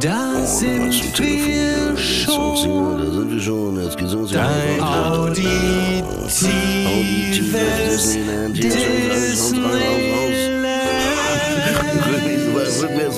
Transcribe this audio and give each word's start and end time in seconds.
Da 0.00 0.44
sind 0.44 0.92
wir 1.18 1.96
schon. 1.96 2.98
Da 2.98 3.10
sind 3.10 3.30
wir 3.32 3.40
schon. 3.40 3.82
Jetzt 3.82 3.96
geht's 3.96 4.12
uns 4.12 4.32
Dein 4.32 4.80
auditives 4.82 6.44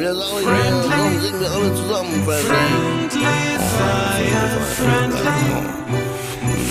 Jetzt 0.09 0.23
auch 0.23 0.39
nicht. 0.39 0.49
Komm, 0.89 1.21
singen 1.21 1.39
wir 1.39 1.51
alle 1.51 1.75
zusammen. 1.75 2.23
Friendly 2.25 3.25
Fire, 3.77 4.49
friendly. 4.75 5.43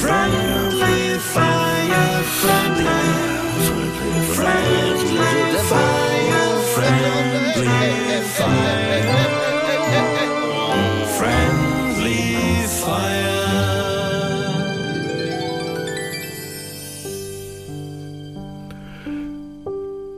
Friendly 0.00 1.18
Fire, 1.34 2.24
friendly. 2.40 3.06
Friendly 4.34 5.22
Fire, 5.70 6.46
friendly 6.74 7.78
Fire. 8.36 9.14
Friendly 11.16 12.22
Fire. 12.82 13.38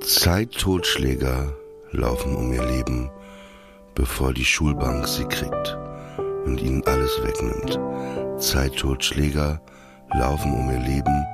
Zeittotschläger 0.06 1.59
laufen 1.92 2.34
um 2.36 2.52
ihr 2.52 2.64
Leben, 2.64 3.10
bevor 3.94 4.32
die 4.32 4.44
Schulbank 4.44 5.06
sie 5.06 5.24
kriegt 5.24 5.78
und 6.44 6.60
ihnen 6.60 6.82
alles 6.86 7.10
wegnimmt. 7.22 7.78
Zeittotschläger 8.40 9.60
laufen 10.18 10.52
um 10.52 10.70
ihr 10.70 10.80
Leben, 10.80 11.26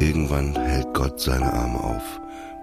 irgendwann 0.00 0.54
hält 0.54 0.92
Gott 0.94 1.20
seine 1.20 1.52
Arme 1.52 1.82
auf, 1.82 2.20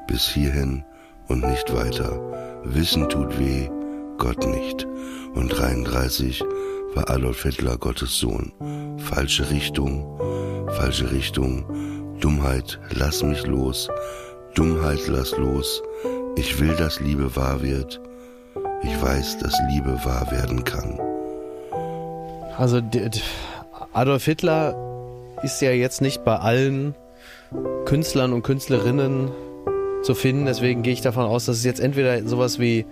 bis 0.08 0.28
hierhin 0.28 0.84
und 1.28 1.46
nicht 1.46 1.74
weiter. 1.74 2.20
Wissen 2.64 3.10
tut 3.10 3.38
weh, 3.40 3.70
Gott 4.18 4.46
nicht. 4.46 4.88
Und 5.34 5.50
33 5.50 6.44
war 6.96 7.10
Adolf 7.10 7.44
Hitler 7.44 7.78
Gottes 7.78 8.20
Sohn. 8.20 8.54
Falsche 8.98 9.50
Richtung, 9.50 10.18
falsche 10.70 11.12
Richtung, 11.12 11.66
Dummheit, 12.20 12.80
lass 12.92 13.24
mich 13.24 13.46
los, 13.46 13.90
Dummheit, 14.56 15.08
lass 15.08 15.36
los. 15.38 15.82
Ich 16.36 16.60
will, 16.60 16.76
dass 16.76 17.00
Liebe 17.00 17.36
wahr 17.36 17.62
wird. 17.62 18.02
Ich 18.82 19.02
weiß, 19.02 19.38
dass 19.40 19.54
Liebe 19.70 20.00
wahr 20.04 20.32
werden 20.32 20.64
kann. 20.64 21.00
Also 22.58 22.82
Adolf 23.94 24.26
Hitler 24.26 24.76
ist 25.44 25.62
ja 25.62 25.72
jetzt 25.72 26.02
nicht 26.02 26.24
bei 26.24 26.38
allen 26.38 26.96
Künstlern 27.86 28.34
und 28.34 28.42
Künstlerinnen 28.42 29.32
zu 30.02 30.16
finden. 30.16 30.46
Deswegen 30.46 30.82
gehe 30.82 30.94
ich 30.94 31.02
davon 31.02 31.26
aus, 31.26 31.46
dass 31.46 31.58
es 31.58 31.64
jetzt 31.64 31.80
entweder 31.80 32.28
sowas 32.28 32.60
wie, 32.60 32.86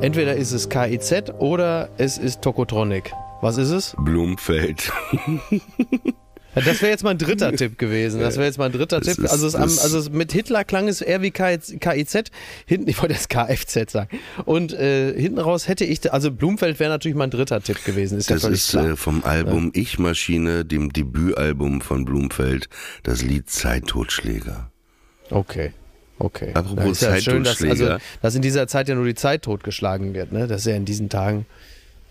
entweder 0.00 0.36
ist 0.36 0.52
es 0.52 0.68
KIZ 0.68 1.34
oder 1.38 1.88
es 1.98 2.16
ist 2.16 2.42
Tokotronic. 2.42 3.12
Was 3.40 3.58
ist 3.58 3.70
es? 3.70 3.96
Blumfeld. 3.98 4.92
Ja, 6.54 6.62
Das 6.62 6.80
wäre 6.82 6.90
jetzt 6.92 7.02
mein 7.04 7.18
dritter 7.18 7.52
Tipp 7.56 7.78
gewesen. 7.78 8.20
Das 8.20 8.36
wäre 8.36 8.46
jetzt 8.46 8.58
mein 8.58 8.72
dritter 8.72 9.00
Das 9.00 9.14
Tipp. 9.16 9.24
ist- 9.24 9.30
Also, 9.30 9.46
es, 9.46 9.52
das- 9.54 9.78
also 9.94 10.10
mit 10.10 10.32
Hitler 10.32 10.64
klang 10.64 10.88
es 10.88 11.00
eher 11.00 11.20
wie 11.22 11.30
KIZ. 11.30 12.30
Hinten, 12.66 12.88
ich 12.88 13.00
wollte 13.00 13.14
jetzt 13.14 13.28
KFZ 13.28 13.90
sagen. 13.90 14.18
Und 14.44 14.72
äh, 14.72 15.12
hinten 15.20 15.38
raus 15.40 15.66
hätte 15.68 15.84
ich, 15.84 16.12
also 16.12 16.30
Blumfeld 16.30 16.78
wäre 16.80 16.90
natürlich 16.90 17.16
mein 17.16 17.30
dritter 17.30 17.60
Tipp 17.60 17.84
gewesen. 17.84 18.18
Ist 18.18 18.30
ja 18.30 18.36
Das 18.36 18.42
völlig 18.44 18.60
ist 18.60 18.74
äh, 18.74 18.96
vom 18.96 19.24
Album 19.24 19.70
Ich 19.74 19.98
Maschine, 19.98 20.64
dem 20.64 20.92
Debütalbum 20.92 21.80
von 21.80 22.04
Blumfeld, 22.04 22.68
das 23.02 23.22
Lied 23.22 23.50
Zeittotschläger. 23.50 24.70
Okay. 25.30 25.72
Okay. 26.18 26.50
Apropos 26.54 26.84
Ja, 26.84 26.90
ist 26.92 27.02
ja 27.02 27.32
schön, 27.32 27.42
dass, 27.42 27.60
also, 27.62 27.66
Zeittotschläger. 27.86 27.98
dass 28.22 28.34
in 28.36 28.42
dieser 28.42 28.68
Zeit 28.68 28.88
ja 28.88 28.94
nur 28.94 29.04
die 29.06 29.16
Zeit 29.16 29.42
totgeschlagen 29.42 30.14
wird. 30.14 30.30
Ne? 30.32 30.46
Das 30.46 30.60
ist 30.60 30.66
ja 30.66 30.76
in 30.76 30.84
diesen 30.84 31.08
Tagen, 31.08 31.44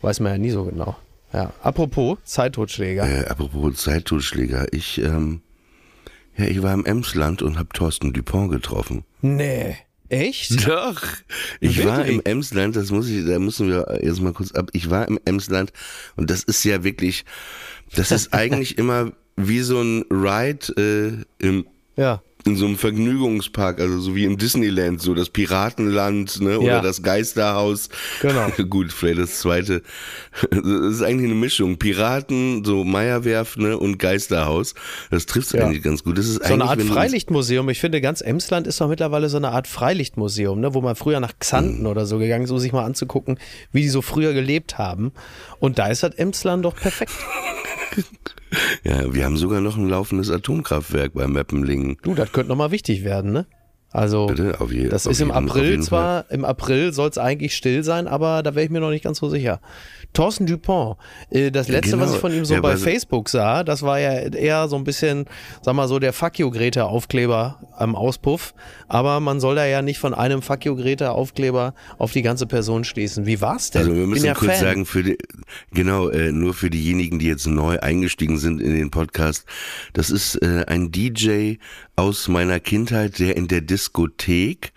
weiß 0.01 0.19
man 0.19 0.33
ja 0.33 0.37
nie 0.37 0.49
so 0.51 0.65
genau. 0.65 0.97
Ja. 1.33 1.51
Apropos 1.61 2.19
Zeittotschläger. 2.23 3.09
Äh, 3.09 3.25
apropos 3.25 3.75
Zeittotschläger, 3.77 4.71
ich, 4.71 4.99
ähm, 4.99 5.41
ja, 6.37 6.45
ich 6.45 6.61
war 6.61 6.73
im 6.73 6.85
Emsland 6.85 7.41
und 7.41 7.57
habe 7.57 7.69
Thorsten 7.73 8.13
Dupont 8.13 8.51
getroffen. 8.51 9.03
Nee. 9.21 9.77
Echt? 10.09 10.67
Doch. 10.67 11.01
Ich 11.59 11.83
war 11.83 12.05
im 12.05 12.21
Emsland, 12.23 12.75
das 12.75 12.91
muss 12.91 13.09
ich, 13.09 13.25
da 13.25 13.39
müssen 13.39 13.67
wir 13.69 13.99
jetzt 14.03 14.21
mal 14.21 14.33
kurz 14.33 14.51
ab. 14.51 14.69
Ich 14.73 14.91
war 14.91 15.07
im 15.07 15.19
Emsland 15.25 15.73
und 16.15 16.29
das 16.29 16.43
ist 16.43 16.63
ja 16.63 16.83
wirklich, 16.83 17.25
das 17.95 18.11
ist 18.11 18.31
eigentlich 18.33 18.77
immer 18.77 19.11
wie 19.35 19.61
so 19.61 19.81
ein 19.81 20.05
Ride 20.11 21.25
äh, 21.41 21.45
im 21.45 21.65
Ja. 21.95 22.21
In 22.45 22.55
so 22.55 22.65
einem 22.65 22.77
Vergnügungspark, 22.77 23.79
also 23.79 23.99
so 23.99 24.15
wie 24.15 24.25
im 24.25 24.37
Disneyland, 24.37 25.01
so 25.01 25.13
das 25.13 25.29
Piratenland, 25.29 26.41
ne, 26.41 26.59
oder 26.59 26.67
Ja. 26.67 26.81
das 26.81 27.01
Geisterhaus. 27.01 27.89
Genau. 28.21 28.47
Gut, 28.69 28.91
vielleicht 28.91 29.19
das 29.19 29.39
zweite. 29.39 29.81
Das 30.51 30.59
ist 30.63 31.01
eigentlich 31.01 31.25
eine 31.31 31.35
Mischung. 31.39 31.77
Piraten, 31.77 32.63
so 32.65 32.83
Meierwerf, 32.83 33.55
ne, 33.57 33.77
und 33.77 33.97
Geisterhaus. 33.99 34.73
Das 35.11 35.25
trifft 35.25 35.53
Ja. 35.53 35.65
eigentlich 35.65 35.83
ganz 35.83 36.03
gut. 36.03 36.17
Das 36.17 36.27
ist 36.27 36.45
So 36.45 36.53
eine 36.53 36.65
Art 36.65 36.81
Freilichtmuseum. 36.81 37.69
Ich 37.69 37.79
finde, 37.79 38.01
ganz 38.01 38.21
Emsland 38.21 38.67
ist 38.67 38.81
doch 38.81 38.87
mittlerweile 38.89 39.29
so 39.29 39.37
eine 39.37 39.49
Art 39.49 39.67
Freilichtmuseum, 39.67 40.59
ne? 40.59 40.73
wo 40.73 40.81
man 40.81 40.95
früher 40.95 41.19
nach 41.19 41.33
Mhm. 41.33 41.39
Xanten 41.39 41.85
oder 41.87 42.05
so 42.05 42.17
gegangen 42.19 42.43
ist, 42.45 42.51
um 42.51 42.59
sich 42.59 42.71
mal 42.73 42.83
anzugucken, 42.85 43.39
wie 43.71 43.81
die 43.81 43.89
so 43.89 44.01
früher 44.01 44.33
gelebt 44.33 44.77
haben. 44.77 45.11
Und 45.59 45.79
da 45.79 45.87
ist 45.87 46.03
das 46.03 46.15
Emsland 46.15 46.65
doch 46.65 46.75
perfekt. 46.75 47.11
Ja, 48.83 49.13
wir 49.13 49.25
haben 49.25 49.37
sogar 49.37 49.61
noch 49.61 49.77
ein 49.77 49.89
laufendes 49.89 50.29
Atomkraftwerk 50.29 51.13
bei 51.13 51.27
Meppenlingen. 51.27 51.97
Du, 52.03 52.13
das 52.13 52.31
könnte 52.31 52.49
nochmal 52.49 52.71
wichtig 52.71 53.03
werden, 53.03 53.31
ne? 53.31 53.45
Also, 53.91 54.25
Bitte, 54.25 54.59
auf 54.59 54.71
je- 54.71 54.89
das 54.89 55.05
auf 55.05 55.11
ist 55.11 55.21
im 55.21 55.27
jeden- 55.29 55.49
April 55.49 55.81
zwar, 55.83 56.25
im 56.31 56.45
April 56.45 56.93
soll 56.93 57.09
es 57.09 57.19
eigentlich 57.19 57.55
still 57.55 57.83
sein, 57.83 58.07
aber 58.07 58.41
da 58.41 58.55
wäre 58.55 58.65
ich 58.65 58.71
mir 58.71 58.79
noch 58.79 58.89
nicht 58.89 59.03
ganz 59.03 59.19
so 59.19 59.29
sicher. 59.29 59.59
Thorsten 60.13 60.47
Dupont, 60.47 60.97
äh, 61.29 61.51
das 61.51 61.67
letzte, 61.67 61.93
was 61.99 62.05
genau. 62.05 62.13
ich 62.15 62.19
von 62.21 62.33
ihm 62.33 62.43
so 62.45 62.55
Ja, 62.55 62.61
bei 62.61 62.75
Facebook 62.77 63.29
sah, 63.29 63.63
das 63.63 63.83
war 63.83 63.99
ja 63.99 64.11
eher 64.11 64.67
so 64.67 64.75
ein 64.77 64.83
bisschen, 64.83 65.25
sag 65.61 65.75
mal 65.75 65.87
so, 65.87 65.99
der 65.99 66.11
Fuck 66.13 66.39
you 66.39 66.49
Greta 66.49 66.83
Aufkleber 66.85 67.59
am 67.77 67.95
Auspuff. 67.95 68.53
Aber 68.93 69.19
man 69.21 69.39
soll 69.39 69.55
da 69.55 69.65
ja 69.65 69.81
nicht 69.81 69.97
von 69.97 70.13
einem 70.13 70.43
Fuck 70.43 70.65
you 70.65 70.75
Greta 70.75 71.09
Aufkleber 71.09 71.73
auf 71.97 72.11
die 72.11 72.21
ganze 72.21 72.45
Person 72.45 72.83
schließen. 72.83 73.25
Wie 73.25 73.41
war's 73.41 73.71
denn? 73.71 73.81
Also 73.81 73.95
wir 73.95 74.05
müssen 74.05 74.27
ja 74.27 74.35
kurz 74.35 74.51
Fan. 74.51 74.61
sagen, 74.61 74.85
für 74.85 75.01
die, 75.01 75.17
genau, 75.71 76.09
äh, 76.09 76.31
nur 76.31 76.53
für 76.53 76.69
diejenigen, 76.69 77.17
die 77.17 77.25
jetzt 77.25 77.47
neu 77.47 77.79
eingestiegen 77.79 78.37
sind 78.37 78.61
in 78.61 78.75
den 78.75 78.91
Podcast, 78.91 79.47
das 79.93 80.11
ist 80.11 80.35
äh, 80.43 80.65
ein 80.67 80.91
DJ 80.91 81.55
aus 81.95 82.27
meiner 82.27 82.59
Kindheit, 82.59 83.17
der 83.17 83.35
in 83.35 83.47
der 83.47 83.61
Diskothek 83.61 84.73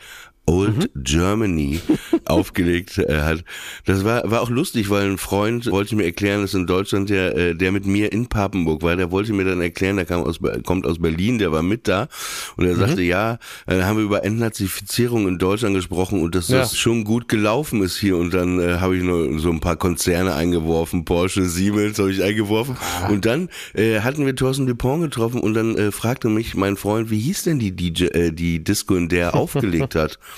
Old 0.46 0.94
Mhm. 0.94 1.02
Germany 1.02 1.80
aufgelegt 2.28 2.98
äh, 2.98 3.20
hat. 3.22 3.44
Das 3.84 4.04
war, 4.04 4.30
war 4.30 4.40
auch 4.42 4.50
lustig, 4.50 4.90
weil 4.90 5.10
ein 5.10 5.18
Freund 5.18 5.70
wollte 5.70 5.96
mir 5.96 6.04
erklären, 6.04 6.42
dass 6.42 6.54
in 6.54 6.66
Deutschland 6.66 7.08
der, 7.10 7.36
äh, 7.36 7.54
der 7.54 7.72
mit 7.72 7.86
mir 7.86 8.12
in 8.12 8.26
Papenburg 8.28 8.82
war, 8.82 8.96
der 8.96 9.10
wollte 9.10 9.32
mir 9.32 9.44
dann 9.44 9.60
erklären, 9.60 9.96
der 9.96 10.04
kam 10.06 10.22
aus, 10.22 10.38
kommt 10.64 10.86
aus 10.86 10.98
Berlin, 10.98 11.38
der 11.38 11.52
war 11.52 11.62
mit 11.62 11.88
da 11.88 12.08
und 12.56 12.66
er 12.66 12.74
sagte, 12.76 13.00
Mhm. 13.00 13.06
ja, 13.08 13.38
äh, 13.66 13.82
haben 13.82 13.96
wir 13.98 14.04
über 14.04 14.24
Entnazifizierung 14.24 15.28
in 15.28 15.38
Deutschland 15.38 15.74
gesprochen 15.74 16.20
und 16.22 16.34
dass 16.34 16.48
Ja. 16.48 16.58
das 16.60 16.76
schon 16.76 17.04
gut 17.04 17.28
gelaufen 17.28 17.82
ist 17.82 17.96
hier 17.98 18.16
und 18.16 18.32
dann 18.34 18.58
äh, 18.60 18.76
habe 18.78 18.96
ich 18.96 19.02
nur 19.02 19.38
so 19.38 19.50
ein 19.50 19.60
paar 19.60 19.76
Konzerne 19.76 20.34
eingeworfen, 20.34 21.04
Porsche, 21.04 21.44
Siemens 21.44 21.98
habe 21.98 22.10
ich 22.12 22.22
eingeworfen 22.22 22.76
Ah. 22.80 23.08
und 23.08 23.24
dann 23.26 23.48
äh, 23.74 24.00
hatten 24.00 24.24
wir 24.26 24.34
Thorsten 24.34 24.66
Dupont 24.66 25.02
getroffen 25.02 25.40
und 25.40 25.54
dann 25.54 25.76
äh, 25.76 25.92
fragte 25.92 26.28
mich 26.28 26.54
mein 26.54 26.76
Freund, 26.76 27.10
wie 27.10 27.18
hieß 27.20 27.44
denn 27.44 27.58
die 27.58 27.72
DJ, 27.74 28.04
äh, 28.06 28.32
die 28.32 28.62
Disco, 28.62 28.94
in 28.96 29.08
der 29.08 29.26
er 29.26 29.34
aufgelegt 29.34 29.94
hat? 29.94 30.18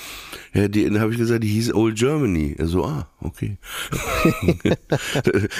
Ja, 0.51 0.67
die, 0.67 0.83
dann 0.83 0.99
habe 0.99 1.11
ich 1.11 1.19
gesagt, 1.19 1.43
die 1.43 1.47
hieß 1.47 1.73
Old 1.79 1.95
Germany. 1.97 2.55
Er 2.57 2.67
so, 2.67 2.83
ah, 2.83 3.07
okay. 3.21 3.57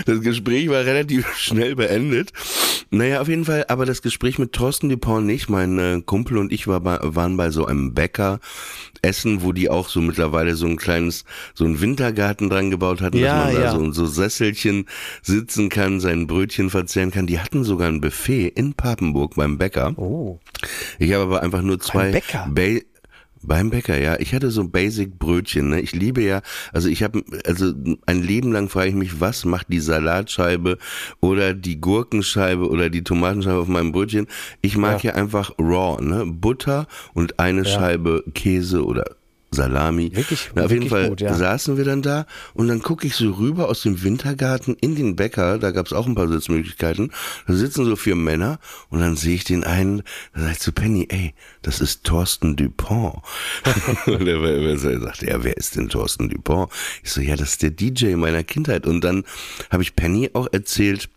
das 0.06 0.20
Gespräch 0.20 0.68
war 0.68 0.84
relativ 0.84 1.26
schnell 1.38 1.78
beendet. 1.78 2.34
Naja, 2.90 3.22
auf 3.22 3.30
jeden 3.30 3.46
Fall, 3.46 3.64
aber 3.70 3.86
das 3.86 4.02
Gespräch 4.02 4.38
mit 4.38 4.52
Thorsten 4.52 4.90
Dupont 4.90 5.26
nicht. 5.26 5.50
Mein 5.50 5.80
äh, 5.80 6.02
Kumpel 6.06 6.38
und 6.38 6.52
ich 6.52 6.68
war 6.68 6.82
bei, 6.82 7.00
waren 7.02 7.38
bei 7.38 7.52
so 7.52 7.66
einem 7.66 7.94
Bäcker 7.94 8.42
essen, 9.02 9.44
wo 9.44 9.54
die 9.54 9.70
auch 9.70 9.88
so 9.88 10.02
mittlerweile 10.02 10.56
so 10.56 10.66
ein 10.66 10.76
kleines, 10.76 11.24
so 11.54 11.64
ein 11.64 11.80
Wintergarten 11.80 12.50
dran 12.50 12.70
gebaut 12.70 13.00
hatten, 13.00 13.18
Ja, 13.18 13.46
dass 13.46 13.54
man 13.54 13.56
da 13.56 13.62
ja. 13.62 13.72
so, 13.72 13.92
so 13.92 14.06
Sesselchen 14.06 14.88
sitzen 15.22 15.70
kann, 15.70 16.02
sein 16.02 16.28
Brötchen 16.28 16.70
verzehren 16.70 17.12
kann. 17.12 17.28
Die 17.28 17.40
hatten 17.40 17.64
sogar 17.64 17.88
ein 17.88 18.02
Buffet 18.02 18.50
in 18.50 18.74
Papenburg 18.74 19.36
beim 19.36 19.58
Bäcker. 19.58 19.94
Oh. 19.98 20.40
Ich 20.98 21.14
habe 21.14 21.24
aber 21.24 21.44
einfach 21.44 21.62
nur 21.62 21.80
zwei 21.80 22.12
Bäcker? 22.12 22.46
Ba 22.52 22.80
beim 23.42 23.70
Bäcker, 23.70 24.00
ja. 24.00 24.20
Ich 24.20 24.34
hatte 24.34 24.52
so 24.52 24.68
Basic 24.68 25.18
Brötchen, 25.18 25.70
ne? 25.70 25.82
Ich 25.82 25.94
liebe 25.94 26.22
ja, 26.22 26.42
also 26.74 26.90
ich 26.90 27.04
habe, 27.04 27.24
also 27.46 27.74
ein 28.06 28.24
Leben 28.24 28.52
lang 28.52 28.70
frage 28.70 28.90
ich 28.90 28.96
mich, 28.96 29.20
was 29.20 29.46
macht 29.46 29.68
die 29.70 29.80
Salatscheibe 29.80 30.78
oder 31.20 31.54
die 31.54 31.80
Gurkenscheibe 31.80 32.70
oder 32.70 32.90
die 32.90 33.04
Tomatenscheibe 33.04 33.60
auf 33.60 33.68
meinem 33.68 33.92
Brötchen? 33.92 34.28
Ich 34.62 34.78
mag 34.78 35.04
ja, 35.04 35.14
einfach 35.14 35.52
raw, 35.58 36.02
ne? 36.02 36.26
Butter 36.26 36.88
und 37.14 37.40
eine 37.40 37.66
Scheibe 37.66 38.24
Käse 38.34 38.86
oder 38.86 39.19
Salami. 39.52 40.12
Wirklich- 40.16 40.50
Na, 40.56 40.66
auf 40.66 40.72
jeden 40.72 40.84
wirklich 40.84 40.90
Fall 41.02 41.10
gut, 41.10 41.22
ja. 41.22 41.34
saßen 41.34 41.78
wir 41.78 41.86
dann 41.86 42.02
da 42.02 42.26
und 42.54 42.68
dann 42.68 42.82
gucke 42.82 43.08
ich 43.08 43.16
so 43.16 43.32
rüber 43.32 43.68
aus 43.70 43.82
dem 43.82 44.04
Wintergarten 44.04 44.76
in 44.80 44.96
den 44.96 45.16
Bäcker, 45.16 45.58
da 45.58 45.72
gab's 45.72 45.92
auch 45.94 46.06
ein 46.06 46.16
paar 46.16 46.28
Sitzmöglichkeiten, 46.28 47.12
da 47.48 47.54
sitzen 47.54 47.86
so 47.86 47.96
vier 47.96 48.16
Männer 48.16 48.60
und 48.90 49.00
dann 49.00 49.16
sehe 49.16 49.36
ich 49.36 49.44
den 49.44 49.64
einen, 49.64 50.04
da 50.34 50.42
sag 50.42 50.52
ich 50.52 50.60
zu 50.60 50.72
Penny, 50.72 51.08
ey, 51.10 51.34
das 51.62 51.82
ist 51.82 52.04
Thorsten 52.04 52.56
Dupont. 52.56 53.16
und 54.06 54.28
er, 54.28 54.42
er 54.44 54.78
sagte, 54.78 55.28
ja, 55.28 55.44
wer 55.44 55.58
ist 55.58 55.76
denn 55.76 55.90
Thorsten 55.90 56.30
Dupont? 56.30 56.72
Ich 57.04 57.12
so, 57.12 57.22
ja, 57.22 57.36
das 57.36 57.50
ist 57.52 57.62
der 57.64 57.72
DJ 57.72 58.16
meiner 58.16 58.44
Kindheit. 58.44 58.86
Und 58.86 59.04
dann 59.04 59.24
habe 59.70 59.84
ich 59.84 59.96
Penny 59.96 60.30
auch 60.34 60.48
erzählt, 60.52 61.10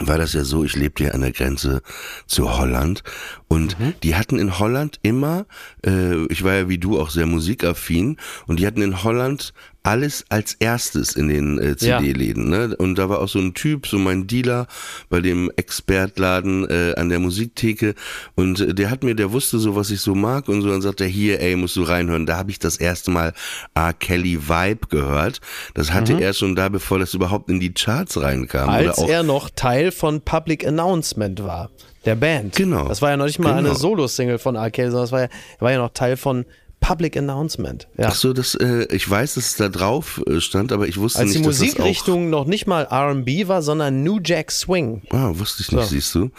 war 0.00 0.16
das 0.18 0.32
ja 0.32 0.44
so, 0.44 0.62
ich 0.64 0.76
lebte 0.76 1.04
ja 1.04 1.10
an 1.10 1.22
der 1.22 1.32
Grenze 1.32 1.82
zu 2.26 2.56
Holland 2.56 3.02
und 3.48 3.76
die 4.02 4.14
hatten 4.14 4.38
in 4.38 4.58
Holland 4.58 4.98
immer, 5.02 5.46
äh, 5.84 6.26
ich 6.26 6.44
war 6.44 6.54
ja 6.54 6.68
wie 6.68 6.78
du 6.78 7.00
auch 7.00 7.08
sehr 7.08 7.26
musikaffin 7.26 8.18
und 8.46 8.60
die 8.60 8.66
hatten 8.66 8.82
in 8.82 9.02
Holland 9.02 9.54
alles 9.88 10.26
als 10.28 10.52
erstes 10.54 11.16
in 11.16 11.28
den 11.28 11.58
äh, 11.58 11.76
CD-Läden. 11.76 12.50
Ne? 12.50 12.76
Und 12.76 12.96
da 12.98 13.08
war 13.08 13.20
auch 13.20 13.28
so 13.28 13.38
ein 13.38 13.54
Typ, 13.54 13.86
so 13.86 13.98
mein 13.98 14.26
Dealer 14.26 14.66
bei 15.08 15.22
dem 15.22 15.50
Expertladen 15.56 16.68
äh, 16.68 16.94
an 16.96 17.08
der 17.08 17.20
Musiktheke 17.20 17.94
und 18.34 18.60
äh, 18.60 18.74
der 18.74 18.90
hat 18.90 19.02
mir, 19.02 19.14
der 19.14 19.32
wusste 19.32 19.58
so, 19.58 19.76
was 19.76 19.90
ich 19.90 20.02
so 20.02 20.14
mag 20.14 20.48
und 20.48 20.60
so, 20.60 20.68
dann 20.68 20.82
sagt 20.82 21.00
er, 21.00 21.06
hier, 21.06 21.40
ey, 21.40 21.56
musst 21.56 21.76
du 21.76 21.84
reinhören. 21.84 22.26
Da 22.26 22.36
habe 22.36 22.50
ich 22.50 22.58
das 22.58 22.76
erste 22.76 23.10
Mal 23.10 23.32
R. 23.74 23.94
Kelly 23.94 24.48
Vibe 24.48 24.88
gehört. 24.90 25.40
Das 25.72 25.92
hatte 25.92 26.20
er 26.20 26.34
schon 26.34 26.54
da, 26.54 26.68
bevor 26.68 26.98
das 26.98 27.14
überhaupt 27.14 27.48
in 27.48 27.58
die 27.58 27.72
Charts 27.72 28.20
reinkam. 28.20 28.68
Als 28.68 28.98
er 28.98 29.22
noch 29.22 29.48
Teil 29.48 29.90
von 29.90 30.20
Public 30.20 30.66
Announcement 30.66 31.42
war, 31.42 31.70
der 32.08 32.16
Band. 32.16 32.56
Genau. 32.56 32.88
Das 32.88 33.02
war 33.02 33.10
ja 33.10 33.16
noch 33.16 33.26
nicht 33.26 33.38
mal 33.38 33.52
eine 33.52 33.68
Genau. 33.68 33.74
Solo-Single 33.78 34.38
von 34.38 34.56
R. 34.56 34.70
Kelly, 34.70 34.90
sondern 34.90 35.04
das 35.04 35.12
war 35.12 35.20
ja, 35.22 35.28
war 35.58 35.72
ja 35.72 35.78
noch 35.78 35.90
Teil 35.90 36.16
von 36.16 36.46
Public 36.80 37.16
Announcement. 37.16 37.88
Ja. 37.98 38.08
Ach 38.08 38.14
so, 38.14 38.32
das, 38.32 38.54
äh, 38.54 38.86
ich 38.94 39.08
weiß, 39.08 39.34
dass 39.34 39.46
es 39.46 39.56
da 39.56 39.68
drauf 39.68 40.22
äh, 40.26 40.40
stand, 40.40 40.72
aber 40.72 40.86
ich 40.88 40.96
wusste 40.96 41.18
Als 41.20 41.32
die 41.32 41.38
nicht, 41.38 41.48
dass 41.48 41.58
das 41.58 41.66
Musikrichtung 41.68 42.30
noch 42.30 42.44
nicht 42.46 42.66
mal 42.66 42.84
R&B 42.84 43.48
war, 43.48 43.62
sondern 43.62 44.02
New 44.04 44.20
Jack 44.24 44.50
Swing. 44.50 45.02
Ah, 45.10 45.30
wusste 45.34 45.62
ich 45.62 45.72
nicht, 45.72 45.84
So. 45.84 45.88
siehst 45.90 46.14
du? 46.14 46.30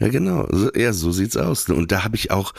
Ja, 0.00 0.08
genau. 0.08 0.46
So, 0.50 0.70
ja, 0.74 0.92
so 0.92 1.12
sieht's 1.12 1.36
aus. 1.36 1.68
Und 1.68 1.92
da 1.92 2.04
habe 2.04 2.16
ich 2.16 2.30
auch 2.30 2.52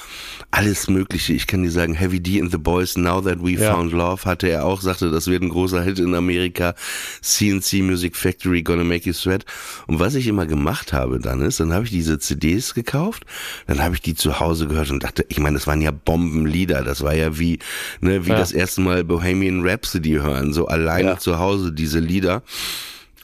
alles 0.52 0.88
Mögliche. 0.88 1.34
Ich 1.34 1.46
kann 1.48 1.64
dir 1.64 1.72
sagen, 1.72 1.94
Heavy 1.94 2.20
D 2.22 2.42
and 2.42 2.52
the 2.52 2.58
Boys, 2.58 2.98
Now 2.98 3.22
That 3.22 3.44
We 3.44 3.52
Ja. 3.52 3.74
Found 3.76 3.92
Love, 3.92 4.24
hatte 4.26 4.48
er 4.48 4.66
auch, 4.66 4.82
sagte, 4.82 5.12
das 5.12 5.28
wird 5.28 5.44
ein 5.44 5.50
großer 5.50 5.82
Hit 5.84 6.00
in 6.00 6.16
Amerika. 6.16 6.74
CNC 7.22 7.82
Music 7.82 8.16
Factory, 8.16 8.64
Gonna 8.64 8.84
Make 8.84 9.06
You 9.08 9.14
Sweat. 9.14 9.46
Und 9.88 10.00
was 10.00 10.16
ich 10.16 10.28
immer 10.28 10.46
gemacht 10.46 10.94
habe 10.94 11.20
dann 11.20 11.42
ist, 11.42 11.60
dann 11.60 11.74
habe 11.74 11.86
ich 11.86 11.92
diese 11.92 12.20
CDs 12.20 12.74
gekauft, 12.74 13.26
dann 13.68 13.82
habe 13.84 13.96
ich 13.96 14.02
die 14.02 14.16
zu 14.16 14.40
Hause 14.40 14.68
gehört 14.68 14.92
und 14.92 15.04
dachte, 15.04 15.26
ich 15.30 15.40
meine, 15.40 15.56
das 15.58 15.68
waren 15.68 15.82
ja 15.82 15.92
Bombenlieder. 15.92 16.84
Das 16.84 17.02
war 17.02 17.14
ja 17.14 17.25
wie, 17.38 17.60
ne, 18.02 18.26
wie 18.26 18.30
Ja. 18.32 18.38
das 18.38 18.52
erste 18.52 18.82
Mal 18.82 19.04
Bohemian 19.04 19.62
Rhapsody 19.68 20.12
hören, 20.14 20.54
so 20.54 20.68
alleine 20.68 21.10
Ja. 21.10 21.18
zu 21.18 21.40
Hause 21.40 21.72
diese 21.74 22.00
Lieder. 22.00 22.44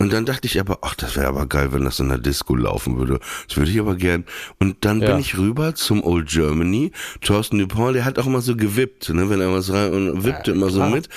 Und 0.01 0.11
dann 0.11 0.25
dachte 0.25 0.47
ich 0.47 0.59
aber, 0.59 0.79
ach, 0.81 0.95
das 0.95 1.15
wäre 1.15 1.27
aber 1.27 1.45
geil, 1.45 1.73
wenn 1.73 1.83
das 1.83 1.99
in 1.99 2.09
der 2.09 2.17
Disco 2.17 2.55
laufen 2.55 2.97
würde. 2.97 3.19
Das 3.47 3.57
würde 3.57 3.69
ich 3.69 3.79
aber 3.79 3.95
gern. 3.95 4.25
Und 4.59 4.77
dann 4.83 4.99
Ja. 5.01 5.11
bin 5.11 5.19
ich 5.19 5.37
rüber 5.37 5.75
zum 5.75 6.03
Old 6.03 6.27
Germany. 6.27 6.91
Thorsten 7.21 7.59
Dupont, 7.59 7.95
der 7.95 8.03
hat 8.05 8.17
auch 8.17 8.25
immer 8.25 8.41
so 8.41 8.55
gewippt, 8.55 9.09
ne, 9.09 9.29
wenn 9.29 9.39
er 9.41 9.53
was 9.53 9.71
rein 9.71 9.93
und 9.93 10.23
wippte 10.23 10.51
immer 10.51 10.69
so 10.69 10.83
mit. 10.85 11.07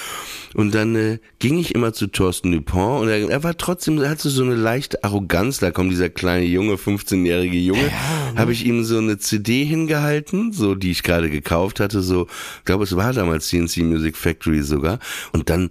Und 0.53 0.75
dann 0.75 0.95
äh, 0.97 1.19
ging 1.39 1.59
ich 1.59 1.75
immer 1.75 1.93
zu 1.95 2.09
Thorsten 2.09 2.53
Dupont 2.53 3.03
und 3.03 3.09
er, 3.09 3.29
er 3.29 3.43
war 3.43 3.57
trotzdem, 3.57 4.01
er 4.03 4.11
hatte 4.11 4.29
so 4.29 4.43
eine 4.43 4.55
leichte 4.55 5.03
Arroganz. 5.03 5.59
Da 5.59 5.71
kommt 5.71 5.91
dieser 5.91 6.11
kleine 6.11 6.45
Junge, 6.45 6.75
15-jährige 6.75 7.59
Junge. 7.59 7.91
Habe 8.37 8.53
ich 8.53 8.67
ihm 8.67 8.85
so 8.85 8.99
eine 8.99 9.17
CD 9.19 9.65
hingehalten, 9.65 10.53
so 10.53 10.75
die 10.75 10.91
ich 10.91 11.03
gerade 11.03 11.31
gekauft 11.31 11.81
hatte, 11.81 12.03
so, 12.03 12.27
ich 12.59 12.65
glaube, 12.65 12.85
es 12.85 12.95
war 12.95 13.13
damals 13.15 13.49
CNC 13.49 13.79
Music 13.79 14.17
Factory 14.17 14.63
sogar. 14.63 14.99
Und 15.33 15.49
dann 15.49 15.71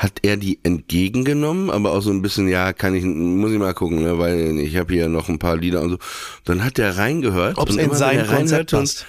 hat 0.00 0.20
er 0.22 0.38
die 0.38 0.58
entgegengenommen, 0.62 1.68
aber 1.68 1.92
auch 1.92 2.00
so 2.00 2.10
ein 2.10 2.22
bisschen, 2.22 2.48
ja, 2.48 2.72
kann 2.72 2.94
ich, 2.94 3.04
muss 3.04 3.52
ich 3.52 3.58
mal 3.58 3.74
gucken, 3.74 4.02
ne, 4.02 4.18
weil 4.18 4.58
ich 4.58 4.74
habe 4.78 4.94
hier 4.94 5.08
noch 5.08 5.28
ein 5.28 5.38
paar 5.38 5.58
Lieder 5.58 5.82
und 5.82 5.90
so. 5.90 5.98
Dann 6.46 6.64
hat 6.64 6.78
er 6.78 6.96
reingehört. 6.96 7.58
Ob 7.58 7.68
es 7.68 7.76
in 7.76 7.92
sein 7.92 8.16
er 8.20 8.38
und- 8.38 8.70
passt. 8.70 9.04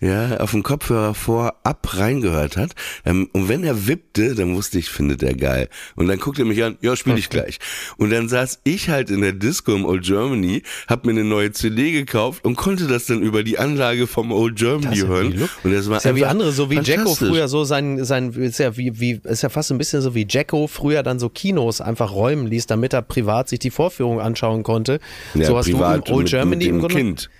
Ja, 0.00 0.36
auf 0.38 0.52
dem 0.52 0.62
Kopfhörer 0.62 1.14
vorab 1.14 1.96
reingehört 1.96 2.56
hat. 2.56 2.72
Ähm, 3.04 3.28
und 3.32 3.48
wenn 3.48 3.64
er 3.64 3.88
wippte, 3.88 4.34
dann 4.34 4.54
wusste 4.54 4.78
ich, 4.78 4.90
findet 4.90 5.22
er 5.22 5.34
geil. 5.34 5.68
Und 5.96 6.08
dann 6.08 6.18
guckte 6.18 6.42
er 6.42 6.44
mich 6.44 6.62
an, 6.62 6.78
ja, 6.80 6.94
spiel 6.94 7.18
ich 7.18 7.30
gleich. 7.30 7.58
Und 7.96 8.10
dann 8.10 8.28
saß 8.28 8.60
ich 8.64 8.88
halt 8.88 9.10
in 9.10 9.22
der 9.22 9.32
Disco 9.32 9.74
im 9.74 9.84
Old 9.84 10.04
Germany, 10.04 10.62
hab 10.86 11.04
mir 11.04 11.12
eine 11.12 11.24
neue 11.24 11.50
CD 11.52 11.92
gekauft 11.92 12.44
und 12.44 12.56
konnte 12.56 12.86
das 12.86 13.06
dann 13.06 13.22
über 13.22 13.42
die 13.42 13.58
Anlage 13.58 14.06
vom 14.06 14.30
Old 14.30 14.56
Germany 14.56 14.98
hören. 14.98 15.48
Und 15.64 15.72
das 15.72 15.88
war 15.90 15.96
ist 15.96 16.04
ja 16.04 16.14
wie 16.14 16.24
andere, 16.24 16.52
so 16.52 16.70
wie 16.70 16.78
Jacko 16.80 17.14
früher 17.14 17.48
so 17.48 17.64
sein, 17.64 18.04
sein 18.04 18.32
ist 18.32 18.58
ja 18.58 18.76
wie, 18.76 19.00
wie, 19.00 19.20
ist 19.24 19.42
ja 19.42 19.48
fast 19.48 19.72
ein 19.72 19.78
bisschen 19.78 20.00
so 20.00 20.14
wie 20.14 20.26
Jacko 20.28 20.68
früher 20.68 21.02
dann 21.02 21.18
so 21.18 21.28
Kinos 21.28 21.80
einfach 21.80 22.12
räumen 22.12 22.46
ließ, 22.46 22.66
damit 22.66 22.92
er 22.92 23.02
privat 23.02 23.48
sich 23.48 23.58
die 23.58 23.70
Vorführung 23.70 24.20
anschauen 24.20 24.62
konnte. 24.62 25.00
Ja, 25.34 25.46
so 25.46 25.56
hast 25.56 25.66
du 25.66 25.72
im 25.72 25.80
Old 25.80 26.08
mit, 26.08 26.26
Germany 26.28 26.56
mit 26.56 26.66
dem 26.66 26.74
im 26.76 26.80
Grunde. 26.80 26.94
Kind. 26.94 27.30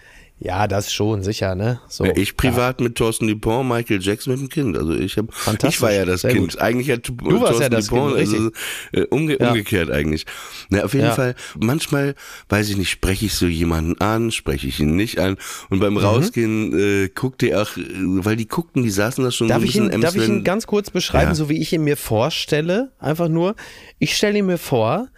Ja, 0.40 0.68
das 0.68 0.92
schon, 0.92 1.22
sicher, 1.24 1.56
ne? 1.56 1.80
So. 1.88 2.04
Ja, 2.04 2.12
ich 2.16 2.36
privat 2.36 2.80
mit 2.80 2.94
Thorsten 2.94 3.26
Dupont, 3.26 3.68
Michael 3.68 4.00
Jackson 4.00 4.32
mit 4.34 4.40
dem 4.40 4.48
Kind. 4.48 4.76
Also 4.78 4.92
ich 4.94 5.16
habe, 5.16 5.28
ich 5.68 5.82
war 5.82 5.92
ja 5.92 6.04
das 6.04 6.22
Kind. 6.22 6.38
gut. 6.38 6.58
Eigentlich 6.60 6.90
hat 6.92 7.08
Du 7.08 7.40
warst 7.40 7.58
ja 7.60 7.68
das 7.68 7.88
Kind, 7.88 8.14
also 8.14 8.50
äh, 8.92 9.02
umge 9.10 9.36
Ja. 9.40 9.48
umgekehrt 9.48 9.90
eigentlich. 9.90 10.26
Na, 10.68 10.84
auf 10.84 10.94
jeden 10.94 11.06
Ja. 11.06 11.14
Fall. 11.14 11.34
Manchmal 11.58 12.14
weiß 12.50 12.68
ich 12.70 12.76
nicht, 12.76 12.88
spreche 12.88 13.26
ich 13.26 13.34
so 13.34 13.46
jemanden 13.46 14.00
an, 14.00 14.30
spreche 14.30 14.68
ich 14.68 14.78
ihn 14.78 14.94
nicht 14.94 15.18
an. 15.18 15.38
Und 15.70 15.78
Mhm. 15.78 15.82
beim 15.82 15.96
Rausgehen 15.96 16.78
äh, 16.78 17.08
guckte 17.08 17.48
er 17.48 17.62
auch, 17.62 17.76
äh, 17.76 17.82
weil 17.96 18.36
die 18.36 18.46
guckten, 18.46 18.84
die 18.84 18.90
saßen 18.90 19.24
da 19.24 19.32
schon 19.32 19.48
Darf 19.48 19.58
so 19.58 19.62
ein 19.64 19.68
ich, 19.68 19.76
ihn, 19.76 19.84
bisschen 19.86 20.00
darf 20.02 20.14
ich 20.14 20.28
ihn 20.28 20.44
ganz 20.44 20.68
kurz 20.68 20.90
beschreiben, 20.90 21.30
Ja. 21.30 21.34
so 21.34 21.48
wie 21.48 21.58
ich 21.60 21.72
ihn 21.72 21.82
mir 21.82 21.96
vorstelle? 21.96 22.92
Einfach 23.00 23.28
nur, 23.28 23.56
ich 23.98 24.16
stelle 24.16 24.38
ihn 24.38 24.46
mir 24.46 24.58
vor, 24.58 25.08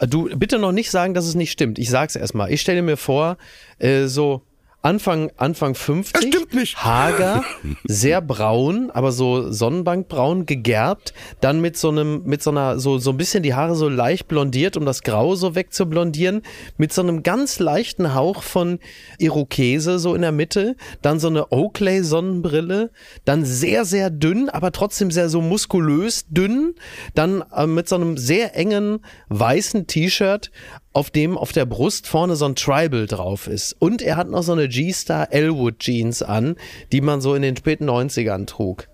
äh, 0.00 0.06
du 0.06 0.28
bitte 0.36 0.58
noch 0.58 0.72
nicht 0.72 0.90
sagen, 0.90 1.14
dass 1.14 1.26
es 1.26 1.34
nicht 1.34 1.50
stimmt. 1.52 1.78
Ich 1.78 1.88
sag's 1.88 2.14
erstmal. 2.14 2.52
Ich 2.52 2.60
stelle 2.60 2.82
mir 2.82 2.98
vor, 2.98 3.38
äh, 3.78 4.06
so 4.06 4.42
Anfang, 4.86 5.32
Anfang 5.36 5.74
50. 5.74 6.12
Das 6.12 6.24
stimmt 6.24 6.54
nicht. 6.54 6.76
Hager, 6.84 7.42
sehr 7.88 8.20
braun, 8.20 8.92
aber 8.92 9.10
so 9.10 9.50
Sonnenbankbraun 9.50 10.46
gegerbt, 10.46 11.12
dann 11.40 11.60
mit 11.60 11.76
so 11.76 11.88
einem, 11.88 12.22
mit 12.22 12.40
so 12.40 12.50
einer, 12.50 12.78
so, 12.78 12.96
so 12.98 13.10
ein 13.10 13.16
bisschen 13.16 13.42
die 13.42 13.52
Haare 13.52 13.74
so 13.74 13.88
leicht 13.88 14.28
blondiert, 14.28 14.76
um 14.76 14.86
das 14.86 15.02
Grau 15.02 15.34
so 15.34 15.56
wegzublondieren, 15.56 16.42
mit 16.76 16.92
so 16.92 17.02
einem 17.02 17.24
ganz 17.24 17.58
leichten 17.58 18.14
Hauch 18.14 18.44
von 18.44 18.78
Irokese 19.18 19.98
so 19.98 20.14
in 20.14 20.22
der 20.22 20.30
Mitte, 20.30 20.76
dann 21.02 21.18
so 21.18 21.26
eine 21.26 21.50
Oakley-Sonnenbrille, 21.50 22.92
dann 23.24 23.44
sehr, 23.44 23.84
sehr 23.84 24.10
dünn, 24.10 24.48
aber 24.48 24.70
trotzdem 24.70 25.10
sehr 25.10 25.28
so 25.28 25.40
muskulös 25.40 26.26
dünn, 26.28 26.76
dann 27.12 27.42
äh, 27.52 27.66
mit 27.66 27.88
so 27.88 27.96
einem 27.96 28.16
sehr 28.16 28.54
engen 28.54 29.00
weißen 29.30 29.88
T-Shirt, 29.88 30.52
auf 30.96 31.10
dem 31.10 31.36
auf 31.36 31.52
der 31.52 31.66
Brust 31.66 32.06
vorne 32.06 32.36
so 32.36 32.46
ein 32.46 32.54
Tribal 32.54 33.06
drauf 33.06 33.46
ist. 33.48 33.76
Und 33.78 34.00
er 34.00 34.16
hat 34.16 34.30
noch 34.30 34.42
so 34.42 34.52
eine 34.52 34.66
G-Star 34.68 35.30
Elwood 35.30 35.78
Jeans 35.78 36.22
an, 36.22 36.56
die 36.90 37.02
man 37.02 37.20
so 37.20 37.34
in 37.34 37.42
den 37.42 37.56
späten 37.56 37.88
90ern 37.88 38.46
trug. 38.46 38.88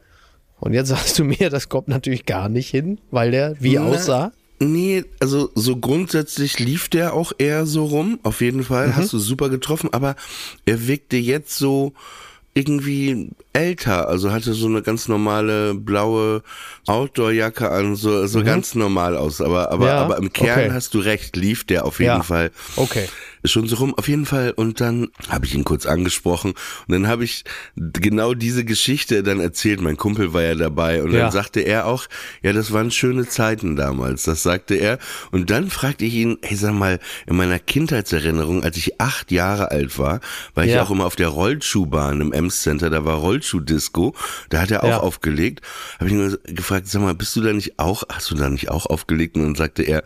Und 0.59 0.75
jetzt 0.75 0.89
sagst 0.95 1.19
du 1.19 1.25
mir, 1.25 1.49
das 1.49 1.69
kommt 1.69 1.87
natürlich 1.89 2.27
gar 2.27 2.49
nicht 2.49 2.69
hin, 2.71 2.99
weil 3.11 3.31
der 3.31 3.55
wie 3.61 3.75
Na, 3.77 3.83
aussah. 3.87 4.33
Nee, 4.59 5.05
also 5.21 5.51
so 5.55 5.77
grundsätzlich 5.77 6.59
lief 6.59 6.89
der 6.89 7.15
auch 7.15 7.33
eher 7.39 7.67
so 7.67 7.85
rum. 7.85 8.19
Auf 8.25 8.41
jeden 8.41 8.63
Fall 8.65 8.89
Mhm. 8.89 8.97
hast 8.97 9.13
du 9.13 9.19
super 9.19 9.49
getroffen, 9.49 9.91
aber 9.93 10.17
er 10.67 10.87
wirkte 10.89 11.17
jetzt 11.17 11.57
so 11.57 11.93
irgendwie 12.55 13.31
älter, 13.55 14.09
also 14.09 14.31
hatte 14.31 14.53
so 14.53 14.67
eine 14.67 14.83
ganz 14.83 15.09
normale 15.09 15.75
blaue 15.75 16.43
Outdoor-Jacke 16.87 17.71
an, 17.71 17.97
so, 17.97 18.27
so 18.27 18.43
ganz 18.45 18.75
normal 18.75 19.17
aus. 19.17 19.41
Aber, 19.41 19.71
aber, 19.71 19.85
Mhm. 19.85 19.87
Ja, 19.87 20.03
aber 20.03 20.17
im 20.19 20.33
Kern 20.33 20.59
okay. 20.67 20.71
hast 20.73 20.93
du 20.95 20.99
recht, 20.99 21.37
lief 21.37 21.65
der 21.65 21.85
auf 21.87 21.99
jeden 21.99 22.11
Ja. 22.19 22.23
Fall. 22.23 22.51
Okay. 22.77 23.09
Schon 23.45 23.67
so 23.67 23.77
rum. 23.77 23.95
Auf 23.95 24.09
jeden 24.09 24.27
Fall. 24.27 24.53
Und 24.53 24.81
dann 24.81 25.09
habe 25.29 25.47
ich 25.47 25.55
ihn 25.55 25.65
kurz 25.65 25.87
angesprochen. 25.87 26.53
Und 26.87 26.93
dann 26.93 27.09
habe 27.09 27.25
ich 27.25 27.45
genau 27.77 28.35
diese 28.35 28.65
Geschichte 28.65 29.23
dann 29.23 29.41
erzählt. 29.41 29.81
Mein 29.81 29.97
Kumpel 29.97 30.33
war 30.33 30.43
ja 30.43 30.55
dabei. 30.55 31.03
Und 31.03 31.13
Ja. 31.13 31.21
dann 31.23 31.33
sagte 31.33 31.61
er 31.61 31.87
auch, 31.87 32.07
ja, 32.43 32.53
das 32.53 32.73
waren 32.73 32.91
schöne 32.91 33.27
Zeiten 33.27 33.77
damals. 33.77 34.23
Das 34.25 34.43
sagte 34.43 34.75
er. 34.77 34.99
Und 35.31 35.51
dann 35.51 35.71
fragte 35.71 36.05
ich 36.05 36.15
ihn, 36.15 36.39
hey, 36.43 36.57
sag 36.57 36.75
mal, 36.75 37.01
in 37.27 37.37
meiner 37.37 37.59
Kindheitserinnerung, 37.59 38.63
als 38.65 38.77
ich 38.77 39.01
acht 39.01 39.33
Jahre 39.33 39.71
alt 39.71 39.99
war, 39.99 40.21
war 40.55 40.65
ich 40.65 40.73
Ja. 40.73 40.83
auch 40.83 40.91
immer 40.91 41.07
auf 41.07 41.17
der 41.17 41.29
Rollschuhbahn 41.29 42.21
im 42.21 42.33
Ems 42.33 42.63
Center. 42.63 42.91
Da 42.91 43.05
war 43.05 43.17
Rollschuhdisco. 43.17 44.15
Da 44.51 44.61
hat 44.63 44.71
er 44.71 44.85
auch 44.85 44.89
Ja. 44.89 45.01
aufgelegt. 45.01 45.61
Habe 45.99 46.09
ich 46.09 46.15
ihn 46.15 46.37
gefragt, 46.55 46.87
sag 46.89 47.03
mal, 47.03 47.15
bist 47.15 47.35
du 47.37 47.41
da 47.41 47.53
nicht 47.53 47.79
auch, 47.79 48.05
hast 48.09 48.31
du 48.31 48.35
da 48.35 48.49
nicht 48.49 48.71
auch 48.71 48.87
aufgelegt? 48.87 49.37
Und 49.37 49.43
dann 49.43 49.55
sagte 49.55 49.83
er, 49.83 50.05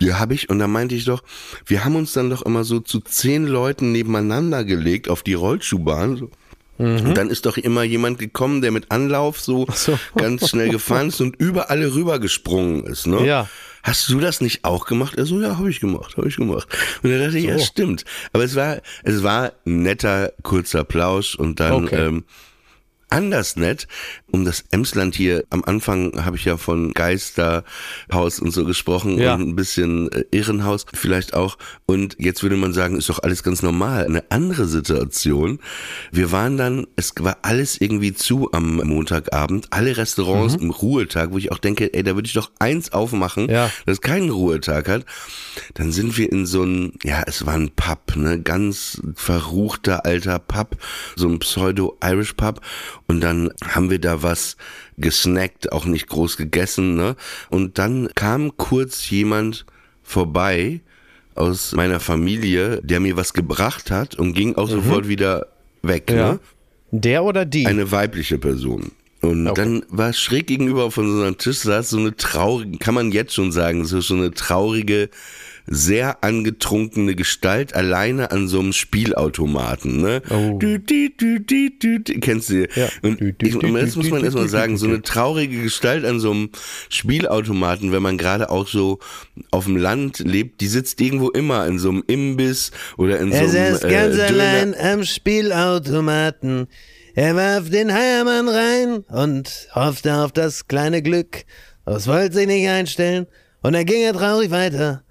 ja, 0.00 0.18
habe 0.18 0.34
ich. 0.34 0.48
Und 0.48 0.58
da 0.58 0.66
meinte 0.66 0.94
ich 0.94 1.04
doch, 1.04 1.22
wir 1.66 1.84
haben 1.84 1.96
uns 1.96 2.12
dann 2.12 2.30
doch 2.30 2.42
immer 2.42 2.64
so 2.64 2.80
zu 2.80 3.00
zehn 3.00 3.46
Leuten 3.46 3.92
nebeneinander 3.92 4.64
gelegt 4.64 5.08
auf 5.08 5.22
die 5.22 5.34
Rollschuhbahn. 5.34 6.16
So. 6.16 6.30
Und 6.78 7.14
dann 7.14 7.28
ist 7.28 7.44
doch 7.44 7.58
immer 7.58 7.82
jemand 7.82 8.18
gekommen, 8.18 8.62
der 8.62 8.70
mit 8.70 8.90
Anlauf 8.90 9.38
so, 9.38 9.66
so. 9.74 9.98
ganz 10.16 10.48
schnell 10.48 10.70
gefahren 10.70 11.08
ist 11.08 11.20
und 11.20 11.36
über 11.36 11.68
alle 11.68 11.94
rübergesprungen 11.94 12.84
ist. 12.86 13.06
Ne? 13.06 13.26
Ja. 13.26 13.48
Hast 13.82 14.08
du 14.08 14.18
das 14.18 14.40
nicht 14.40 14.64
auch 14.64 14.86
gemacht? 14.86 15.16
Er 15.16 15.26
so, 15.26 15.40
ja, 15.42 15.58
habe 15.58 15.68
ich 15.68 15.80
gemacht, 15.80 16.16
habe 16.16 16.28
ich 16.28 16.36
gemacht. 16.36 16.68
Und 17.02 17.10
dann 17.10 17.20
dachte 17.20 17.38
ich, 17.38 17.44
ja, 17.44 17.58
stimmt. 17.58 18.04
Aber 18.32 18.44
es 18.44 18.56
war, 18.56 18.80
es 19.02 19.22
war 19.22 19.52
ein 19.66 19.82
netter, 19.82 20.32
kurzer 20.42 20.84
Plausch 20.84 21.34
und 21.34 21.60
dann 21.60 21.84
Okay. 21.84 22.06
ähm, 22.06 22.24
anders 23.10 23.56
nett. 23.56 23.86
Um 24.30 24.44
das 24.44 24.64
Emsland 24.70 25.14
hier, 25.14 25.44
am 25.50 25.64
Anfang 25.64 26.24
habe 26.24 26.36
ich 26.36 26.44
ja 26.44 26.56
von 26.56 26.92
Geisterhaus 26.92 28.38
und 28.40 28.52
so 28.52 28.64
gesprochen 28.64 29.18
Ja. 29.18 29.34
und 29.34 29.42
ein 29.48 29.56
bisschen 29.56 30.10
äh, 30.12 30.24
Irrenhaus 30.30 30.86
vielleicht 30.94 31.34
auch. 31.34 31.58
Und 31.86 32.16
jetzt 32.18 32.42
würde 32.42 32.56
man 32.56 32.72
sagen, 32.72 32.96
ist 32.96 33.08
doch 33.08 33.22
alles 33.22 33.42
ganz 33.42 33.62
normal. 33.62 34.06
Eine 34.06 34.24
andere 34.30 34.66
Situation. 34.66 35.58
Wir 36.12 36.30
waren 36.32 36.56
dann, 36.56 36.86
es 36.96 37.12
war 37.18 37.38
alles 37.42 37.80
irgendwie 37.80 38.12
zu 38.14 38.52
am 38.52 38.76
Montagabend. 38.76 39.68
Alle 39.70 39.96
Restaurants 39.96 40.54
im 40.54 40.70
Ruhetag, 40.70 41.32
wo 41.32 41.38
ich 41.38 41.50
auch 41.52 41.58
denke, 41.58 41.92
ey, 41.92 42.02
da 42.02 42.14
würde 42.14 42.26
ich 42.26 42.34
doch 42.34 42.50
eins 42.58 42.92
aufmachen, 42.92 43.48
Ja. 43.50 43.70
das 43.86 44.00
keinen 44.00 44.30
Ruhetag 44.30 44.88
hat. 44.88 45.04
Dann 45.74 45.90
sind 45.92 46.16
wir 46.16 46.30
in 46.30 46.46
so 46.46 46.62
ein, 46.62 46.92
ja, 47.02 47.22
es 47.26 47.44
war 47.46 47.54
ein 47.54 47.70
Pub, 47.74 48.14
ne, 48.16 48.40
ganz 48.40 49.00
verruchter 49.14 50.06
alter 50.06 50.38
Pub, 50.38 50.76
so 51.16 51.28
ein 51.28 51.38
Pseudo-Irish 51.40 52.34
Pub. 52.34 52.60
Und 53.10 53.20
dann 53.22 53.50
haben 53.64 53.90
wir 53.90 53.98
da 53.98 54.22
was 54.22 54.56
gesnackt, 54.96 55.72
auch 55.72 55.84
nicht 55.84 56.06
groß 56.06 56.36
gegessen, 56.36 56.94
ne. 56.94 57.16
Und 57.48 57.76
dann 57.78 58.08
kam 58.14 58.56
kurz 58.56 59.10
jemand 59.10 59.66
vorbei 60.04 60.80
aus 61.34 61.72
meiner 61.72 61.98
Familie, 61.98 62.80
der 62.84 63.00
mir 63.00 63.16
was 63.16 63.32
gebracht 63.32 63.90
hat 63.90 64.14
und 64.14 64.34
ging 64.34 64.54
auch 64.54 64.68
sofort 64.68 65.08
wieder 65.08 65.48
weg, 65.82 66.08
Ja. 66.08 66.34
ne. 66.34 66.40
Der 66.92 67.24
oder 67.24 67.44
die? 67.44 67.66
Eine 67.66 67.90
weibliche 67.90 68.38
Person. 68.38 68.92
Und 69.22 69.48
Okay. 69.48 69.60
dann 69.60 69.82
war 69.88 70.12
schräg 70.12 70.46
gegenüber 70.46 70.92
von 70.92 71.10
so 71.10 71.22
einem 71.22 71.36
Tisch 71.36 71.58
saß 71.58 71.90
so 71.90 71.98
eine 71.98 72.16
traurige, 72.16 72.78
kann 72.78 72.94
man 72.94 73.10
jetzt 73.10 73.34
schon 73.34 73.50
sagen, 73.50 73.84
so 73.84 74.14
eine 74.14 74.30
traurige, 74.30 75.10
sehr 75.66 76.22
angetrunkene 76.24 77.14
Gestalt 77.14 77.74
alleine 77.74 78.30
an 78.30 78.48
so 78.48 78.60
einem 78.60 78.72
Spielautomaten, 78.72 80.00
ne? 80.00 80.22
Oh. 80.30 80.58
Du, 80.58 80.78
du, 80.78 81.08
du, 81.16 81.40
du, 81.40 81.70
du, 81.78 82.00
du. 82.00 82.20
Kennst 82.20 82.50
du? 82.50 82.66
Ja. 82.74 82.88
Und 83.02 83.20
Du, 83.20 83.32
du, 83.32 83.46
ich, 83.46 83.58
du, 83.58 83.66
und 83.66 83.74
das 83.74 83.92
du, 83.92 84.00
muss 84.00 84.10
man 84.10 84.24
erstmal 84.24 84.48
sagen, 84.48 84.76
so 84.76 84.86
eine 84.86 85.02
traurige 85.02 85.62
Gestalt 85.62 86.04
an 86.04 86.20
so 86.20 86.30
einem 86.30 86.50
Spielautomaten, 86.88 87.92
wenn 87.92 88.02
man 88.02 88.16
gerade 88.16 88.50
auch 88.50 88.66
so 88.66 88.98
auf 89.50 89.66
dem 89.66 89.76
Land 89.76 90.20
lebt, 90.20 90.60
die 90.60 90.68
sitzt 90.68 91.00
irgendwo 91.00 91.28
immer 91.30 91.66
in 91.66 91.78
so 91.78 91.90
einem 91.90 92.04
Imbiss 92.06 92.70
oder 92.96 93.18
in 93.18 93.30
so 93.30 93.38
Er 93.38 93.40
einem 93.42 93.50
saß 93.50 93.80
ganz 93.82 94.16
äh, 94.16 94.22
allein 94.22 94.74
am 94.74 95.04
Spielautomaten. 95.04 96.66
Er 97.14 97.36
warf 97.36 97.70
den 97.70 97.92
Heiermann 97.92 98.48
rein 98.48 98.98
und 99.08 99.68
hoffte 99.74 100.14
auf 100.14 100.32
das 100.32 100.68
kleine 100.68 101.02
Glück. 101.02 101.44
Das 101.84 102.06
wollte 102.06 102.36
sich 102.36 102.46
nicht 102.46 102.68
einstellen. 102.68 103.26
Und 103.62 103.72
dann 103.74 103.84
ging 103.84 104.02
er 104.02 104.12
traurig 104.12 104.50
weiter. 104.50 105.02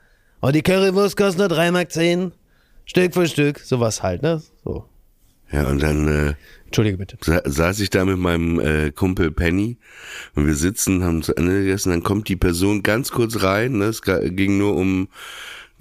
Und 0.42 0.56
die 0.56 0.62
Currywurst 0.62 1.18
kostet 1.18 1.40
nur 1.40 1.58
3,10 1.58 1.72
Mark. 1.72 1.92
zehn. 1.92 2.32
Stück 2.86 3.14
für 3.14 3.28
Stück. 3.28 3.60
Sowas 3.60 4.02
halt, 4.02 4.24
ne? 4.24 4.42
So. 4.64 4.86
Ja, 5.52 5.68
und 5.68 5.82
dann 5.82 6.08
äh, 6.08 6.34
Entschuldige 6.66 6.98
bitte. 6.98 7.18
sa 7.22 7.42
saß 7.44 7.80
ich 7.80 7.90
da 7.90 8.06
mit 8.06 8.18
meinem 8.18 8.60
äh, 8.60 8.92
Kumpel 8.92 9.32
Penny 9.32 9.78
und 10.36 10.46
wir 10.46 10.56
sitzen, 10.56 11.04
haben 11.04 11.24
zu 11.24 11.36
Ende 11.36 11.62
gegessen, 11.62 11.90
dann 11.90 12.04
kommt 12.04 12.30
die 12.30 12.36
Person 12.36 12.84
ganz 12.84 13.12
kurz 13.12 13.42
rein, 13.42 13.80
ne? 13.80 13.86
es 13.86 14.02
ging 14.04 14.60
nur 14.60 14.76
um 14.76 15.10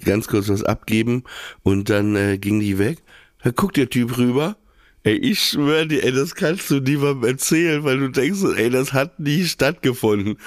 ganz 0.03 0.27
kurz 0.27 0.49
was 0.49 0.63
abgeben 0.63 1.23
und 1.61 1.89
dann 1.89 2.15
äh, 2.15 2.37
ging 2.39 2.59
die 2.59 2.79
weg. 2.79 3.03
Da 3.43 3.51
guckt 3.51 3.77
der 3.77 3.89
Typ 3.89 4.17
rüber. 4.17 4.57
Ey, 5.03 5.15
ich 5.15 5.39
schwöre 5.39 5.87
dir, 5.87 6.03
ey, 6.03 6.11
das 6.11 6.35
kannst 6.35 6.69
du 6.69 6.79
niemandem 6.81 7.23
erzählen, 7.29 7.83
weil 7.85 7.99
du 7.99 8.09
denkst, 8.09 8.39
ey, 8.57 8.69
das 8.69 8.91
hat 8.91 9.17
nie 9.19 9.45
stattgefunden. 9.45 10.37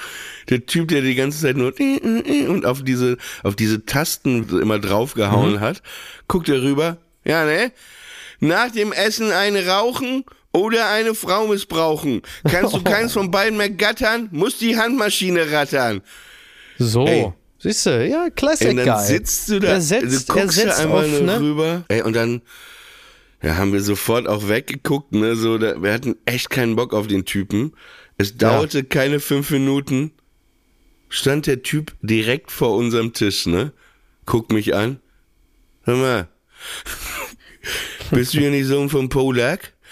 Der 0.49 0.65
Typ, 0.67 0.89
der 0.89 1.01
die 1.01 1.15
ganze 1.15 1.41
Zeit 1.41 1.57
nur 1.57 1.73
und 2.49 2.65
auf 2.65 2.83
diese, 2.83 3.17
auf 3.41 3.55
diese 3.55 3.85
Tasten 3.85 4.47
immer 4.61 4.77
draufgehauen 4.77 5.59
hat, 5.59 5.81
guckt 6.27 6.49
er 6.49 6.61
rüber. 6.61 6.97
Ja, 7.25 7.45
ne? 7.45 7.71
Nach 8.41 8.69
dem 8.69 8.91
Essen 8.91 9.31
eine 9.31 9.65
rauchen 9.65 10.23
oder 10.51 10.87
eine 10.89 11.15
Frau 11.15 11.47
missbrauchen. 11.47 12.21
Kannst 12.43 12.75
du 12.75 12.83
keins 12.83 13.13
von 13.13 13.31
beiden 13.31 13.57
mehr 13.57 13.71
gattern, 13.71 14.29
muss 14.31 14.59
die 14.59 14.77
Handmaschine 14.77 15.51
rattern. 15.51 16.01
So. 16.77 17.07
Ey. 17.07 17.33
Siehst 17.57 17.85
du? 17.85 18.05
Ja, 18.07 18.29
Classic 18.29 18.69
Und 18.69 18.75
dann 18.77 18.85
Guy. 18.85 19.05
sitzt 19.07 19.49
du 19.49 19.59
da, 19.59 19.69
Er 19.69 19.81
setzt, 19.81 20.29
du 20.29 20.33
er 20.33 20.41
guckst 20.41 20.57
setzt 20.59 20.77
da 20.79 20.83
einmal 20.83 21.05
auf, 21.05 21.21
ne? 21.21 21.39
rüber. 21.39 21.85
Ey, 21.87 22.01
und 22.01 22.13
dann 22.13 22.41
ja, 23.43 23.57
haben 23.57 23.73
wir 23.73 23.81
sofort 23.81 24.27
auch 24.27 24.47
weggeguckt, 24.47 25.11
ne? 25.11 25.35
So, 25.35 25.57
da, 25.57 25.81
wir 25.81 25.93
hatten 25.93 26.15
echt 26.25 26.49
keinen 26.49 26.75
Bock 26.75 26.93
auf 26.93 27.07
den 27.07 27.25
Typen. 27.25 27.73
Es 28.17 28.37
dauerte 28.37 28.83
keine 28.83 29.19
fünf 29.19 29.49
Minuten, 29.51 30.11
stand 31.09 31.47
der 31.47 31.61
Typ 31.63 31.93
direkt 32.01 32.51
vor 32.51 32.75
unserem 32.75 33.13
Tisch, 33.13 33.45
ne? 33.45 33.73
Guckt 34.25 34.51
mich 34.51 34.73
an. 34.73 34.99
Hör 35.83 35.97
mal, 35.97 36.27
bist 38.11 38.33
du 38.33 38.39
hier 38.39 38.51
nicht 38.51 38.65
Sohn 38.67 38.89
von 38.89 39.09
Polak? 39.09 39.73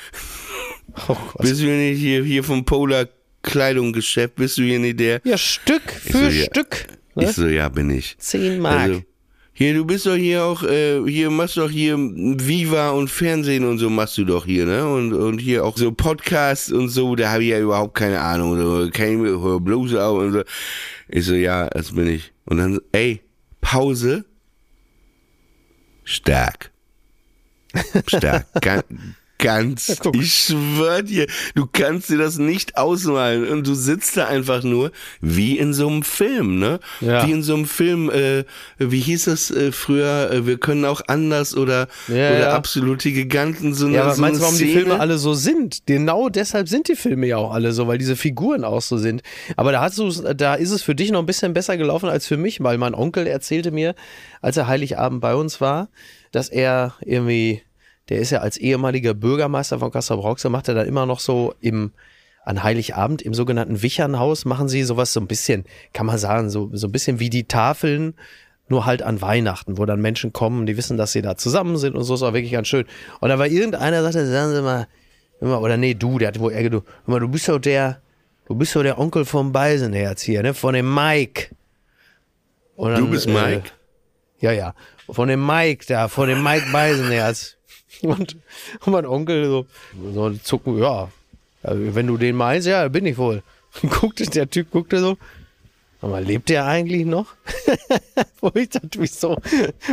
Oh 1.08 1.16
Gott. 1.16 1.42
Bist 1.44 1.62
du 1.62 1.66
hier 1.68 1.78
nicht 1.78 2.00
hier, 2.00 2.22
hier 2.22 2.44
vom 2.44 2.66
Polak 2.66 3.12
Kleidungsgeschäft? 3.44 4.36
Bist 4.36 4.58
du 4.58 4.64
hier 4.64 4.78
nicht 4.78 5.00
der? 5.00 5.22
Ja, 5.24 5.38
Stück 5.38 5.82
Ich 5.88 6.12
für 6.12 6.18
so, 6.18 6.26
ja. 6.26 6.44
Stück. 6.44 6.86
Ich 7.16 7.26
Ne? 7.28 7.32
so, 7.32 7.48
ja, 7.48 7.70
bin 7.70 7.90
ich. 7.90 8.18
10 8.18 8.60
Mark. 8.60 8.80
Also, 8.82 9.04
hier, 9.62 9.76
du 9.76 9.86
bist 9.86 10.08
doch 10.08 10.16
hier 10.16 10.44
auch, 10.44 10.64
äh, 10.64 11.04
hier 11.06 11.30
machst 11.30 11.56
doch 11.56 11.70
hier 11.70 11.96
Viva 11.96 12.90
und 12.90 13.10
Fernsehen 13.10 13.64
und 13.64 13.78
so 13.78 13.92
machst 13.92 14.18
du 14.18 14.26
doch 14.26 14.44
hier, 14.44 14.66
ne? 14.66 14.88
Und, 14.88 15.14
und 15.14 15.38
hier 15.38 15.64
auch 15.64 15.78
so 15.78 15.92
Podcasts 15.92 16.72
und 16.72 16.90
so, 16.90 17.16
da 17.16 17.32
habe 17.32 17.44
ich 17.44 17.50
ja 17.50 17.60
überhaupt 17.60 17.94
keine 17.94 18.22
Ahnung. 18.22 18.90
Ich 18.92 19.00
mir, 19.00 19.40
hör 19.40 19.60
bloß 19.60 19.94
auf 19.94 20.18
und 20.18 20.32
so. 20.32 20.44
Ich 21.10 21.26
so, 21.26 21.36
ja, 21.36 21.68
das 21.70 21.94
bin 21.94 22.08
ich. 22.08 22.34
Und 22.46 22.58
dann, 22.58 22.74
so, 22.74 22.82
ey, 22.92 23.22
Pause. 23.62 24.26
Stark. 26.06 26.72
Stark. 28.08 28.48
Ga 28.62 28.84
ganz. 29.42 29.98
guck. 30.00 30.16
Ich 30.16 30.34
schwör 30.34 31.02
dir, 31.02 31.28
du 31.56 31.68
kannst 31.72 32.10
dir 32.10 32.18
das 32.18 32.38
nicht 32.38 32.78
ausmalen. 32.78 33.48
Und 33.48 33.68
du 33.68 33.74
sitzt 33.74 34.16
da 34.16 34.28
einfach 34.28 34.64
nur 34.64 34.92
wie 35.20 35.58
in 35.58 35.74
so 35.74 35.88
einem 35.88 36.04
Film, 36.04 36.60
ne? 36.60 36.80
Ja. 37.02 37.28
Wie 37.28 37.32
in 37.32 37.44
so 37.44 37.56
einem 37.56 37.66
Film, 37.66 38.10
äh, 38.10 38.46
wie 38.78 39.00
hieß 39.00 39.26
das 39.26 39.52
äh, 39.52 39.72
früher, 39.72 40.32
äh, 40.32 40.46
wir 40.48 40.58
können 40.58 40.86
auch 40.86 41.02
anders 41.08 41.56
oder, 41.58 41.88
Ja, 42.08 42.14
oder 42.14 42.40
ja. 42.40 42.54
absolute 42.54 43.12
Giganten, 43.12 43.74
so 43.74 43.88
eine, 43.88 43.96
Ja, 43.96 44.04
aber 44.04 44.16
so 44.16 44.22
meinst 44.22 44.40
du, 44.40 44.44
warum 44.44 44.58
die 44.58 44.64
Szene? 44.66 44.80
Filme 44.80 45.00
alle 45.00 45.18
so 45.18 45.34
sind? 45.34 45.82
Genau 45.86 46.30
deshalb 46.30 46.70
sind 46.70 46.88
die 46.88 46.96
Filme 46.96 47.28
ja 47.28 47.38
auch 47.38 47.52
alle 47.54 47.72
so, 47.74 47.88
weil 47.88 47.98
diese 47.98 48.16
Figuren 48.16 48.64
auch 48.64 48.82
so 48.82 48.98
sind. 48.98 49.22
Aber 49.58 49.72
da 49.72 49.82
hast 49.82 49.98
du, 49.98 50.10
da 50.34 50.54
ist 50.56 50.72
es 50.72 50.84
für 50.84 50.96
dich 50.96 51.12
noch 51.12 51.20
ein 51.20 51.26
bisschen 51.26 51.54
besser 51.54 51.78
gelaufen 51.78 52.08
als 52.10 52.28
für 52.28 52.38
mich, 52.38 52.62
weil 52.64 52.78
mein 52.78 52.94
Onkel 52.94 53.28
erzählte 53.28 53.72
mir, 53.72 53.96
als 54.42 54.58
er 54.58 54.68
Heiligabend 54.68 55.22
bei 55.22 55.36
uns 55.36 55.60
war, 55.62 55.90
dass 56.32 56.48
er 56.50 56.94
irgendwie, 57.02 57.62
der 58.10 58.20
ist 58.20 58.32
ja 58.32 58.40
als 58.40 58.58
ehemaliger 58.58 59.14
Bürgermeister 59.14 59.80
von 59.80 59.92
Kassel-Brauxel, 59.92 60.50
macht 60.52 60.68
er 60.68 60.74
dann 60.76 60.88
immer 60.88 61.06
noch 61.06 61.20
so 61.20 61.54
im 61.60 61.92
an 62.44 62.64
Heiligabend 62.64 63.22
im 63.22 63.34
sogenannten 63.34 63.82
Wichernhaus 63.82 64.46
machen 64.46 64.68
sie 64.68 64.84
sowas 64.84 65.14
so 65.14 65.20
ein 65.20 65.28
bisschen, 65.28 65.66
kann 65.94 66.08
man 66.08 66.18
sagen, 66.18 66.50
so, 66.50 66.70
so 66.74 66.88
ein 66.88 66.92
bisschen 66.92 67.20
wie 67.20 67.30
die 67.30 67.44
Tafeln, 67.44 68.16
nur 68.68 68.86
halt 68.86 69.04
an 69.04 69.22
Weihnachten, 69.22 69.78
wo 69.78 69.86
dann 69.86 70.02
Menschen 70.02 70.34
kommen, 70.34 70.66
die 70.66 70.78
wissen, 70.78 70.98
dass 70.98 71.12
sie 71.12 71.22
da 71.22 71.36
zusammen 71.36 71.78
sind 71.78 71.96
und 71.96 72.04
so, 72.04 72.16
ist 72.16 72.24
auch 72.24 72.34
wirklich 72.34 72.54
ganz 72.54 72.68
schön. 72.68 72.86
Und 73.20 73.30
da 73.30 73.38
war 73.38 73.48
irgendeiner, 73.48 74.02
sagte, 74.02 74.26
sagen 74.26 74.56
Sie 74.56 74.62
mal, 74.62 74.88
mal, 75.42 75.58
oder 75.58 75.78
nee, 75.78 75.94
du, 75.94 76.18
der 76.18 76.30
hat 76.30 76.40
wohl 76.40 76.54
hör 76.54 76.82
mal, 77.06 77.20
du 77.20 77.28
bist 77.28 77.48
doch 77.48 77.60
der, 77.60 78.02
du 78.48 78.56
bist 78.56 78.76
doch 78.76 78.82
der 78.82 78.98
Onkel 78.98 79.26
vom 79.26 79.52
Beisenherz 79.52 80.22
hier, 80.22 80.42
ne, 80.42 80.54
von 80.54 80.74
dem 80.74 80.92
Mike. 80.94 81.56
Und 82.76 82.98
Du 82.98 83.08
bist 83.08 83.28
Mike? 83.28 83.70
Äh, 84.40 84.46
ja, 84.46 84.52
ja, 84.52 84.74
von 85.10 85.28
dem 85.28 85.46
Mike 85.46 85.86
da, 85.88 86.08
von 86.08 86.28
dem 86.28 86.42
Mike 86.42 86.66
Beisenherz. 86.72 87.58
Und, 88.02 88.36
und 88.86 88.92
mein 88.92 89.06
Onkel 89.06 89.46
so, 89.46 89.66
so 90.14 90.30
zucken, 90.32 90.80
ja, 90.80 91.10
also 91.62 91.96
wenn 91.96 92.08
du 92.08 92.18
den 92.18 92.36
meinst, 92.36 92.68
ja, 92.68 92.88
bin 92.88 93.06
ich 93.06 93.18
wohl. 93.18 93.44
Guckte, 93.90 94.26
der 94.26 94.50
Typ 94.50 94.72
guckte 94.72 95.00
so, 95.00 95.18
Aber 96.02 96.20
lebt 96.20 96.50
der 96.50 96.66
eigentlich 96.66 97.06
noch? 97.06 97.28
Wo 98.42 98.52
ich 98.56 98.70
dachte, 98.70 98.90
wieso? 99.00 99.38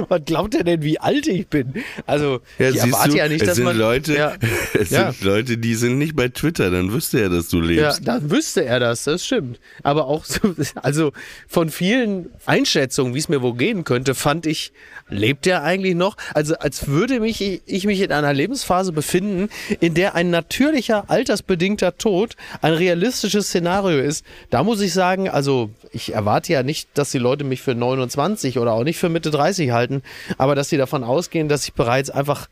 Was 0.08 0.24
glaubt 0.24 0.54
er 0.54 0.64
denn, 0.64 0.82
wie 0.82 0.98
alt 0.98 1.26
ich 1.26 1.46
bin? 1.48 1.74
Also, 2.06 2.40
Ja, 2.58 2.70
ich 2.70 2.76
erwarte 2.78 3.10
du, 3.10 3.16
ja 3.18 3.28
nicht, 3.28 3.42
es 3.42 3.48
dass 3.48 3.56
sind 3.56 3.64
man. 3.66 3.76
Leute, 3.76 4.14
ja, 4.16 4.32
es 4.72 4.88
Ja. 4.88 5.12
sind 5.12 5.22
Leute, 5.22 5.58
die 5.58 5.74
sind 5.74 5.98
nicht 5.98 6.16
bei 6.16 6.28
Twitter, 6.28 6.70
dann 6.70 6.92
wüsste 6.94 7.20
er, 7.20 7.28
dass 7.28 7.48
du 7.48 7.60
ja, 7.60 7.88
lebst. 7.88 8.08
dann 8.08 8.30
wüsste 8.30 8.64
er 8.64 8.80
das, 8.80 9.04
das 9.04 9.24
stimmt. 9.26 9.60
Aber 9.82 10.06
auch 10.06 10.24
so, 10.24 10.54
also 10.76 11.12
von 11.46 11.68
vielen 11.68 12.30
Einschätzungen, 12.46 13.14
wie 13.14 13.18
es 13.18 13.28
mir 13.28 13.42
wohl 13.42 13.54
gehen 13.54 13.84
könnte, 13.84 14.14
fand 14.14 14.46
ich, 14.46 14.72
lebt 15.10 15.46
er 15.46 15.62
eigentlich 15.62 15.94
noch? 15.94 16.16
Also 16.32 16.56
als 16.56 16.86
würde 16.88 17.20
mich 17.20 17.60
ich 17.66 17.84
mich 17.86 18.00
in 18.00 18.12
einer 18.12 18.32
Lebensphase 18.32 18.92
befinden, 18.92 19.50
in 19.80 19.92
der 19.92 20.14
ein 20.14 20.30
natürlicher, 20.30 21.04
altersbedingter 21.10 21.98
Tod 21.98 22.34
ein 22.62 22.72
realistisches 22.72 23.48
Szenario 23.48 23.98
ist. 24.00 24.24
Da 24.48 24.62
muss 24.62 24.80
ich 24.80 24.92
sagen, 24.94 25.28
also 25.28 25.70
ich 25.98 26.14
erwarte 26.14 26.52
ja 26.52 26.62
nicht, 26.62 26.88
dass 26.94 27.10
die 27.10 27.18
Leute 27.18 27.44
mich 27.44 27.60
für 27.60 27.74
29 27.74 28.58
oder 28.58 28.72
auch 28.72 28.84
nicht 28.84 28.98
für 28.98 29.08
Mitte 29.08 29.30
30 29.30 29.70
halten, 29.72 30.02
aber 30.38 30.54
dass 30.54 30.68
sie 30.68 30.76
davon 30.76 31.04
ausgehen, 31.04 31.48
dass 31.48 31.64
ich 31.64 31.74
bereits 31.74 32.10
einfach 32.10 32.48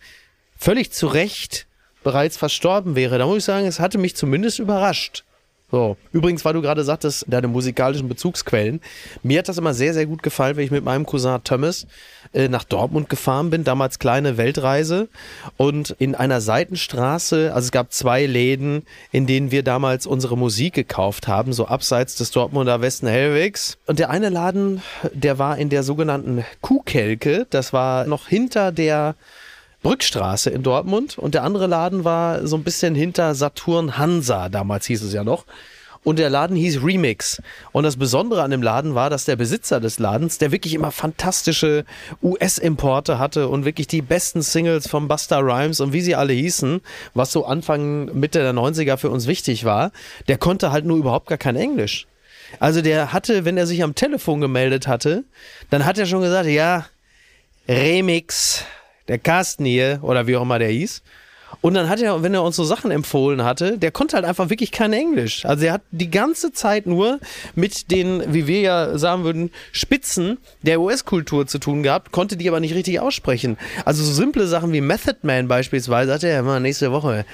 völlig 0.58 0.92
zu 0.92 1.06
Recht 1.06 1.66
bereits 2.02 2.36
verstorben 2.36 2.94
wäre. 2.94 3.18
Da 3.18 3.26
muss 3.26 3.38
ich 3.38 3.44
sagen, 3.44 3.66
es 3.66 3.80
hatte 3.80 3.98
mich 3.98 4.14
zumindest 4.14 4.58
überrascht. 4.58 5.24
So. 5.70 5.96
Übrigens, 6.12 6.44
weil 6.44 6.52
du 6.52 6.62
gerade 6.62 6.84
sagtest, 6.84 7.24
deine 7.28 7.48
musikalischen 7.48 8.08
Bezugsquellen. 8.08 8.80
Mir 9.24 9.40
hat 9.40 9.48
das 9.48 9.58
immer 9.58 9.74
sehr, 9.74 9.94
sehr 9.94 10.06
gut 10.06 10.22
gefallen, 10.22 10.56
wenn 10.56 10.64
ich 10.64 10.70
mit 10.70 10.84
meinem 10.84 11.04
Cousin 11.04 11.42
Thomas 11.42 11.88
äh, 12.32 12.48
nach 12.48 12.62
Dortmund 12.62 13.08
gefahren 13.08 13.50
bin. 13.50 13.64
Damals 13.64 13.98
kleine 13.98 14.36
Weltreise. 14.36 15.08
Und 15.56 15.90
in 15.98 16.14
einer 16.14 16.40
Seitenstraße, 16.40 17.52
also 17.52 17.66
es 17.66 17.72
gab 17.72 17.92
zwei 17.92 18.26
Läden, 18.26 18.84
in 19.10 19.26
denen 19.26 19.50
wir 19.50 19.64
damals 19.64 20.06
unsere 20.06 20.38
Musik 20.38 20.74
gekauft 20.74 21.26
haben, 21.26 21.52
so 21.52 21.66
abseits 21.66 22.14
des 22.14 22.30
Dortmunder 22.30 22.80
Westen 22.80 23.08
Hellwegs. 23.08 23.76
Und 23.86 23.98
der 23.98 24.10
eine 24.10 24.28
Laden, 24.28 24.82
der 25.12 25.40
war 25.40 25.58
in 25.58 25.68
der 25.68 25.82
sogenannten 25.82 26.44
Kuhkelke. 26.60 27.46
Das 27.50 27.72
war 27.72 28.06
noch 28.06 28.28
hinter 28.28 28.70
der 28.70 29.16
Brückstraße 29.86 30.50
in 30.50 30.64
Dortmund 30.64 31.16
und 31.16 31.34
der 31.34 31.44
andere 31.44 31.68
Laden 31.68 32.02
war 32.02 32.44
so 32.44 32.56
ein 32.56 32.64
bisschen 32.64 32.96
hinter 32.96 33.36
Saturn 33.36 33.96
Hansa, 33.96 34.48
damals 34.48 34.84
hieß 34.86 35.00
es 35.02 35.12
ja 35.12 35.22
noch. 35.22 35.44
Und 36.02 36.18
der 36.18 36.28
Laden 36.28 36.56
hieß 36.56 36.82
Remix. 36.82 37.40
Und 37.70 37.84
das 37.84 37.96
Besondere 37.96 38.42
an 38.42 38.50
dem 38.50 38.64
Laden 38.64 38.96
war, 38.96 39.10
dass 39.10 39.26
der 39.26 39.36
Besitzer 39.36 39.78
des 39.78 40.00
Ladens, 40.00 40.38
der 40.38 40.50
wirklich 40.50 40.74
immer 40.74 40.90
fantastische 40.90 41.84
US-Importe 42.20 43.20
hatte 43.20 43.46
und 43.46 43.64
wirklich 43.64 43.86
die 43.86 44.02
besten 44.02 44.42
Singles 44.42 44.88
von 44.88 45.06
Busta 45.06 45.38
Rhymes 45.38 45.78
und 45.78 45.92
wie 45.92 46.00
sie 46.00 46.16
alle 46.16 46.32
hießen, 46.32 46.80
was 47.14 47.30
so 47.30 47.46
Anfang, 47.46 48.06
Mitte 48.06 48.40
der 48.40 48.54
90er 48.54 48.96
für 48.96 49.10
uns 49.10 49.28
wichtig 49.28 49.64
war, 49.64 49.92
der 50.26 50.36
konnte 50.36 50.72
halt 50.72 50.84
nur 50.84 50.96
überhaupt 50.96 51.28
gar 51.28 51.38
kein 51.38 51.54
Englisch. 51.54 52.08
Also 52.58 52.82
der 52.82 53.12
hatte, 53.12 53.44
wenn 53.44 53.56
er 53.56 53.68
sich 53.68 53.84
am 53.84 53.94
Telefon 53.94 54.40
gemeldet 54.40 54.88
hatte, 54.88 55.22
dann 55.70 55.84
hat 55.84 55.96
er 55.96 56.06
schon 56.06 56.22
gesagt, 56.22 56.48
ja, 56.48 56.86
Remix, 57.68 58.64
der 59.08 59.18
Carsten 59.18 59.64
hier, 59.64 60.00
oder 60.02 60.26
wie 60.26 60.36
auch 60.36 60.42
immer 60.42 60.58
der 60.58 60.68
hieß. 60.68 61.02
Und 61.60 61.74
dann 61.74 61.88
hat 61.88 62.00
er, 62.00 62.22
wenn 62.22 62.34
er 62.34 62.42
uns 62.42 62.56
so 62.56 62.64
Sachen 62.64 62.90
empfohlen 62.90 63.44
hatte, 63.44 63.78
der 63.78 63.90
konnte 63.90 64.16
halt 64.16 64.24
einfach 64.24 64.50
wirklich 64.50 64.72
kein 64.72 64.92
Englisch. 64.92 65.44
Also 65.44 65.66
er 65.66 65.74
hat 65.74 65.82
die 65.90 66.10
ganze 66.10 66.52
Zeit 66.52 66.86
nur 66.86 67.20
mit 67.54 67.90
den, 67.90 68.22
wie 68.32 68.46
wir 68.46 68.60
ja 68.60 68.98
sagen 68.98 69.24
würden, 69.24 69.50
Spitzen 69.72 70.38
der 70.62 70.80
US-Kultur 70.80 71.46
zu 71.46 71.58
tun 71.58 71.82
gehabt, 71.82 72.12
konnte 72.12 72.36
die 72.36 72.48
aber 72.48 72.60
nicht 72.60 72.74
richtig 72.74 73.00
aussprechen. 73.00 73.56
Also 73.84 74.02
so 74.02 74.12
simple 74.12 74.46
Sachen 74.46 74.72
wie 74.72 74.80
Method 74.80 75.18
Man 75.22 75.48
beispielsweise, 75.48 76.12
hat 76.12 76.24
er 76.24 76.32
ja 76.32 76.40
immer 76.40 76.60
nächste 76.60 76.92
Woche, 76.92 77.24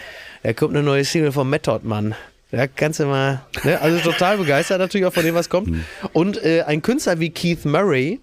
da 0.42 0.52
kommt 0.52 0.74
eine 0.74 0.82
neue 0.82 1.04
Single 1.04 1.32
von 1.32 1.48
Method 1.48 1.80
Man. 1.82 2.14
Da 2.50 2.66
kannst 2.66 3.00
du 3.00 3.06
mal, 3.06 3.40
ne? 3.64 3.80
also 3.80 3.98
total 3.98 4.36
begeistert 4.36 4.78
natürlich 4.78 5.06
auch 5.06 5.12
von 5.12 5.24
dem, 5.24 5.34
was 5.34 5.48
kommt. 5.48 5.74
Und 6.12 6.42
äh, 6.44 6.62
ein 6.62 6.82
Künstler 6.82 7.18
wie 7.18 7.30
Keith 7.30 7.64
Murray, 7.64 8.20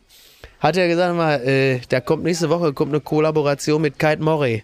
hat 0.59 0.77
er 0.77 0.87
gesagt, 0.87 1.15
mal, 1.15 1.35
äh, 1.45 1.79
da 1.89 1.99
kommt 2.01 2.23
nächste 2.23 2.49
Woche 2.49 2.73
kommt 2.73 2.91
eine 2.93 3.01
Kollaboration 3.01 3.81
mit 3.81 3.99
Kite 3.99 4.21
Murray. 4.21 4.63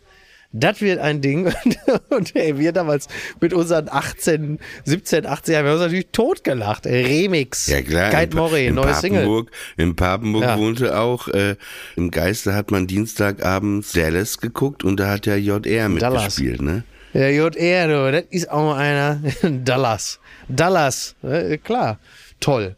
Das 0.58 0.80
wird 0.80 1.00
ein 1.00 1.20
Ding. 1.20 1.54
Und 2.10 2.34
ey, 2.34 2.58
wir 2.58 2.72
damals 2.72 3.10
mit 3.42 3.54
unseren 3.54 3.90
18, 3.90 4.60
17, 4.86 5.26
18 5.26 5.54
Jahren, 5.54 5.66
wir 5.66 5.72
haben 5.72 5.78
uns 5.78 5.86
natürlich 5.86 6.08
totgelacht. 6.14 6.86
Remix. 6.86 7.68
Ja 7.68 7.82
klar, 7.82 8.10
Kite 8.10 8.38
in 8.60 8.76
neue 8.76 8.94
Single. 8.94 9.20
Papenburg, 9.22 9.52
in 9.76 9.96
Papenburg 9.98 10.44
Ja. 10.44 10.58
wohnte 10.58 10.98
auch, 10.98 11.28
äh, 11.28 11.56
im 11.98 12.10
Geiste 12.10 12.54
hat 12.54 12.72
man 12.72 12.88
Dienstagabends 12.88 13.92
Dallas 13.92 14.38
geguckt 14.38 14.86
und 14.86 14.98
da 14.98 15.10
hat 15.10 15.26
ja 15.26 15.36
JR 15.36 15.90
mitgespielt, 15.90 16.62
ne? 16.62 16.84
Ja, 17.14 17.28
JR, 17.28 17.88
du, 17.88 18.12
das 18.12 18.24
ist 18.30 18.50
auch 18.50 18.76
einer. 18.76 19.22
Dallas. 19.44 20.20
Dallas, 20.48 21.16
äh, 21.24 21.58
klar. 21.58 22.00
Toll. 22.40 22.76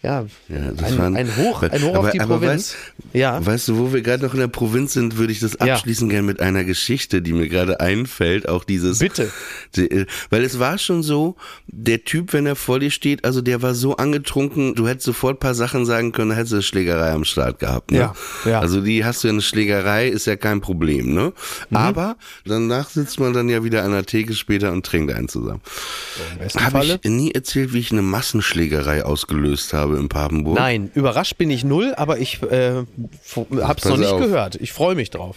Ja, 0.00 0.26
Ja, 0.48 0.70
das 0.76 0.92
ein, 0.92 0.98
waren- 0.98 1.16
ein 1.16 1.36
Hoch, 1.36 1.62
ein 1.64 1.82
Hoch 1.82 1.88
aber, 1.96 1.98
auf 2.06 2.10
die 2.12 2.20
aber 2.20 2.38
Provinz. 2.38 2.74
Weißt, 2.74 2.76
ja. 3.14 3.44
weißt 3.44 3.66
du, 3.66 3.78
wo 3.78 3.92
wir 3.92 4.00
gerade 4.00 4.24
noch 4.24 4.32
in 4.32 4.38
der 4.38 4.46
Provinz 4.46 4.92
sind, 4.92 5.16
würde 5.16 5.32
ich 5.32 5.40
das 5.40 5.56
Ja. 5.60 5.74
abschließen 5.74 6.08
gerne 6.08 6.22
mit 6.24 6.40
einer 6.40 6.62
Geschichte, 6.62 7.20
die 7.20 7.32
mir 7.32 7.48
gerade 7.48 7.80
einfällt. 7.80 8.48
Auch 8.48 8.62
dieses. 8.62 9.00
Bitte. 9.00 9.28
Die, 9.74 9.90
äh, 9.90 10.06
weil 10.30 10.44
es 10.44 10.60
war 10.60 10.78
schon 10.78 11.02
so, 11.02 11.34
der 11.66 12.04
Typ, 12.04 12.32
wenn 12.32 12.46
er 12.46 12.54
vor 12.54 12.78
dir 12.78 12.92
steht, 12.92 13.24
also 13.24 13.40
der 13.40 13.60
war 13.60 13.74
so 13.74 13.96
angetrunken, 13.96 14.76
du 14.76 14.86
hättest 14.86 15.06
sofort 15.06 15.38
ein 15.38 15.40
paar 15.40 15.54
Sachen 15.56 15.84
sagen 15.84 16.12
können, 16.12 16.30
hättest 16.30 16.52
du 16.52 16.56
eine 16.56 16.62
Schlägerei 16.62 17.10
am 17.10 17.24
Start 17.24 17.58
gehabt. 17.58 17.90
Ne? 17.90 17.98
Ja, 17.98 18.14
ja. 18.44 18.60
Also 18.60 18.80
die 18.80 19.04
hast 19.04 19.24
du 19.24 19.28
ja 19.28 19.32
eine 19.32 19.42
Schlägerei, 19.42 20.06
ist 20.06 20.26
ja 20.26 20.36
kein 20.36 20.60
Problem, 20.60 21.12
ne? 21.12 21.32
Mhm. 21.70 21.76
Aber 21.76 22.16
danach 22.44 22.88
sitzt 22.90 23.18
man 23.18 23.32
dann 23.32 23.48
ja 23.48 23.64
wieder 23.64 23.82
an 23.82 23.90
der 23.90 24.06
Theke 24.06 24.34
später 24.34 24.70
und 24.70 24.86
trinkt 24.86 25.12
einen 25.12 25.28
zusammen. 25.28 25.60
Habe 26.54 26.84
ich 26.84 27.00
nie 27.04 27.32
erzählt, 27.32 27.72
wie 27.72 27.80
ich 27.80 27.90
eine 27.90 28.02
Massenschlägerei 28.02 29.04
ausgelöst 29.04 29.72
habe 29.72 29.87
in 29.96 30.08
Papenburg? 30.08 30.56
Nein, 30.56 30.90
überrascht 30.94 31.38
bin 31.38 31.50
ich 31.50 31.64
null, 31.64 31.94
aber 31.96 32.18
ich 32.18 32.42
äh, 32.42 32.84
hab's 33.60 33.82
Pass 33.82 33.84
noch 33.90 33.96
nicht 33.96 34.10
auf. 34.12 34.20
gehört. 34.20 34.56
Ich 34.56 34.72
freue 34.72 34.94
mich 34.94 35.10
drauf. 35.10 35.36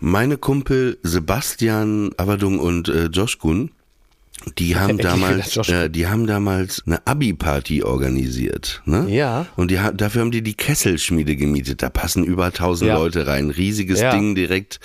Meine 0.00 0.36
Kumpel 0.36 0.98
Sebastian 1.02 2.10
Averdung 2.16 2.58
und 2.58 2.88
äh, 2.88 3.04
Josh 3.06 3.38
Gun, 3.38 3.70
die 4.58 4.74
haben 4.76 4.98
damals, 4.98 5.56
äh, 5.68 5.88
die 5.88 6.08
haben 6.08 6.26
damals 6.26 6.82
eine 6.86 7.06
Abi-Party 7.06 7.84
organisiert, 7.84 8.82
ne? 8.84 9.06
Ja. 9.08 9.46
Und 9.54 9.70
die, 9.70 9.78
dafür 9.94 10.22
haben 10.22 10.32
die 10.32 10.42
die 10.42 10.54
Kesselschmiede 10.54 11.36
gemietet. 11.36 11.82
Da 11.82 11.90
passen 11.90 12.24
über 12.24 12.46
1000 12.46 12.88
Ja. 12.88 12.98
Leute 12.98 13.26
rein. 13.28 13.50
Riesiges 13.50 14.00
Ja. 14.00 14.10
Ding 14.10 14.34
direkt 14.34 14.80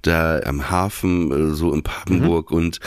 da 0.00 0.38
am 0.40 0.70
Hafen, 0.70 1.50
äh, 1.50 1.54
so 1.54 1.74
in 1.74 1.82
Papenburg. 1.82 2.50
Mhm. 2.52 2.56
Und 2.56 2.80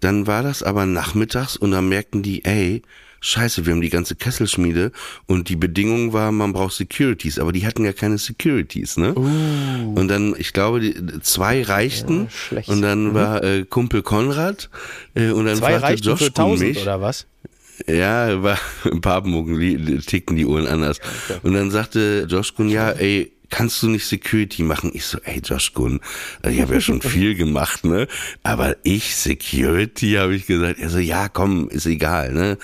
dann 0.00 0.26
war 0.26 0.42
das 0.42 0.62
aber 0.62 0.84
nachmittags 0.84 1.56
und 1.56 1.70
dann 1.70 1.88
merkten 1.88 2.22
die, 2.22 2.44
ey, 2.44 2.82
Scheiße, 3.20 3.66
wir 3.66 3.74
haben 3.74 3.82
die 3.82 3.90
ganze 3.90 4.14
Kesselschmiede 4.16 4.92
und 5.26 5.48
die 5.48 5.56
Bedingung 5.56 6.12
war, 6.12 6.32
man 6.32 6.52
braucht 6.52 6.74
Securities, 6.74 7.38
aber 7.38 7.52
die 7.52 7.66
hatten 7.66 7.84
ja 7.84 7.92
keine 7.92 8.16
Securities, 8.16 8.96
ne? 8.96 9.14
Und 9.14 10.08
dann, 10.08 10.34
ich 10.38 10.52
glaube, 10.52 10.80
die, 10.80 11.20
zwei 11.20 11.62
reichten 11.62 12.28
Uh. 12.50 12.54
Ja, 12.54 12.62
und 12.66 12.82
dann 12.82 13.14
war 13.14 13.42
äh, 13.44 13.64
Kumpel 13.64 14.02
Konrad 14.02 14.70
äh, 15.14 15.30
und 15.30 15.46
dann 15.46 15.56
Zwei 15.56 15.78
fragte 15.78 16.02
Josh 16.02 16.18
für 16.20 16.26
1000 16.26 16.68
mich, 16.68 16.82
oder 16.82 17.00
was? 17.00 17.26
ja, 17.86 18.42
war 18.42 18.58
in 18.90 19.00
Papenburg 19.00 19.48
tickten 20.06 20.36
die 20.36 20.46
Uhren 20.46 20.66
anders. 20.66 20.98
Und 21.42 21.54
dann 21.54 21.70
sagte 21.70 22.26
Josh 22.28 22.54
Gun, 22.54 22.68
ja, 22.68 22.90
ey, 22.90 23.32
kannst 23.50 23.82
du 23.82 23.88
nicht 23.88 24.06
Security 24.06 24.62
machen? 24.62 24.90
Ich 24.94 25.04
so, 25.04 25.18
ey, 25.24 25.40
Josh 25.44 25.72
Gun, 25.74 26.00
also 26.42 26.54
ich 26.56 26.62
habe 26.62 26.74
ja 26.74 26.80
schon 26.80 27.02
viel 27.02 27.34
gemacht, 27.34 27.84
ne? 27.84 28.06
Aber 28.42 28.76
ich 28.82 29.14
Security, 29.16 30.12
habe 30.12 30.34
ich 30.34 30.46
gesagt. 30.46 30.78
Er 30.80 30.88
so, 30.88 30.98
ja, 30.98 31.28
komm, 31.28 31.68
ist 31.68 31.86
egal, 31.86 32.32
ne? 32.32 32.58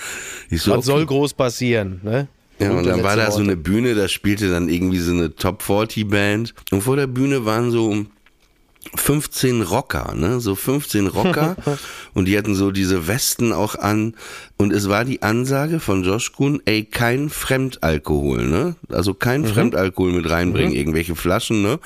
Ich 0.49 0.61
so, 0.61 0.71
Was 0.71 0.79
okay. 0.79 0.85
soll 0.87 1.05
groß 1.05 1.33
passieren, 1.33 1.99
ne? 2.03 2.27
Ja, 2.59 2.71
und 2.71 2.87
dann 2.87 3.03
war 3.03 3.15
da 3.15 3.29
so 3.29 3.41
eine 3.41 3.55
Bühne, 3.55 3.93
da 3.93 4.07
spielte 4.07 4.49
dann 4.49 4.67
irgendwie 4.67 4.97
so 4.97 5.11
eine 5.11 5.35
Top 5.35 5.61
40 5.61 6.07
Band. 6.07 6.55
Und 6.71 6.81
vor 6.81 6.95
der 6.95 7.05
Bühne 7.05 7.45
waren 7.45 7.69
so 7.69 8.05
15 8.95 9.61
Rocker, 9.61 10.13
ne? 10.15 10.39
So 10.39 10.55
15 10.55 11.07
Rocker. 11.07 11.55
und 12.13 12.25
die 12.25 12.37
hatten 12.37 12.55
so 12.55 12.71
diese 12.71 13.07
Westen 13.07 13.53
auch 13.53 13.75
an. 13.75 14.15
Und 14.57 14.73
es 14.73 14.89
war 14.89 15.05
die 15.05 15.21
Ansage 15.21 15.79
von 15.79 16.03
Josh 16.03 16.33
Kuhn, 16.33 16.61
ey, 16.65 16.85
kein 16.85 17.29
Fremdalkohol, 17.29 18.47
ne? 18.47 18.75
Also 18.89 19.13
kein 19.13 19.45
Fremdalkohol 19.45 20.11
mit 20.13 20.29
reinbringen, 20.29 20.73
irgendwelche 20.73 21.15
Flaschen, 21.15 21.61
ne? 21.61 21.79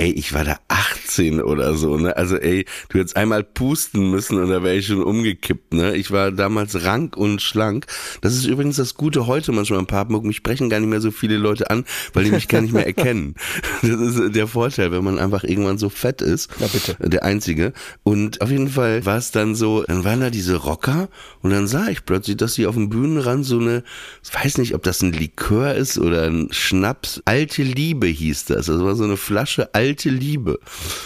Ey, 0.00 0.12
ich 0.12 0.32
war 0.32 0.44
da 0.44 0.60
18 0.68 1.42
oder 1.42 1.74
so, 1.74 1.96
ne? 1.96 2.16
Also 2.16 2.36
ey, 2.36 2.66
du 2.88 3.00
hättest 3.00 3.16
einmal 3.16 3.42
pusten 3.42 4.12
müssen 4.12 4.38
und 4.38 4.48
da 4.48 4.62
wäre 4.62 4.76
ich 4.76 4.86
schon 4.86 5.02
umgekippt, 5.02 5.74
ne? 5.74 5.96
Ich 5.96 6.12
war 6.12 6.30
damals 6.30 6.84
rank 6.84 7.16
und 7.16 7.42
schlank. 7.42 7.86
Das 8.20 8.32
ist 8.32 8.44
übrigens 8.44 8.76
das 8.76 8.94
Gute 8.94 9.26
heute 9.26 9.50
manchmal 9.50 9.80
in 9.80 9.86
Papenburg. 9.86 10.24
Mich 10.24 10.36
sprechen 10.36 10.70
gar 10.70 10.78
nicht 10.78 10.88
mehr 10.88 11.00
so 11.00 11.10
viele 11.10 11.36
Leute 11.36 11.68
an, 11.70 11.84
weil 12.12 12.22
die 12.22 12.30
mich 12.30 12.46
gar 12.46 12.60
nicht 12.60 12.72
mehr 12.72 12.86
erkennen. 12.86 13.34
Das 13.82 13.90
ist 13.90 14.36
der 14.36 14.46
Vorteil, 14.46 14.92
wenn 14.92 15.02
man 15.02 15.18
einfach 15.18 15.42
irgendwann 15.42 15.78
so 15.78 15.88
fett 15.88 16.22
ist. 16.22 16.48
Ja, 16.60 16.68
bitte. 16.68 16.96
Der 17.00 17.24
Einzige. 17.24 17.72
Und 18.04 18.40
auf 18.40 18.52
jeden 18.52 18.68
Fall 18.68 19.04
war 19.04 19.18
es 19.18 19.32
dann 19.32 19.56
so, 19.56 19.82
dann 19.82 20.04
waren 20.04 20.20
da 20.20 20.30
diese 20.30 20.54
Rocker 20.54 21.08
und 21.42 21.50
dann 21.50 21.66
sah 21.66 21.88
ich 21.88 22.04
plötzlich, 22.04 22.36
dass 22.36 22.54
sie 22.54 22.68
auf 22.68 22.76
dem 22.76 22.88
Bühnenrand 22.88 23.44
so 23.44 23.58
eine, 23.58 23.82
ich 24.22 24.32
weiß 24.32 24.58
nicht, 24.58 24.76
ob 24.76 24.84
das 24.84 25.02
ein 25.02 25.12
Likör 25.12 25.74
ist 25.74 25.98
oder 25.98 26.22
ein 26.22 26.50
Schnaps. 26.52 27.20
Alte 27.24 27.64
Liebe 27.64 28.06
hieß 28.06 28.44
das. 28.44 28.66
Das 28.66 28.80
war 28.80 28.94
so 28.94 29.02
eine 29.02 29.16
Flasche 29.16 29.74
alte 29.74 29.87
alte 29.88 30.10
Liebe. 30.10 30.58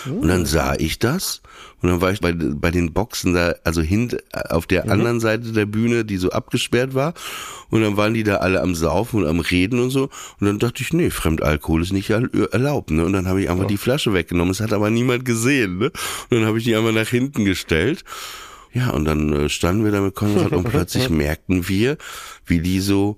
Und 0.07 0.29
dann 0.29 0.45
sah 0.47 0.75
ich 0.75 0.99
das 0.99 1.41
und 1.81 1.89
dann 1.89 2.01
war 2.01 2.13
ich 2.13 2.21
bei, 2.21 2.33
bei 2.33 2.71
den 2.71 2.93
Boxen 2.93 3.35
da, 3.35 3.55
also 3.65 3.81
hint, 3.81 4.17
auf 4.51 4.67
der 4.67 4.91
anderen 4.91 5.21
Seite 5.21 5.53
der 5.53 5.67
Bühne, 5.67 6.05
die 6.05 6.17
so 6.17 6.31
abgesperrt 6.31 6.95
war. 6.95 7.15
Und 7.71 7.83
dann 7.83 7.97
waren 7.97 8.15
die 8.15 8.25
da 8.25 8.37
alle 8.37 8.61
am 8.61 8.75
Saufen 8.75 9.23
und 9.23 9.29
am 9.29 9.41
Reden 9.41 9.81
und 9.81 9.91
so. 9.91 10.05
Und 10.41 10.47
dann 10.47 10.59
dachte 10.59 10.83
ich, 10.83 10.93
nee, 10.93 11.11
Fremdalkohol 11.11 11.83
ist 11.83 11.93
nicht 11.93 12.11
erl- 12.11 12.51
erlaubt. 12.51 12.91
Ne? 12.91 13.05
Und 13.05 13.13
dann 13.13 13.27
habe 13.27 13.41
ich 13.43 13.49
einfach 13.51 13.67
die 13.67 13.77
Flasche 13.79 14.13
weggenommen. 14.13 14.51
Es 14.53 14.61
hat 14.61 14.73
aber 14.73 14.91
niemand 14.91 15.25
gesehen. 15.25 15.79
Ne? 15.79 15.87
Und 16.31 16.39
dann 16.39 16.45
habe 16.47 16.59
ich 16.59 16.65
die 16.65 16.75
einfach 16.77 16.93
nach 16.93 17.09
hinten 17.09 17.45
gestellt. 17.45 18.05
Ja, 18.73 18.91
und 18.91 19.05
dann 19.05 19.33
äh, 19.33 19.49
standen 19.49 19.85
wir 19.85 19.93
da 19.93 20.01
mit 20.01 20.15
Konrad 20.15 20.53
und 20.53 20.65
plötzlich 20.71 21.09
merkten 21.11 21.69
wir, 21.69 21.97
wie 22.47 22.61
die 22.61 22.81
so 22.81 23.17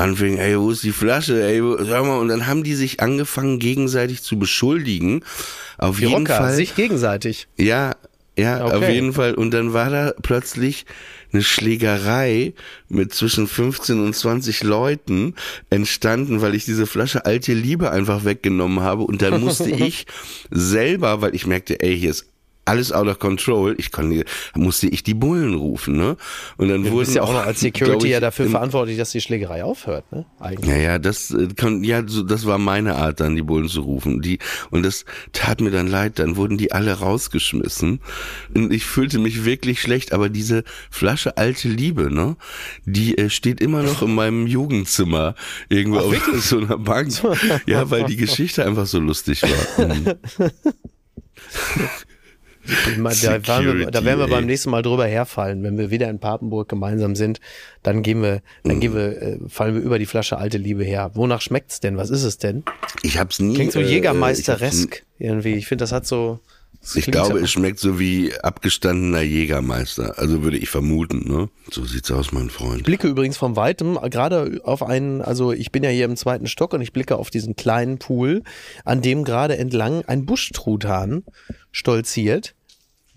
anfingen, 0.00 0.38
ey, 0.38 0.58
wo 0.58 0.70
ist 0.70 0.82
die 0.82 0.92
Flasche, 0.92 1.42
ey, 1.42 1.62
wo, 1.62 1.76
sag 1.84 2.04
mal, 2.04 2.18
und 2.18 2.28
dann 2.28 2.46
haben 2.46 2.64
die 2.64 2.74
sich 2.74 3.00
angefangen, 3.00 3.58
gegenseitig 3.58 4.22
zu 4.22 4.38
beschuldigen. 4.38 5.22
Auf 5.78 5.96
Die 5.98 6.02
jeden 6.04 6.14
Rocker, 6.26 6.36
Fall. 6.36 6.54
sich 6.54 6.74
gegenseitig. 6.74 7.46
Ja, 7.56 7.94
ja, 8.38 8.64
Okay. 8.64 8.74
auf 8.76 8.88
jeden 8.88 9.12
Fall. 9.12 9.34
Und 9.34 9.50
dann 9.52 9.72
war 9.72 9.90
da 9.90 10.12
plötzlich 10.22 10.86
eine 11.32 11.42
Schlägerei 11.42 12.54
mit 12.88 13.12
zwischen 13.14 13.46
15 13.46 14.00
und 14.02 14.14
20 14.16 14.62
Leuten 14.62 15.34
entstanden, 15.68 16.40
weil 16.40 16.54
ich 16.54 16.64
diese 16.64 16.86
Flasche 16.86 17.24
alte 17.26 17.52
Liebe 17.52 17.90
einfach 17.90 18.24
weggenommen 18.24 18.80
habe. 18.80 19.02
Und 19.02 19.22
dann 19.22 19.40
musste 19.40 19.70
ich 19.70 20.06
selber, 20.50 21.20
weil 21.22 21.34
ich 21.34 21.46
merkte, 21.46 21.80
ey, 21.80 21.98
hier 21.98 22.10
ist 22.10 22.26
alles 22.64 22.92
out 22.92 23.08
of 23.08 23.18
control. 23.18 23.74
Ich 23.78 23.90
konnte, 23.90 24.24
musste 24.54 24.86
ich 24.88 25.02
die 25.02 25.14
Bullen 25.14 25.54
rufen, 25.54 25.96
ne? 25.96 26.16
Und 26.56 26.68
dann 26.68 26.84
Du 26.84 26.90
wurden 26.90 27.00
bist 27.06 27.16
ja 27.16 27.22
auch 27.22 27.32
noch 27.32 27.44
als 27.46 27.60
Security 27.60 28.06
ich, 28.06 28.12
ja 28.12 28.20
dafür 28.20 28.44
im- 28.46 28.50
verantwortlich, 28.52 28.96
dass 28.98 29.10
die 29.10 29.20
Schlägerei 29.20 29.64
aufhört, 29.64 30.10
ne? 30.12 30.24
Eigentlich. 30.38 30.68
ja, 30.70 30.76
ja, 30.76 30.98
das 30.98 31.30
äh, 31.32 31.48
kann, 31.56 31.82
ja, 31.82 32.02
so, 32.06 32.22
das 32.22 32.46
war 32.46 32.58
meine 32.58 32.96
Art, 32.96 33.20
dann 33.20 33.34
die 33.34 33.42
Bullen 33.42 33.68
zu 33.68 33.80
rufen. 33.80 34.20
Die 34.22 34.38
und 34.70 34.84
das 34.84 35.04
tat 35.32 35.60
mir 35.60 35.70
dann 35.70 35.86
leid. 35.88 36.18
Dann 36.18 36.36
wurden 36.36 36.58
die 36.58 36.72
alle 36.72 36.92
rausgeschmissen 36.92 38.00
und 38.54 38.72
ich 38.72 38.84
fühlte 38.84 39.18
mich 39.18 39.44
wirklich 39.44 39.80
schlecht. 39.80 40.12
Aber 40.12 40.28
diese 40.28 40.62
Flasche 40.90 41.36
alte 41.38 41.68
Liebe, 41.68 42.12
ne, 42.14 42.36
die 42.84 43.16
äh, 43.18 43.30
steht 43.30 43.60
immer 43.60 43.82
noch 43.82 44.02
in 44.02 44.14
meinem 44.14 44.46
Jugendzimmer 44.46 45.34
irgendwo 45.68 45.98
auf 46.00 46.14
so 46.40 46.58
einer 46.58 46.78
Bank. 46.78 47.10
Ja, 47.66 47.90
weil 47.90 48.04
die 48.04 48.16
Geschichte 48.16 48.64
einfach 48.64 48.86
so 48.86 49.00
lustig 49.00 49.42
war. 49.42 50.16
Meine, 52.98 53.16
Da, 53.16 53.64
wir, 53.64 53.90
da 53.90 54.04
werden 54.04 54.18
wir 54.18 54.28
beim 54.28 54.46
nächsten 54.46 54.70
Mal 54.70 54.82
drüber 54.82 55.06
herfallen. 55.06 55.62
Wenn 55.62 55.78
wir 55.78 55.90
wieder 55.90 56.08
in 56.10 56.18
Papenburg 56.18 56.68
gemeinsam 56.68 57.16
sind, 57.16 57.40
dann 57.82 58.02
gehen 58.02 58.22
wir, 58.22 58.42
dann 58.64 58.76
Mhm. 58.76 58.80
gehen 58.80 58.94
wir, 58.94 59.22
äh, 59.22 59.38
fallen 59.48 59.74
wir 59.74 59.82
über 59.82 59.98
die 59.98 60.06
Flasche 60.06 60.38
alte 60.38 60.58
Liebe 60.58 60.84
her. 60.84 61.10
Wonach 61.14 61.40
schmeckt's 61.40 61.80
denn? 61.80 61.96
Was 61.96 62.10
ist 62.10 62.24
es 62.24 62.38
denn? 62.38 62.64
Ich 63.02 63.18
hab's 63.18 63.38
nie. 63.40 63.54
Klingt 63.54 63.72
so 63.72 63.80
äh, 63.80 63.84
Jägermeisteresk 63.84 65.04
irgendwie. 65.18 65.54
Ich 65.54 65.66
finde, 65.66 65.82
das 65.82 65.92
hat 65.92 66.06
so. 66.06 66.40
das 66.80 66.96
Ich 66.96 67.06
glaube, 67.06 67.38
so, 67.38 67.44
es 67.44 67.50
schmeckt 67.50 67.78
so 67.78 67.98
wie 67.98 68.32
abgestandener 68.42 69.20
Jägermeister. 69.20 70.18
Also 70.18 70.42
würde 70.42 70.56
ich 70.56 70.70
vermuten, 70.70 71.28
ne? 71.30 71.48
So 71.70 71.84
sieht's 71.84 72.10
aus, 72.10 72.32
mein 72.32 72.48
Freund. 72.50 72.78
Ich 72.78 72.84
blicke 72.84 73.06
übrigens 73.08 73.36
von 73.36 73.54
weitem 73.56 73.98
gerade 74.10 74.60
auf 74.64 74.82
einen, 74.82 75.20
also 75.20 75.52
ich 75.52 75.72
bin 75.72 75.82
ja 75.82 75.90
hier 75.90 76.06
im 76.06 76.16
zweiten 76.16 76.46
Stock 76.46 76.72
und 76.72 76.80
ich 76.80 76.92
blicke 76.92 77.16
auf 77.16 77.28
diesen 77.30 77.54
kleinen 77.56 77.98
Pool, 77.98 78.42
an 78.84 79.02
dem 79.02 79.24
gerade 79.24 79.56
entlang 79.58 80.04
ein 80.06 80.24
Buschtruthahn 80.26 81.24
stolziert, 81.70 82.54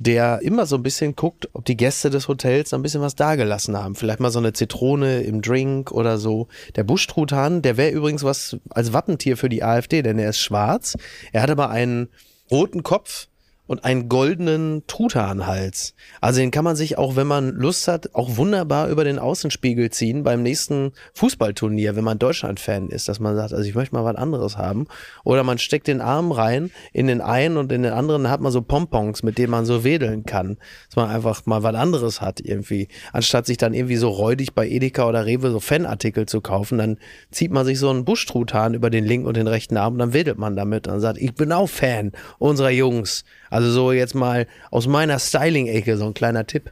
der 0.03 0.41
immer 0.41 0.65
so 0.65 0.75
ein 0.75 0.83
bisschen 0.83 1.15
guckt, 1.15 1.49
ob 1.53 1.65
die 1.65 1.77
Gäste 1.77 2.09
des 2.09 2.27
Hotels 2.27 2.73
ein 2.73 2.81
bisschen 2.81 3.01
was 3.01 3.15
dagelassen 3.15 3.77
haben. 3.77 3.95
Vielleicht 3.95 4.19
mal 4.19 4.31
so 4.31 4.39
eine 4.39 4.53
Zitrone 4.53 5.21
im 5.21 5.41
Drink 5.41 5.91
oder 5.91 6.17
so. 6.17 6.47
Der 6.75 6.83
Buschtruthahn, 6.83 7.61
der 7.61 7.77
wäre 7.77 7.91
übrigens 7.91 8.23
was 8.23 8.57
als 8.69 8.91
Wappentier 8.91 9.37
für 9.37 9.49
die 9.49 9.63
AfD, 9.63 10.01
denn 10.01 10.19
er 10.19 10.29
ist 10.29 10.39
schwarz. 10.39 10.97
Er 11.31 11.41
hat 11.41 11.49
aber 11.49 11.69
einen 11.69 12.09
roten 12.51 12.83
Kopf 12.83 13.27
und 13.73 13.83
einen 13.83 14.07
goldenen 14.07 14.83
Truthahnhals. 14.85 15.95
Also 16.21 16.39
den 16.39 16.51
kann 16.51 16.63
man 16.63 16.75
sich 16.75 16.99
auch, 16.99 17.15
wenn 17.15 17.25
man 17.25 17.49
Lust 17.49 17.87
hat, 17.87 18.13
auch 18.13 18.37
wunderbar 18.37 18.87
über 18.89 19.03
den 19.03 19.17
Außenspiegel 19.17 19.89
ziehen 19.89 20.23
beim 20.23 20.43
nächsten 20.43 20.91
Fußballturnier, 21.15 21.95
wenn 21.95 22.03
man 22.03 22.19
Deutschland-Fan 22.19 22.89
ist, 22.89 23.09
dass 23.09 23.19
man 23.19 23.35
sagt, 23.35 23.51
also 23.51 23.67
ich 23.67 23.73
möchte 23.73 23.95
mal 23.95 24.05
was 24.05 24.15
anderes 24.15 24.57
haben. 24.57 24.85
Oder 25.23 25.43
man 25.43 25.57
steckt 25.57 25.87
den 25.87 26.01
Arm 26.01 26.31
rein 26.31 26.69
in 26.93 27.07
den 27.07 27.19
einen 27.19 27.57
und 27.57 27.71
in 27.71 27.81
den 27.81 27.93
anderen 27.93 28.29
hat 28.29 28.41
man 28.41 28.51
so 28.51 28.61
Pompons, 28.61 29.23
mit 29.23 29.39
denen 29.39 29.49
man 29.49 29.65
so 29.65 29.83
wedeln 29.83 30.23
kann. 30.23 30.57
Dass 30.87 30.95
man 30.95 31.09
einfach 31.09 31.47
mal 31.47 31.63
was 31.63 31.73
anderes 31.73 32.21
hat 32.21 32.39
irgendwie. 32.39 32.89
Anstatt 33.11 33.47
sich 33.47 33.57
dann 33.57 33.73
irgendwie 33.73 33.95
so 33.95 34.09
räudig 34.09 34.53
bei 34.53 34.69
Edeka 34.69 35.09
oder 35.09 35.25
Rewe 35.25 35.49
so 35.49 35.59
Fanartikel 35.59 36.27
zu 36.27 36.41
kaufen, 36.41 36.77
dann 36.77 36.97
zieht 37.31 37.51
man 37.51 37.65
sich 37.65 37.79
so 37.79 37.89
einen 37.89 38.05
Buschtruthahn 38.05 38.75
über 38.75 38.91
den 38.91 39.03
linken 39.03 39.25
und 39.25 39.35
den 39.35 39.47
rechten 39.47 39.77
Arm 39.77 39.93
und 39.93 39.99
dann 39.99 40.13
wedelt 40.13 40.37
man 40.37 40.55
damit 40.55 40.87
und 40.87 40.99
sagt, 40.99 41.17
ich 41.17 41.33
bin 41.33 41.51
auch 41.51 41.67
Fan 41.67 42.11
unserer 42.37 42.69
Jungs. 42.69 43.23
Also 43.53 43.71
so 43.71 43.91
jetzt 43.91 44.15
mal 44.15 44.47
aus 44.71 44.87
meiner 44.87 45.19
Styling-Ecke 45.19 45.95
so 45.97 46.05
ein 46.07 46.15
kleiner 46.15 46.47
Tipp. 46.47 46.71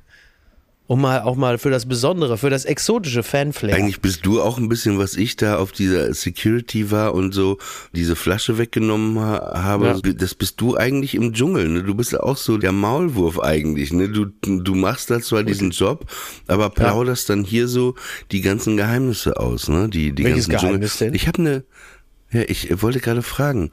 Um 0.88 1.00
mal 1.00 1.22
auch 1.22 1.38
mal 1.38 1.58
für 1.58 1.70
das 1.70 1.88
Besondere, 1.88 2.38
für 2.38 2.50
das 2.50 2.66
exotische 2.66 3.24
Fanflair. 3.24 3.76
Eigentlich 3.76 4.02
bist 4.02 4.26
du 4.26 4.42
auch 4.42 4.58
ein 4.58 4.68
bisschen, 4.68 4.98
was 4.98 5.16
ich 5.16 5.38
da 5.38 5.58
auf 5.58 5.72
dieser 5.72 6.14
Security 6.14 6.92
war 6.92 7.14
und 7.14 7.34
so 7.34 7.60
diese 7.96 8.18
Flasche 8.18 8.58
weggenommen 8.58 9.18
ha 9.18 9.64
habe. 9.64 10.02
Das 10.02 10.34
bist 10.34 10.60
du 10.60 10.76
eigentlich 10.76 11.16
im 11.16 11.32
Dschungel. 11.32 11.70
Ne? 11.70 11.84
Du 11.84 11.96
bist 11.96 12.12
ja 12.12 12.22
auch 12.22 12.36
so 12.36 12.58
der 12.58 12.74
Maulwurf 12.74 13.40
eigentlich. 13.40 13.94
Ne? 13.94 14.10
Du, 14.10 14.26
du 14.26 14.76
machst 14.76 15.12
da 15.12 15.22
zwar 15.22 15.44
diesen 15.44 15.70
Job, 15.70 16.08
aber 16.48 16.70
plauderst 16.72 17.30
dann 17.30 17.46
hier 17.46 17.70
so 17.70 17.96
die 18.32 18.42
ganzen 18.42 18.76
Geheimnisse 18.76 19.40
aus. 19.40 19.70
Ne? 19.70 19.88
Die, 19.88 20.12
die 20.12 20.26
Welches 20.26 20.50
ganzen 20.50 20.68
Geheimnis 20.68 20.98
Dschungel. 20.98 21.12
denn? 21.12 21.16
Ich 21.16 21.28
habe 21.28 21.40
eine 21.40 21.64
ja, 22.32 22.44
ich 22.48 22.82
wollte 22.82 23.00
gerade 23.00 23.22
fragen. 23.22 23.72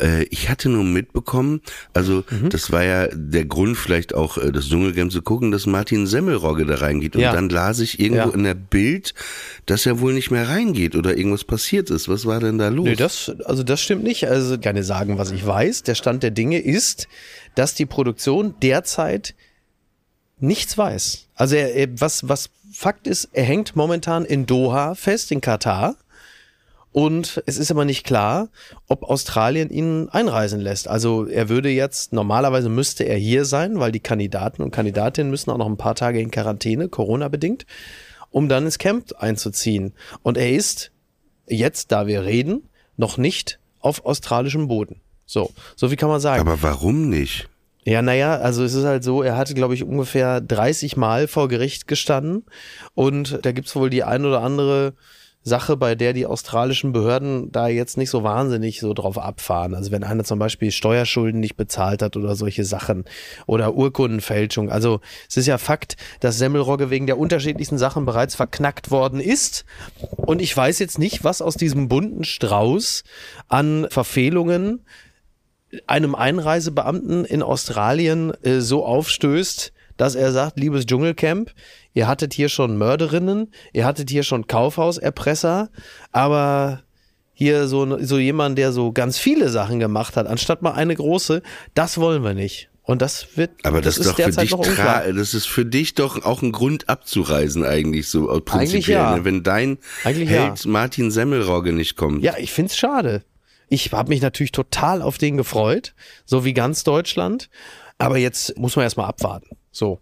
Äh, 0.00 0.24
ich 0.24 0.48
hatte 0.48 0.68
nur 0.68 0.84
mitbekommen, 0.84 1.60
also 1.92 2.24
Mhm. 2.30 2.48
das 2.50 2.72
war 2.72 2.82
ja 2.84 3.08
der 3.12 3.44
Grund 3.44 3.76
vielleicht 3.76 4.14
auch 4.14 4.38
äh, 4.38 4.50
das 4.50 4.68
Dschungelcamp 4.68 5.12
zu 5.12 5.22
gucken, 5.22 5.50
dass 5.50 5.66
Martin 5.66 6.06
Semmelrogge 6.06 6.64
da 6.66 6.76
reingeht. 6.76 7.16
Und 7.16 7.22
Ja. 7.22 7.32
dann 7.32 7.48
las 7.48 7.80
ich 7.80 8.00
irgendwo 8.00 8.28
Ja. 8.30 8.34
in 8.34 8.44
der 8.44 8.54
Bild, 8.54 9.14
dass 9.66 9.84
er 9.86 10.00
wohl 10.00 10.14
nicht 10.14 10.30
mehr 10.30 10.48
reingeht 10.48 10.96
oder 10.96 11.16
irgendwas 11.16 11.44
passiert 11.44 11.90
ist. 11.90 12.08
Was 12.08 12.24
war 12.26 12.40
denn 12.40 12.58
da 12.58 12.68
los? 12.68 12.86
Nee, 12.86 12.96
das, 12.96 13.30
also 13.44 13.62
das 13.62 13.80
stimmt 13.80 14.04
nicht. 14.04 14.28
Also 14.28 14.58
kann 14.58 14.82
sagen, 14.82 15.18
was 15.18 15.30
ich 15.30 15.44
weiß. 15.46 15.82
Der 15.82 15.94
Stand 15.94 16.22
der 16.22 16.30
Dinge 16.30 16.58
ist, 16.60 17.08
dass 17.54 17.74
die 17.74 17.86
Produktion 17.86 18.54
derzeit 18.62 19.34
nichts 20.40 20.78
weiß. 20.78 21.26
Also 21.34 21.56
er, 21.56 21.88
was, 22.00 22.28
was 22.28 22.50
Fakt 22.72 23.06
ist, 23.06 23.28
er 23.32 23.44
hängt 23.44 23.74
momentan 23.76 24.24
in 24.24 24.46
Doha 24.46 24.94
fest, 24.94 25.32
in 25.32 25.40
Katar. 25.40 25.96
Und 26.92 27.42
es 27.46 27.58
ist 27.58 27.70
aber 27.70 27.84
nicht 27.84 28.04
klar, 28.04 28.48
ob 28.88 29.02
Australien 29.02 29.70
ihn 29.70 30.08
einreisen 30.08 30.60
lässt. 30.60 30.88
Also 30.88 31.26
er 31.26 31.48
würde 31.48 31.68
jetzt, 31.68 32.12
normalerweise 32.12 32.68
müsste 32.68 33.04
er 33.04 33.16
hier 33.16 33.44
sein, 33.44 33.78
weil 33.78 33.92
die 33.92 34.00
Kandidaten 34.00 34.62
und 34.62 34.70
Kandidatinnen 34.70 35.30
müssen 35.30 35.50
auch 35.50 35.58
noch 35.58 35.66
ein 35.66 35.76
paar 35.76 35.94
Tage 35.94 36.20
in 36.20 36.30
Quarantäne, 36.30 36.88
Corona-bedingt, 36.88 37.66
um 38.30 38.48
dann 38.48 38.64
ins 38.64 38.78
Camp 38.78 39.12
einzuziehen. 39.18 39.92
Und 40.22 40.38
er 40.38 40.50
ist 40.50 40.90
jetzt, 41.46 41.92
da 41.92 42.06
wir 42.06 42.24
reden, 42.24 42.68
noch 42.96 43.18
nicht 43.18 43.58
auf 43.80 44.04
australischem 44.04 44.68
Boden. 44.68 45.00
So, 45.26 45.50
so 45.76 45.90
wie 45.90 45.96
kann 45.96 46.08
man 46.08 46.20
sagen. 46.20 46.40
Aber 46.40 46.62
warum 46.62 47.10
nicht? 47.10 47.48
Ja, 47.84 48.02
naja, 48.02 48.36
also 48.36 48.64
es 48.64 48.74
ist 48.74 48.84
halt 48.84 49.04
so, 49.04 49.22
er 49.22 49.36
hatte, 49.36 49.54
glaube 49.54 49.74
ich, 49.74 49.82
ungefähr 49.82 50.40
30 50.40 50.96
Mal 50.96 51.26
vor 51.28 51.48
Gericht 51.48 51.86
gestanden 51.86 52.44
und 52.94 53.38
da 53.44 53.52
gibt's 53.52 53.76
wohl 53.76 53.88
die 53.88 54.04
ein 54.04 54.26
oder 54.26 54.42
andere 54.42 54.94
Sache, 55.48 55.76
bei 55.76 55.94
der 55.94 56.12
die 56.12 56.26
australischen 56.26 56.92
Behörden 56.92 57.50
da 57.50 57.66
jetzt 57.66 57.96
nicht 57.96 58.10
so 58.10 58.22
wahnsinnig 58.22 58.80
so 58.80 58.94
drauf 58.94 59.18
abfahren. 59.18 59.74
Also 59.74 59.90
wenn 59.90 60.04
einer 60.04 60.24
zum 60.24 60.38
Beispiel 60.38 60.70
Steuerschulden 60.70 61.40
nicht 61.40 61.56
bezahlt 61.56 62.02
hat 62.02 62.16
oder 62.16 62.36
solche 62.36 62.64
Sachen 62.64 63.04
oder 63.46 63.74
Urkundenfälschung. 63.74 64.70
Also 64.70 65.00
es 65.28 65.36
ist 65.36 65.46
ja 65.46 65.58
Fakt, 65.58 65.96
dass 66.20 66.38
Semmelrogge 66.38 66.90
wegen 66.90 67.06
der 67.06 67.18
unterschiedlichsten 67.18 67.78
Sachen 67.78 68.04
bereits 68.04 68.36
verknackt 68.36 68.90
worden 68.90 69.20
ist. 69.20 69.64
Und 70.16 70.40
ich 70.40 70.56
weiß 70.56 70.78
jetzt 70.78 70.98
nicht, 70.98 71.24
was 71.24 71.42
aus 71.42 71.56
diesem 71.56 71.88
bunten 71.88 72.22
Strauß 72.24 73.02
an 73.48 73.88
Verfehlungen 73.90 74.84
einem 75.86 76.14
Einreisebeamten 76.14 77.24
in 77.24 77.42
Australien 77.42 78.32
äh, 78.42 78.60
so 78.60 78.84
aufstößt, 78.84 79.72
dass 79.98 80.14
er 80.14 80.32
sagt, 80.32 80.58
liebes 80.58 80.86
Dschungelcamp, 80.86 81.52
ihr 81.92 82.08
hattet 82.08 82.32
hier 82.32 82.48
schon 82.48 82.78
Mörderinnen, 82.78 83.52
ihr 83.74 83.84
hattet 83.84 84.08
hier 84.08 84.22
schon 84.22 84.46
Kaufhauserpresser, 84.46 85.68
aber 86.12 86.82
hier 87.34 87.68
so, 87.68 88.02
so 88.02 88.18
jemand, 88.18 88.56
der 88.56 88.72
so 88.72 88.92
ganz 88.92 89.18
viele 89.18 89.50
Sachen 89.50 89.78
gemacht 89.78 90.16
hat, 90.16 90.26
anstatt 90.26 90.62
mal 90.62 90.72
eine 90.72 90.94
große, 90.94 91.42
das 91.74 91.98
wollen 91.98 92.24
wir 92.24 92.34
nicht. 92.34 92.70
Und 92.82 93.02
das 93.02 93.36
wird, 93.36 93.50
Aber 93.64 93.82
das, 93.82 93.98
ist 93.98 94.06
doch 94.06 94.16
für 94.16 94.22
derzeit 94.22 94.44
dich 94.44 94.50
noch 94.52 94.60
unklar. 94.60 95.02
tra 95.02 95.12
das 95.12 95.34
ist 95.34 95.46
für 95.46 95.66
dich 95.66 95.94
doch 95.94 96.24
auch 96.24 96.40
ein 96.40 96.52
Grund 96.52 96.88
abzureisen 96.88 97.62
eigentlich 97.62 98.08
so 98.08 98.34
äh, 98.34 98.40
prinzipiell. 98.40 98.70
Eigentlich 98.70 98.88
ja. 98.88 99.16
ne? 99.16 99.24
Wenn 99.26 99.42
dein 99.42 99.76
Eigentlich 100.04 100.30
Held 100.30 100.64
Martin 100.64 101.10
Semmelrogge 101.10 101.74
nicht 101.74 101.96
kommt. 101.96 102.22
Ja, 102.22 102.38
ich 102.38 102.50
find's 102.50 102.78
schade. 102.78 103.24
Ich 103.68 103.92
habe 103.92 104.08
mich 104.08 104.22
natürlich 104.22 104.52
total 104.52 105.02
auf 105.02 105.18
den 105.18 105.36
gefreut, 105.36 105.94
so 106.24 106.46
wie 106.46 106.54
ganz 106.54 106.82
Deutschland. 106.82 107.50
Aber 107.98 108.16
jetzt 108.16 108.56
muss 108.56 108.74
man 108.74 108.84
erstmal 108.84 109.06
abwarten. 109.06 109.48
So. 109.78 110.00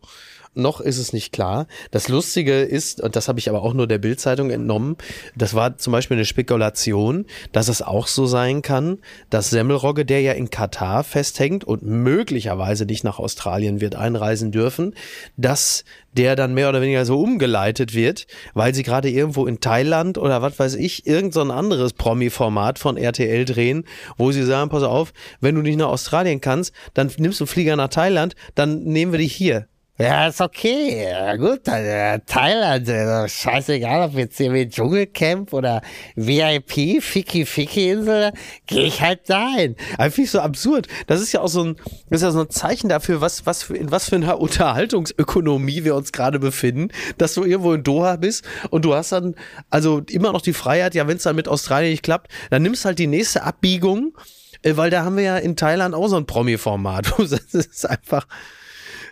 Noch 0.56 0.80
ist 0.80 0.98
es 0.98 1.12
nicht 1.12 1.32
klar. 1.32 1.66
Das 1.90 2.08
Lustige 2.08 2.62
ist, 2.62 3.00
und 3.00 3.16
das 3.16 3.28
habe 3.28 3.38
ich 3.38 3.48
aber 3.48 3.62
auch 3.62 3.74
nur 3.74 3.86
der 3.86 3.98
Bildzeitung 3.98 4.50
entnommen, 4.50 4.96
das 5.36 5.54
war 5.54 5.78
zum 5.78 5.92
Beispiel 5.92 6.16
eine 6.16 6.24
Spekulation, 6.24 7.26
dass 7.52 7.68
es 7.68 7.82
auch 7.82 8.06
so 8.06 8.26
sein 8.26 8.62
kann, 8.62 8.98
dass 9.30 9.50
Semmelrogge, 9.50 10.04
der 10.04 10.20
ja 10.20 10.32
in 10.32 10.50
Katar 10.50 11.04
festhängt 11.04 11.64
und 11.64 11.82
möglicherweise 11.82 12.86
nicht 12.86 13.04
nach 13.04 13.18
Australien 13.18 13.80
wird 13.80 13.94
einreisen 13.94 14.52
dürfen, 14.52 14.94
dass 15.36 15.84
der 16.16 16.36
dann 16.36 16.54
mehr 16.54 16.68
oder 16.68 16.80
weniger 16.80 17.04
so 17.04 17.20
umgeleitet 17.20 17.94
wird, 17.94 18.26
weil 18.54 18.74
sie 18.74 18.82
gerade 18.82 19.10
irgendwo 19.10 19.46
in 19.46 19.60
Thailand 19.60 20.18
oder 20.18 20.42
was 20.42 20.58
weiß 20.58 20.74
ich, 20.74 21.06
irgend 21.06 21.34
so 21.34 21.42
anderes 21.42 21.92
Promi-Format 21.92 22.78
von 22.78 22.96
RTL 22.96 23.44
drehen, 23.44 23.84
wo 24.16 24.32
sie 24.32 24.44
sagen, 24.44 24.70
pass 24.70 24.82
auf, 24.82 25.12
wenn 25.40 25.54
du 25.54 25.62
nicht 25.62 25.76
nach 25.76 25.88
Australien 25.88 26.40
kannst, 26.40 26.72
dann 26.94 27.10
nimmst 27.18 27.40
du 27.40 27.44
einen 27.44 27.48
Flieger 27.48 27.76
nach 27.76 27.88
Thailand, 27.88 28.34
dann 28.54 28.84
nehmen 28.84 29.12
wir 29.12 29.18
dich 29.18 29.34
hier. 29.34 29.68
Ja, 29.98 30.26
ist 30.26 30.42
okay. 30.42 31.08
Ja, 31.10 31.36
gut, 31.36 31.60
dann, 31.64 31.82
äh, 31.82 32.20
Thailand, 32.26 32.86
äh, 32.86 33.26
scheißegal, 33.26 34.10
ob 34.10 34.14
jetzt 34.14 34.36
hier 34.36 34.52
wie 34.52 34.68
Dschungelcamp 34.68 35.54
oder 35.54 35.80
VIP, 36.16 37.00
Ficky 37.02 37.46
Ficky 37.46 37.92
Insel, 37.92 38.32
gehe 38.66 38.84
ich 38.84 39.00
halt 39.00 39.30
dahin. 39.30 39.74
Aber 39.96 40.10
finde 40.10 40.26
ich 40.26 40.30
so 40.32 40.40
absurd. 40.40 40.86
Das 41.06 41.22
ist 41.22 41.32
ja 41.32 41.40
auch 41.40 41.48
so 41.48 41.64
ein, 41.64 41.76
das 42.10 42.20
ist 42.20 42.24
ja 42.24 42.30
so 42.30 42.40
ein 42.40 42.50
Zeichen 42.50 42.90
dafür, 42.90 43.22
was, 43.22 43.46
was 43.46 43.62
für, 43.62 43.74
in 43.74 43.90
was 43.90 44.10
für 44.10 44.16
einer 44.16 44.38
Unterhaltungsökonomie 44.38 45.84
wir 45.84 45.94
uns 45.94 46.12
gerade 46.12 46.38
befinden, 46.38 46.88
dass 47.16 47.32
du 47.32 47.44
irgendwo 47.44 47.72
in 47.72 47.82
Doha 47.82 48.16
bist 48.16 48.44
und 48.68 48.84
du 48.84 48.94
hast 48.94 49.12
dann 49.12 49.34
also 49.70 50.02
immer 50.10 50.30
noch 50.32 50.42
die 50.42 50.52
Freiheit, 50.52 50.94
ja, 50.94 51.08
wenn 51.08 51.16
es 51.16 51.22
dann 51.22 51.36
mit 51.36 51.48
Australien 51.48 51.92
nicht 51.92 52.02
klappt, 52.02 52.30
dann 52.50 52.60
nimmst 52.60 52.84
halt 52.84 52.98
die 52.98 53.06
nächste 53.06 53.44
Abbiegung, 53.44 54.14
äh, 54.60 54.76
weil 54.76 54.90
da 54.90 55.04
haben 55.04 55.16
wir 55.16 55.24
ja 55.24 55.36
in 55.38 55.56
Thailand 55.56 55.94
auch 55.94 56.08
so 56.08 56.16
ein 56.16 56.26
Promi-Format. 56.26 57.14
Das 57.18 57.32
ist 57.54 57.88
einfach, 57.88 58.26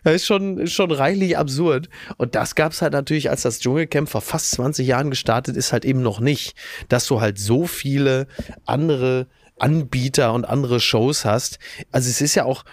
das 0.05 0.15
ist 0.15 0.27
schon, 0.27 0.59
ist 0.59 0.73
schon 0.73 0.91
reichlich 0.91 1.37
absurd. 1.37 1.89
Und 2.17 2.35
das 2.35 2.55
gab's 2.55 2.83
halt 2.83 2.93
natürlich, 2.93 3.31
als 3.31 3.43
das 3.43 3.59
Dschungelcamp 3.59 4.09
vor 4.09 4.21
fast 4.21 4.53
20 4.53 4.87
Jahren 4.87 5.11
gestartet 5.11 5.57
ist, 5.57 5.73
halt 5.73 5.85
eben 5.85 6.03
noch 6.03 6.21
nicht. 6.21 6.57
Dass 6.89 7.07
du 7.07 7.21
halt 7.21 7.39
so 7.39 7.67
viele 7.67 8.27
andere 8.67 9.27
Anbieter 9.59 10.33
und 10.33 10.45
andere 10.45 10.81
Shows 10.81 11.25
hast. 11.25 11.59
Also 11.91 12.09
es 12.11 12.21
ist 12.21 12.35
ja 12.35 12.45
auch 12.45 12.65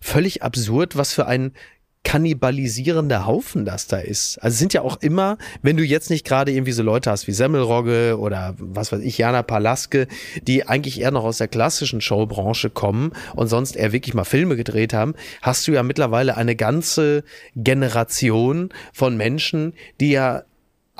völlig 0.00 0.42
absurd, 0.42 0.96
was 0.96 1.12
für 1.12 1.26
ein 1.26 1.52
kannibalisierender 2.02 3.26
Haufen 3.26 3.64
das 3.64 3.86
da 3.86 3.98
ist. 3.98 4.38
Also 4.38 4.56
sind 4.56 4.72
ja 4.72 4.82
auch 4.82 5.00
immer, 5.00 5.36
wenn 5.62 5.76
du 5.76 5.84
jetzt 5.84 6.10
nicht 6.10 6.26
gerade 6.26 6.50
irgendwie 6.50 6.72
so 6.72 6.82
Leute 6.82 7.10
hast 7.10 7.26
wie 7.26 7.32
Semmelrogge 7.32 8.18
oder 8.18 8.54
was 8.58 8.90
weiß 8.90 9.00
ich, 9.00 9.18
Jana 9.18 9.42
Palaske, 9.42 10.08
die 10.42 10.66
eigentlich 10.66 11.00
eher 11.00 11.10
noch 11.10 11.24
aus 11.24 11.38
der 11.38 11.48
klassischen 11.48 12.00
Showbranche 12.00 12.70
kommen 12.70 13.12
und 13.36 13.48
sonst 13.48 13.76
eher 13.76 13.92
wirklich 13.92 14.14
mal 14.14 14.24
Filme 14.24 14.56
gedreht 14.56 14.94
haben, 14.94 15.14
hast 15.42 15.68
du 15.68 15.72
ja 15.72 15.82
mittlerweile 15.82 16.36
eine 16.36 16.56
ganze 16.56 17.22
Generation 17.54 18.70
von 18.92 19.16
Menschen, 19.16 19.74
die 20.00 20.10
ja 20.10 20.42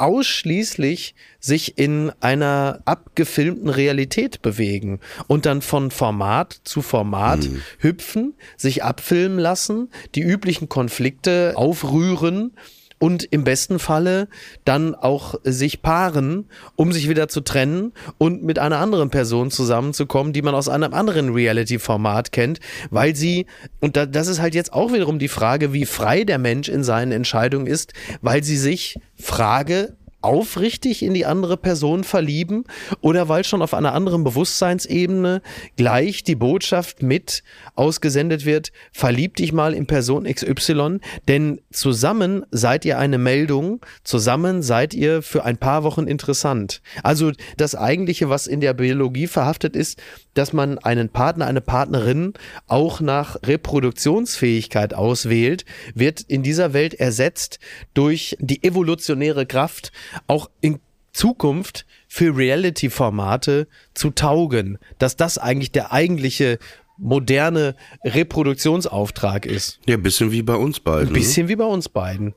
ausschließlich 0.01 1.15
sich 1.39 1.79
in 1.79 2.13
einer 2.21 2.81
abgefilmten 2.85 3.69
Realität 3.69 4.43
bewegen 4.43 5.01
und 5.27 5.47
dann 5.47 5.63
von 5.63 5.91
Format 5.91 6.61
zu 6.65 6.83
Format 6.83 7.49
hüpfen, 7.79 8.35
sich 8.57 8.83
abfilmen 8.83 9.39
lassen, 9.39 9.91
die 10.15 10.23
üblichen 10.23 10.69
Konflikte 10.69 11.53
aufrühren 11.57 12.53
und 13.01 13.25
im 13.25 13.45
besten 13.45 13.79
Falle 13.79 14.29
dann 14.65 14.95
auch 14.95 15.35
sich 15.43 15.83
paaren, 15.83 16.49
um 16.77 16.93
sich 16.93 17.09
wieder 17.09 17.29
zu 17.29 17.41
trennen 17.41 17.93
und 18.19 18.45
mit 18.45 18.59
einer 18.59 18.79
anderen 18.79 19.11
Person 19.11 19.51
zusammenzukommen, 19.51 20.33
die 20.33 20.43
man 20.43 20.55
aus 20.55 20.69
einem 20.69 20.93
anderen 20.93 21.33
Reality-Format 21.33 22.31
kennt, 22.31 22.61
weil 22.91 23.17
sie, 23.17 23.47
und 23.81 23.97
da, 23.97 24.05
das 24.05 24.29
ist 24.29 24.41
halt 24.41 24.55
jetzt 24.55 24.75
auch 24.75 24.93
wiederum 24.93 25.19
die 25.19 25.29
Frage, 25.29 25.73
wie 25.73 25.87
frei 25.87 26.25
der 26.25 26.39
Mensch 26.39 26.69
in 26.69 26.85
seinen 26.85 27.11
Entscheidungen 27.11 27.67
ist, 27.67 27.95
weil 28.21 28.45
sie 28.45 28.59
sich 28.59 29.01
Frage 29.17 29.97
aufrichtig 30.23 31.03
in 31.03 31.15
die 31.15 31.27
andere 31.27 31.57
Person 31.57 32.05
verlieben 32.05 32.65
oder 33.01 33.29
weil 33.29 33.45
schon 33.45 33.63
auf 33.63 33.75
einer 33.75 33.95
anderen 33.95 34.25
Bewusstseinsebene 34.25 35.43
gleich 35.77 36.25
die 36.25 36.35
Botschaft 36.35 37.03
mit 37.03 37.43
ausgesendet 37.75 38.45
wird, 38.45 38.73
verlieb 38.93 39.37
dich 39.37 39.53
mal 39.53 39.75
in 39.75 39.87
Person 39.87 40.25
XY, 40.25 40.99
denn 41.29 41.61
zusammen 41.73 42.45
seid 42.51 42.85
ihr 42.85 42.99
eine 42.99 43.19
Meldung, 43.19 43.85
zusammen 44.05 44.63
seid 44.63 44.95
ihr 44.95 45.23
für 45.23 45.45
ein 45.45 45.57
paar 45.57 45.85
Wochen 45.85 46.07
interessant. 46.07 46.83
Also 47.03 47.33
das 47.57 47.75
eigentliche, 47.75 48.29
was 48.29 48.47
in 48.47 48.61
der 48.61 48.75
Biologie 48.75 49.27
verhaftet 49.27 49.77
ist, 49.77 50.01
dass 50.35 50.53
man 50.53 50.79
einen 50.79 51.09
Partner, 51.09 51.47
eine 51.47 51.61
Partnerin 51.61 52.35
auch 52.67 53.01
nach 53.01 53.37
Reproduktionsfähigkeit 53.43 54.95
auswählt, 54.95 55.65
wird 55.95 56.21
in 56.21 56.43
dieser 56.43 56.73
Welt 56.73 56.95
ersetzt 56.95 57.59
durch 57.95 58.37
die 58.41 58.63
evolutionäre 58.63 59.47
Kraft, 59.47 59.93
auch 60.27 60.51
in 60.61 60.79
Zukunft 61.13 61.87
für 62.09 62.37
Reality-Formate 62.37 63.67
zu 63.95 64.11
taugen, 64.11 64.79
dass 64.99 65.17
das 65.17 65.39
eigentlich 65.39 65.73
der 65.73 65.93
eigentliche 65.93 66.59
moderne 66.99 67.75
Reproduktionsauftrag 68.05 69.47
ist. 69.47 69.81
Ja, 69.87 69.97
ein 69.97 70.03
bisschen 70.03 70.33
wie 70.33 70.43
bei 70.43 70.55
uns 70.55 70.81
beiden. 70.81 71.09
Ein 71.09 71.13
bisschen 71.15 71.49
wie 71.49 71.57
bei 71.57 71.65
uns 71.65 71.89
beiden. 71.89 72.35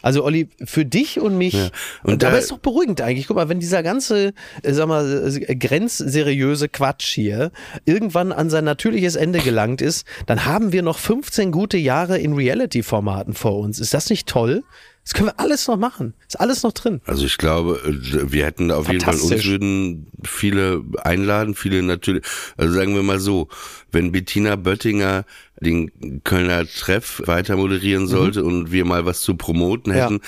Also 0.00 0.24
Olli, 0.24 0.48
für 0.64 0.84
dich 0.84 1.18
und 1.18 1.36
mich, 1.36 1.54
Ja. 1.54 1.64
und, 2.04 2.12
Und 2.12 2.22
dabei 2.22 2.34
da- 2.34 2.38
ist 2.38 2.50
doch 2.52 2.58
beruhigend 2.58 3.00
eigentlich. 3.00 3.26
Guck 3.26 3.34
mal, 3.36 3.48
wenn 3.48 3.58
dieser 3.58 3.82
ganze, 3.82 4.32
äh, 4.62 4.72
sag 4.72 4.86
mal, 4.86 5.26
äh, 5.36 5.56
grenzseriöse 5.56 6.68
Quatsch 6.68 7.12
hier 7.14 7.50
irgendwann 7.84 8.30
an 8.30 8.48
sein 8.48 8.64
natürliches 8.64 9.16
Ende 9.16 9.40
gelangt 9.40 9.82
ist, 9.82 10.06
dann 10.26 10.44
haben 10.44 10.72
wir 10.72 10.82
noch 10.82 10.98
15 10.98 11.50
gute 11.50 11.78
Jahre 11.78 12.16
in 12.18 12.32
Reality-Formaten 12.34 13.34
vor 13.34 13.58
uns. 13.58 13.80
Ist 13.80 13.92
das 13.92 14.08
nicht 14.08 14.28
toll? 14.28 14.62
Das 15.08 15.14
können 15.14 15.28
wir 15.30 15.40
alles 15.40 15.66
noch 15.66 15.78
machen. 15.78 16.12
Ist 16.26 16.38
alles 16.38 16.62
noch 16.64 16.72
drin. 16.72 17.00
Also 17.06 17.24
ich 17.24 17.38
glaube, 17.38 17.80
äh, 17.82 18.30
wir 18.30 18.44
hätten 18.44 18.70
auf 18.70 18.88
jeden 18.90 19.00
Fall 19.00 19.14
uns 19.18 19.46
würden 19.46 20.06
viele 20.22 20.84
einladen, 21.02 21.54
viele 21.54 21.82
natürlich. 21.82 22.22
Also 22.58 22.74
sagen 22.74 22.94
wir 22.94 23.02
mal 23.02 23.18
so, 23.18 23.48
wenn 23.90 24.12
Bettina 24.12 24.56
Böttinger 24.56 25.24
den 25.60 26.20
Kölner 26.24 26.66
Treff 26.66 27.22
weiter 27.24 27.56
moderieren 27.56 28.06
sollte 28.06 28.44
und 28.44 28.70
wir 28.70 28.84
mal 28.84 29.06
was 29.06 29.22
zu 29.22 29.34
promoten 29.34 29.92
Mhm. 29.92 29.98
Ja. 29.98 30.04
hätten, 30.04 30.20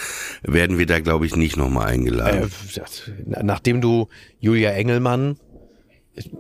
werden 0.44 0.78
wir 0.78 0.86
da 0.86 1.00
glaube 1.00 1.26
ich 1.26 1.36
nicht 1.36 1.58
nochmal 1.58 1.88
eingeladen. 1.88 2.50
Äh, 2.74 3.42
nachdem 3.42 3.82
du 3.82 4.08
Julia 4.38 4.70
Engelmann, 4.70 5.36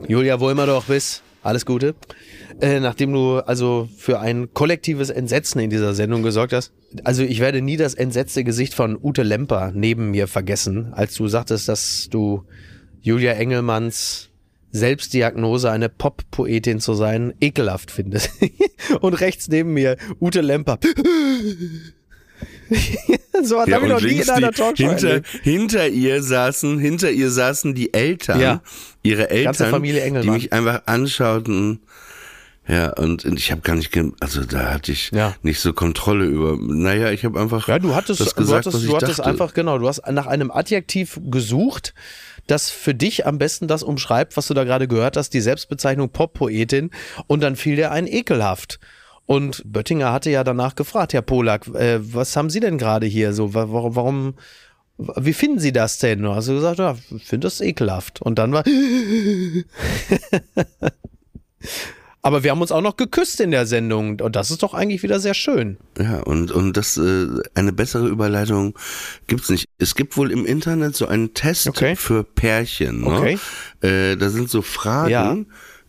Julia, 0.08 0.40
wo 0.40 0.48
immer 0.48 0.64
du 0.64 0.72
auch 0.76 0.84
bist, 0.84 1.22
alles 1.42 1.66
Gute, 1.66 1.94
äh, 2.60 2.80
nachdem 2.80 3.12
du 3.12 3.38
also 3.38 3.88
für 3.96 4.20
ein 4.20 4.52
kollektives 4.52 5.10
Entsetzen 5.10 5.60
in 5.60 5.70
dieser 5.70 5.94
Sendung 5.94 6.22
gesorgt 6.22 6.52
hast, 6.52 6.72
also 7.04 7.22
ich 7.22 7.40
werde 7.40 7.62
nie 7.62 7.76
das 7.76 7.94
entsetzte 7.94 8.44
Gesicht 8.44 8.74
von 8.74 8.98
Ute 9.02 9.22
Lemper 9.22 9.72
neben 9.74 10.10
mir 10.10 10.28
vergessen, 10.28 10.92
als 10.92 11.14
du 11.14 11.28
sagtest, 11.28 11.68
dass 11.68 12.08
du 12.10 12.44
Julia 13.00 13.32
Engelmanns 13.32 14.30
Selbstdiagnose, 14.72 15.70
eine 15.70 15.88
Pop-Poetin 15.88 16.80
zu 16.80 16.94
sein, 16.94 17.34
ekelhaft 17.40 17.90
findest. 17.90 18.30
Und 19.00 19.14
rechts 19.14 19.48
neben 19.48 19.74
mir 19.74 19.96
Ute 20.20 20.42
Lemper. 20.42 20.78
so 23.42 23.56
was 23.56 23.70
habe 23.70 23.86
ich 23.86 23.92
noch 23.92 24.00
nie 24.00 24.20
in 24.20 24.30
einer 24.30 24.52
Talkshow 24.52 24.88
hinter, 24.88 25.20
hinter 25.42 25.88
ihr 25.88 26.22
saßen, 26.22 26.78
hinter 26.78 27.10
ihr 27.10 27.30
saßen 27.30 27.74
die 27.74 27.92
Eltern, 27.94 28.40
Ja. 28.40 28.62
ihre 29.02 29.30
Eltern, 29.30 29.82
die 29.82 30.30
mich 30.30 30.52
einfach 30.52 30.82
anschauten. 30.86 31.80
Ja, 32.68 32.90
und, 32.90 33.24
ich 33.24 33.50
habe 33.50 33.62
gar 33.62 33.74
nicht, 33.74 33.90
also 34.20 34.44
da 34.44 34.72
hatte 34.74 34.92
ich 34.92 35.10
Ja. 35.12 35.34
nicht 35.42 35.58
so 35.58 35.72
Kontrolle 35.72 36.24
über. 36.26 36.56
Naja, 36.60 37.10
ich 37.10 37.24
habe 37.24 37.40
einfach 37.40 37.66
Ja, 37.66 37.80
du 37.80 37.96
hattest, 37.96 38.20
das 38.20 38.28
du 38.34 38.42
gesagt, 38.42 38.66
hattest, 38.66 38.74
was 38.76 38.82
ich 38.84 38.88
du 38.90 38.96
hattest 38.96 39.18
dachte. 39.18 39.30
einfach, 39.30 39.54
genau, 39.54 39.78
du 39.78 39.88
hast 39.88 40.02
nach 40.08 40.26
einem 40.26 40.52
Adjektiv 40.52 41.18
gesucht, 41.30 41.94
das 42.46 42.70
für 42.70 42.94
dich 42.94 43.26
am 43.26 43.38
besten 43.38 43.66
das 43.66 43.82
umschreibt, 43.82 44.36
was 44.36 44.46
du 44.46 44.54
da 44.54 44.62
gerade 44.64 44.86
gehört 44.86 45.16
hast, 45.16 45.30
die 45.34 45.40
Selbstbezeichnung 45.40 46.10
Pop-Poetin. 46.10 46.90
Und 47.26 47.40
dann 47.42 47.56
fiel 47.56 47.74
dir 47.76 47.90
ein 47.90 48.06
ekelhaft. 48.06 48.78
Und 49.30 49.62
Böttinger 49.64 50.12
hatte 50.12 50.28
ja 50.28 50.42
danach 50.42 50.74
gefragt, 50.74 51.12
Herr 51.12 51.22
Polak, 51.22 51.68
äh, 51.68 52.00
was 52.00 52.34
haben 52.36 52.50
Sie 52.50 52.58
denn 52.58 52.78
gerade 52.78 53.06
hier 53.06 53.32
so? 53.32 53.54
wa- 53.54 53.68
Warum, 53.70 53.94
warum, 53.94 54.34
wie 55.24 55.32
finden 55.32 55.60
Sie 55.60 55.72
das 55.72 55.98
denn? 55.98 56.26
Und 56.26 56.34
hast 56.34 56.48
du 56.48 56.54
gesagt, 56.54 56.80
ja, 56.80 56.96
ich 57.14 57.26
finde 57.26 57.46
das 57.46 57.60
ekelhaft. 57.60 58.20
Und 58.20 58.40
dann 58.40 58.52
war. 58.52 58.64
Aber 62.22 62.42
wir 62.42 62.50
haben 62.50 62.60
uns 62.60 62.70
auch 62.72 62.82
noch 62.82 62.96
geküsst 62.96 63.40
in 63.40 63.50
der 63.50 63.64
Sendung. 63.66 64.20
Und 64.20 64.36
das 64.36 64.50
ist 64.50 64.62
doch 64.62 64.74
eigentlich 64.74 65.02
wieder 65.02 65.20
sehr 65.20 65.32
schön. 65.34 65.78
Ja, 65.98 66.18
und, 66.20 66.50
und 66.50 66.76
das, 66.76 66.98
äh, 66.98 67.26
eine 67.54 67.72
bessere 67.72 68.08
Überleitung 68.08 68.76
gibt's 69.26 69.48
nicht. 69.48 69.66
Es 69.78 69.94
gibt 69.94 70.16
wohl 70.18 70.30
im 70.30 70.44
Internet 70.44 70.96
so 70.96 71.06
einen 71.06 71.32
Test 71.32 71.68
Okay. 71.68 71.96
für 71.96 72.22
Pärchen. 72.24 73.00
Ne? 73.02 73.06
Okay. 73.06 73.38
Äh, 73.80 74.16
da 74.16 74.28
sind 74.28 74.50
so 74.50 74.60
Fragen, 74.60 75.10
Ja. 75.10 75.36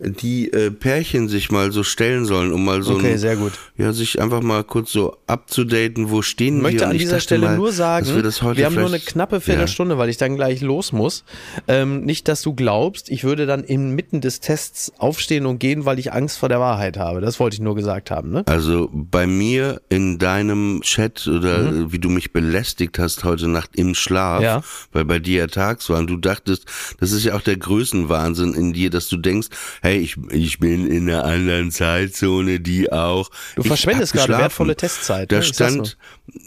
Die 0.03 0.51
äh, 0.51 0.71
Pärchen 0.71 1.29
sich 1.29 1.51
mal 1.51 1.71
so 1.71 1.83
stellen 1.83 2.25
sollen, 2.25 2.51
um 2.53 2.65
mal 2.65 2.81
so 2.83 2.95
Okay, 2.95 3.13
ein, 3.13 3.17
sehr 3.17 3.35
gut. 3.35 3.53
ja, 3.77 3.93
sich 3.93 4.19
einfach 4.21 4.41
mal 4.41 4.63
kurz 4.63 4.91
so 4.91 5.17
abzudaten, 5.27 6.09
wo 6.09 6.21
stehen 6.21 6.57
Ich 6.57 6.61
möchte 6.63 6.79
wir. 6.79 6.85
an 6.85 6.89
Und 6.91 6.95
ich 6.95 7.01
dieser 7.03 7.19
Stelle 7.19 7.45
mal, 7.47 7.57
nur 7.57 7.71
sagen, 7.71 8.07
wir, 8.07 8.23
wir 8.55 8.65
haben 8.65 8.75
nur 8.75 8.87
eine 8.87 8.99
knappe 8.99 9.41
Viertelstunde, 9.41 9.97
weil 9.97 10.09
ich 10.09 10.17
dann 10.17 10.35
gleich 10.35 10.61
los 10.61 10.91
muss. 10.91 11.23
Ähm, 11.67 12.01
nicht, 12.03 12.27
dass 12.27 12.41
du 12.41 12.53
glaubst, 12.53 13.09
ich 13.09 13.23
würde 13.23 13.45
dann 13.45 13.63
inmitten 13.63 14.21
des 14.21 14.39
Tests 14.39 14.91
aufstehen 14.97 15.45
und 15.45 15.59
gehen, 15.59 15.85
weil 15.85 15.99
ich 15.99 16.13
Angst 16.13 16.37
vor 16.39 16.49
der 16.49 16.59
Wahrheit 16.59 16.97
habe. 16.97 17.21
Das 17.21 17.39
wollte 17.39 17.55
ich 17.55 17.61
nur 17.61 17.75
gesagt 17.75 18.09
haben. 18.11 18.31
Ne? 18.31 18.43
Also 18.47 18.89
bei 18.91 19.27
mir 19.27 19.81
in 19.89 20.17
deinem 20.17 20.81
Chat 20.83 21.27
oder 21.27 21.91
wie 21.91 21.99
du 21.99 22.09
mich 22.09 22.33
belästigt 22.33 22.97
hast 22.99 23.23
heute 23.23 23.47
Nacht 23.47 23.71
im 23.75 23.93
Schlaf, 23.95 24.39
Mhm. 24.39 24.43
Ja. 24.45 24.63
weil 24.91 25.05
bei 25.05 25.19
dir 25.19 25.39
ja 25.39 25.47
tags 25.47 25.89
war 25.89 25.99
und 25.99 26.07
du 26.09 26.17
dachtest, 26.17 26.65
das 26.99 27.11
ist 27.11 27.23
ja 27.25 27.35
auch 27.35 27.41
der 27.41 27.57
Größenwahnsinn 27.57 28.53
in 28.53 28.73
dir, 28.73 28.89
dass 28.89 29.07
du 29.09 29.17
denkst, 29.17 29.47
hey, 29.81 29.90
ich, 29.99 30.17
ich 30.29 30.59
bin 30.59 30.87
in 30.87 31.09
einer 31.09 31.25
anderen 31.25 31.71
Zeitzone, 31.71 32.59
die 32.59 32.91
auch. 32.91 33.29
Du 33.55 33.63
verschwendest 33.63 34.13
gerade 34.13 34.37
wertvolle 34.37 34.75
Testzeit, 34.75 35.31
Da 35.31 35.37
ne? 35.37 35.43
Stand, 35.43 35.97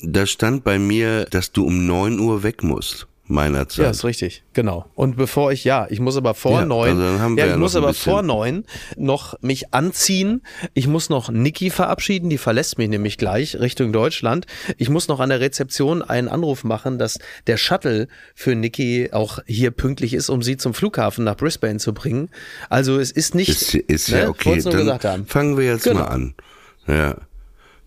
da 0.03 0.27
stand 0.27 0.65
bei 0.65 0.79
mir, 0.79 1.25
dass 1.27 1.53
du 1.53 1.65
um 1.65 1.87
neun 1.87 2.19
Uhr 2.19 2.43
weg 2.43 2.63
musst, 2.63 3.07
meiner 3.27 3.67
Zeit. 3.69 3.85
Ja, 3.85 3.91
ist 3.91 4.05
richtig, 4.05 4.45
genau. 4.53 4.85
Und 4.95 5.17
bevor 5.17 5.51
ich, 5.51 5.65
ja, 5.65 5.87
ich 5.89 5.99
muss 5.99 6.17
aber 6.17 6.35
vor 6.35 6.61
Ja, 6.61 6.67
neun, 6.67 7.01
also 7.01 7.03
wir 7.03 7.09
ja, 7.09 7.37
ja 7.37 7.45
ich 7.47 7.51
noch 7.53 7.59
muss 7.59 7.75
aber 7.77 7.95
vor 7.95 8.21
neun 8.23 8.65
noch 8.97 9.41
mich 9.41 9.73
anziehen. 9.73 10.43
Ich 10.75 10.87
muss 10.87 11.09
noch 11.09 11.31
Niki 11.31 11.71
verabschieden, 11.71 12.29
die 12.29 12.37
verlässt 12.37 12.77
mich 12.77 12.89
nämlich 12.91 13.17
gleich 13.17 13.59
Richtung 13.59 13.93
Deutschland. 13.95 14.47
Ich 14.77 14.91
muss 14.91 15.09
noch 15.09 15.21
an 15.21 15.31
der 15.31 15.41
Rezeption 15.41 16.03
einen 16.03 16.29
Anruf 16.29 16.65
machen, 16.65 16.99
dass 16.99 17.19
der 17.47 17.57
Shuttle 17.57 18.09
für 18.35 18.55
Niki 18.55 19.09
auch 19.13 19.39
hier 19.47 19.71
pünktlich 19.71 20.13
ist, 20.13 20.29
um 20.29 20.43
sie 20.43 20.59
zum 20.59 20.75
Flughafen 20.75 21.25
nach 21.25 21.37
Brisbane 21.37 21.79
zu 21.79 21.95
bringen. 21.95 22.29
Also 22.69 22.99
es 22.99 23.11
ist 23.11 23.35
nicht, 23.35 23.49
Ist, 23.49 23.75
ist 23.75 24.11
ne? 24.11 24.19
ja 24.21 24.29
okay. 24.29 24.61
Dann 24.63 24.77
gesagt 24.77 25.05
haben. 25.07 25.27
fangen 25.27 25.57
wir 25.57 25.65
jetzt 25.65 25.85
Genau. 25.85 26.01
mal 26.01 26.07
an. 26.09 26.35
Ja. 26.87 27.17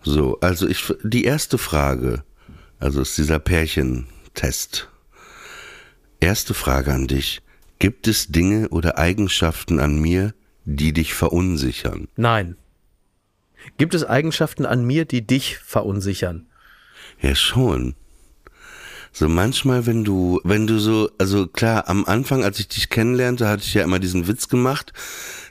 So, 0.01 0.39
also 0.41 0.67
ich 0.67 0.83
die 1.03 1.25
erste 1.25 1.57
Frage, 1.59 2.23
also 2.79 3.01
ist 3.01 3.17
dieser 3.17 3.37
Pärchentest. 3.39 4.89
Erste 6.19 6.53
Frage 6.53 6.93
an 6.93 7.07
dich. 7.07 7.41
Gibt 7.79 8.07
es 8.07 8.27
Dinge 8.27 8.69
oder 8.69 8.97
Eigenschaften 8.97 9.79
an 9.79 9.99
mir, 9.99 10.33
die 10.65 10.91
dich 10.93 11.13
verunsichern? 11.13 12.07
Nein. 12.15 12.57
Gibt 13.77 13.93
es 13.93 14.03
Eigenschaften 14.03 14.65
an 14.65 14.83
mir, 14.85 15.05
die 15.05 15.25
dich 15.25 15.57
verunsichern? 15.59 16.47
Ja, 17.21 17.35
schon. 17.35 17.95
So 19.19 19.27
manchmal, 19.27 19.87
wenn 19.87 20.03
du, 20.03 20.39
wenn 20.43 20.67
du 20.67 20.77
so, 20.77 21.09
also 21.17 21.47
klar, 21.47 21.89
am 21.89 22.05
Anfang, 22.05 22.43
als 22.43 22.59
ich 22.59 22.67
dich 22.67 22.89
kennenlernte, 22.89 23.47
hatte 23.47 23.63
ich 23.65 23.73
ja 23.73 23.83
immer 23.83 23.97
diesen 23.97 24.27
Witz 24.27 24.47
gemacht, 24.47 24.93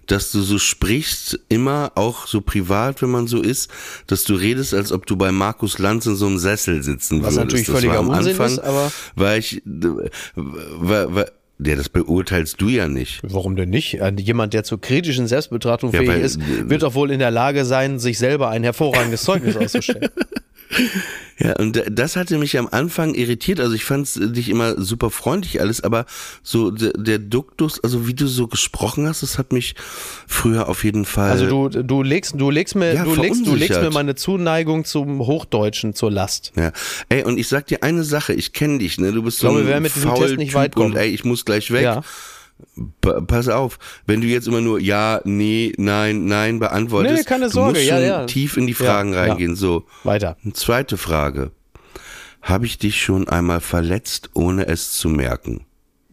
dass 0.07 0.31
du 0.31 0.41
so 0.43 0.57
sprichst, 0.59 1.41
immer, 1.49 1.91
auch 1.97 2.29
so 2.29 2.41
privat, 2.43 3.03
wenn 3.03 3.11
man 3.11 3.27
so 3.27 3.43
ist, 3.43 3.69
dass 4.07 4.23
du 4.23 4.35
redest, 4.37 4.73
als 4.73 4.93
ob 4.93 5.05
du 5.07 5.17
bei 5.17 5.33
Markus 5.33 5.81
Lanz 5.81 6.07
in 6.07 6.15
so 6.15 6.27
einem 6.29 6.39
Sessel 6.39 6.85
sitzen 6.85 7.17
Was 7.25 7.35
würdest. 7.35 7.39
natürlich 7.39 7.67
das 7.67 7.75
völliger 7.75 7.95
war 7.95 7.99
am 8.01 8.09
Unsinn 8.11 8.33
Anfang, 8.35 8.53
ist, 8.53 8.59
aber- 8.61 8.93
War 9.17 9.37
ich, 9.37 9.63
war, 9.65 11.13
war, 11.17 11.27
ja, 11.59 11.75
das 11.75 11.89
beurteilst 11.89 12.61
du 12.61 12.69
ja 12.69 12.87
nicht. 12.87 13.19
Warum 13.25 13.57
denn 13.57 13.71
nicht? 13.71 14.01
Ein- 14.01 14.19
Jemand, 14.19 14.55
der 14.55 14.63
zur 14.63 14.81
kritischen 14.81 15.27
Selbstbetrachtung 15.27 15.91
Ja, 15.91 15.99
fähig 16.01 16.09
weil- 16.11 16.21
ist, 16.21 16.39
wird 16.69 16.83
doch 16.85 16.95
wohl 16.95 17.11
in 17.11 17.19
der 17.19 17.33
Lage 17.33 17.65
sein, 17.65 17.99
sich 17.99 18.19
selber 18.19 18.49
ein 18.51 18.63
hervorragendes 18.63 19.23
Zeugnis 19.25 19.57
auszustellen. 19.57 20.09
Ja, 21.39 21.53
und 21.57 21.83
das 21.91 22.17
hatte 22.17 22.39
mich 22.39 22.59
am 22.59 22.67
Anfang 22.67 23.13
irritiert. 23.13 23.61
Also 23.61 23.75
ich 23.75 23.85
fand 23.85 24.09
dich 24.35 24.49
immer 24.49 24.81
super 24.81 25.11
freundlich 25.11 25.61
alles, 25.61 25.83
aber 25.85 26.07
so 26.43 26.71
der, 26.71 26.93
der 26.97 27.19
Duktus, 27.19 27.79
also 27.85 28.07
wie 28.09 28.15
du 28.15 28.27
so 28.27 28.47
gesprochen 28.49 29.07
hast, 29.07 29.23
das 29.23 29.37
hat 29.37 29.53
mich 29.53 29.75
früher 30.27 30.67
auf 30.67 30.83
jeden 30.83 31.05
Fall. 31.05 31.31
Also 31.31 31.69
du, 31.69 31.83
du 31.83 32.03
legst, 32.03 32.37
du 32.39 32.49
legst 32.49 32.75
mir, 32.75 32.95
Ja, 32.95 33.05
du 33.05 33.15
legst, 33.15 33.47
du 33.47 33.55
legst 33.55 33.79
mir 33.83 33.91
meine 33.91 34.15
Zuneigung 34.15 34.87
zum 34.87 35.19
Hochdeutschen 35.27 35.93
zur 35.93 36.11
Last. 36.11 36.53
ja. 36.57 36.73
Ey, 37.11 37.23
und 37.25 37.37
ich 37.37 37.49
sag 37.49 37.67
dir 37.67 37.83
eine 37.83 38.03
Sache, 38.03 38.33
ich 38.33 38.55
kenne 38.55 38.79
dich, 38.79 38.97
ne? 38.97 39.13
Du 39.13 39.23
bist 39.23 39.39
so 39.41 39.49
glaube, 39.49 39.61
ein 39.61 39.67
wir 39.67 39.81
mit 39.81 39.93
faul 39.93 40.19
Test 40.19 40.39
nicht 40.39 40.49
typ 40.53 40.57
weit 40.57 40.75
kommen. 40.75 40.93
und 40.93 40.97
ey, 40.97 41.11
ich 41.11 41.25
muss 41.25 41.45
gleich 41.45 41.71
weg. 41.71 41.83
Ja. 41.83 42.01
Pa- 43.01 43.21
Pass 43.21 43.49
auf, 43.49 43.79
wenn 44.07 44.21
du 44.21 44.27
jetzt 44.27 44.47
immer 44.49 44.61
nur 44.61 44.81
ja, 44.81 45.21
nee, 45.25 45.73
nein, 45.77 46.25
nein 46.27 46.59
beantwortest, 46.59 47.17
Nee, 47.19 47.23
keine 47.25 47.47
du 47.47 47.51
Sorge, 47.53 47.79
musst 47.79 47.85
ja, 47.89 47.97
schon 47.97 48.05
ja. 48.07 48.27
tief 48.27 48.57
in 48.57 48.67
die 48.67 48.75
Fragen 48.75 49.13
Ja, 49.13 49.21
reingehen. 49.21 49.57
So, 49.57 49.85
Weiter. 50.05 50.37
zweite 50.55 50.97
Frage. 50.97 51.53
Habe 52.43 52.67
ich 52.67 52.79
dich 52.79 53.03
schon 53.03 53.29
einmal 53.29 53.61
verletzt, 53.61 54.31
ohne 54.35 54.67
es 54.69 54.93
zu 54.93 55.09
merken? 55.09 55.67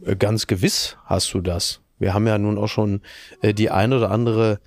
Äh, 0.05 0.15
Ganz 0.15 0.47
gewiss 0.47 0.97
hast 1.05 1.33
du 1.33 1.41
das. 1.41 1.81
Wir 1.99 2.13
haben 2.13 2.25
ja 2.27 2.37
nun 2.37 2.57
auch 2.57 2.67
schon 2.69 3.01
äh, 3.41 3.53
die 3.53 3.69
ein 3.69 3.93
oder 3.93 4.09
andere 4.11 4.59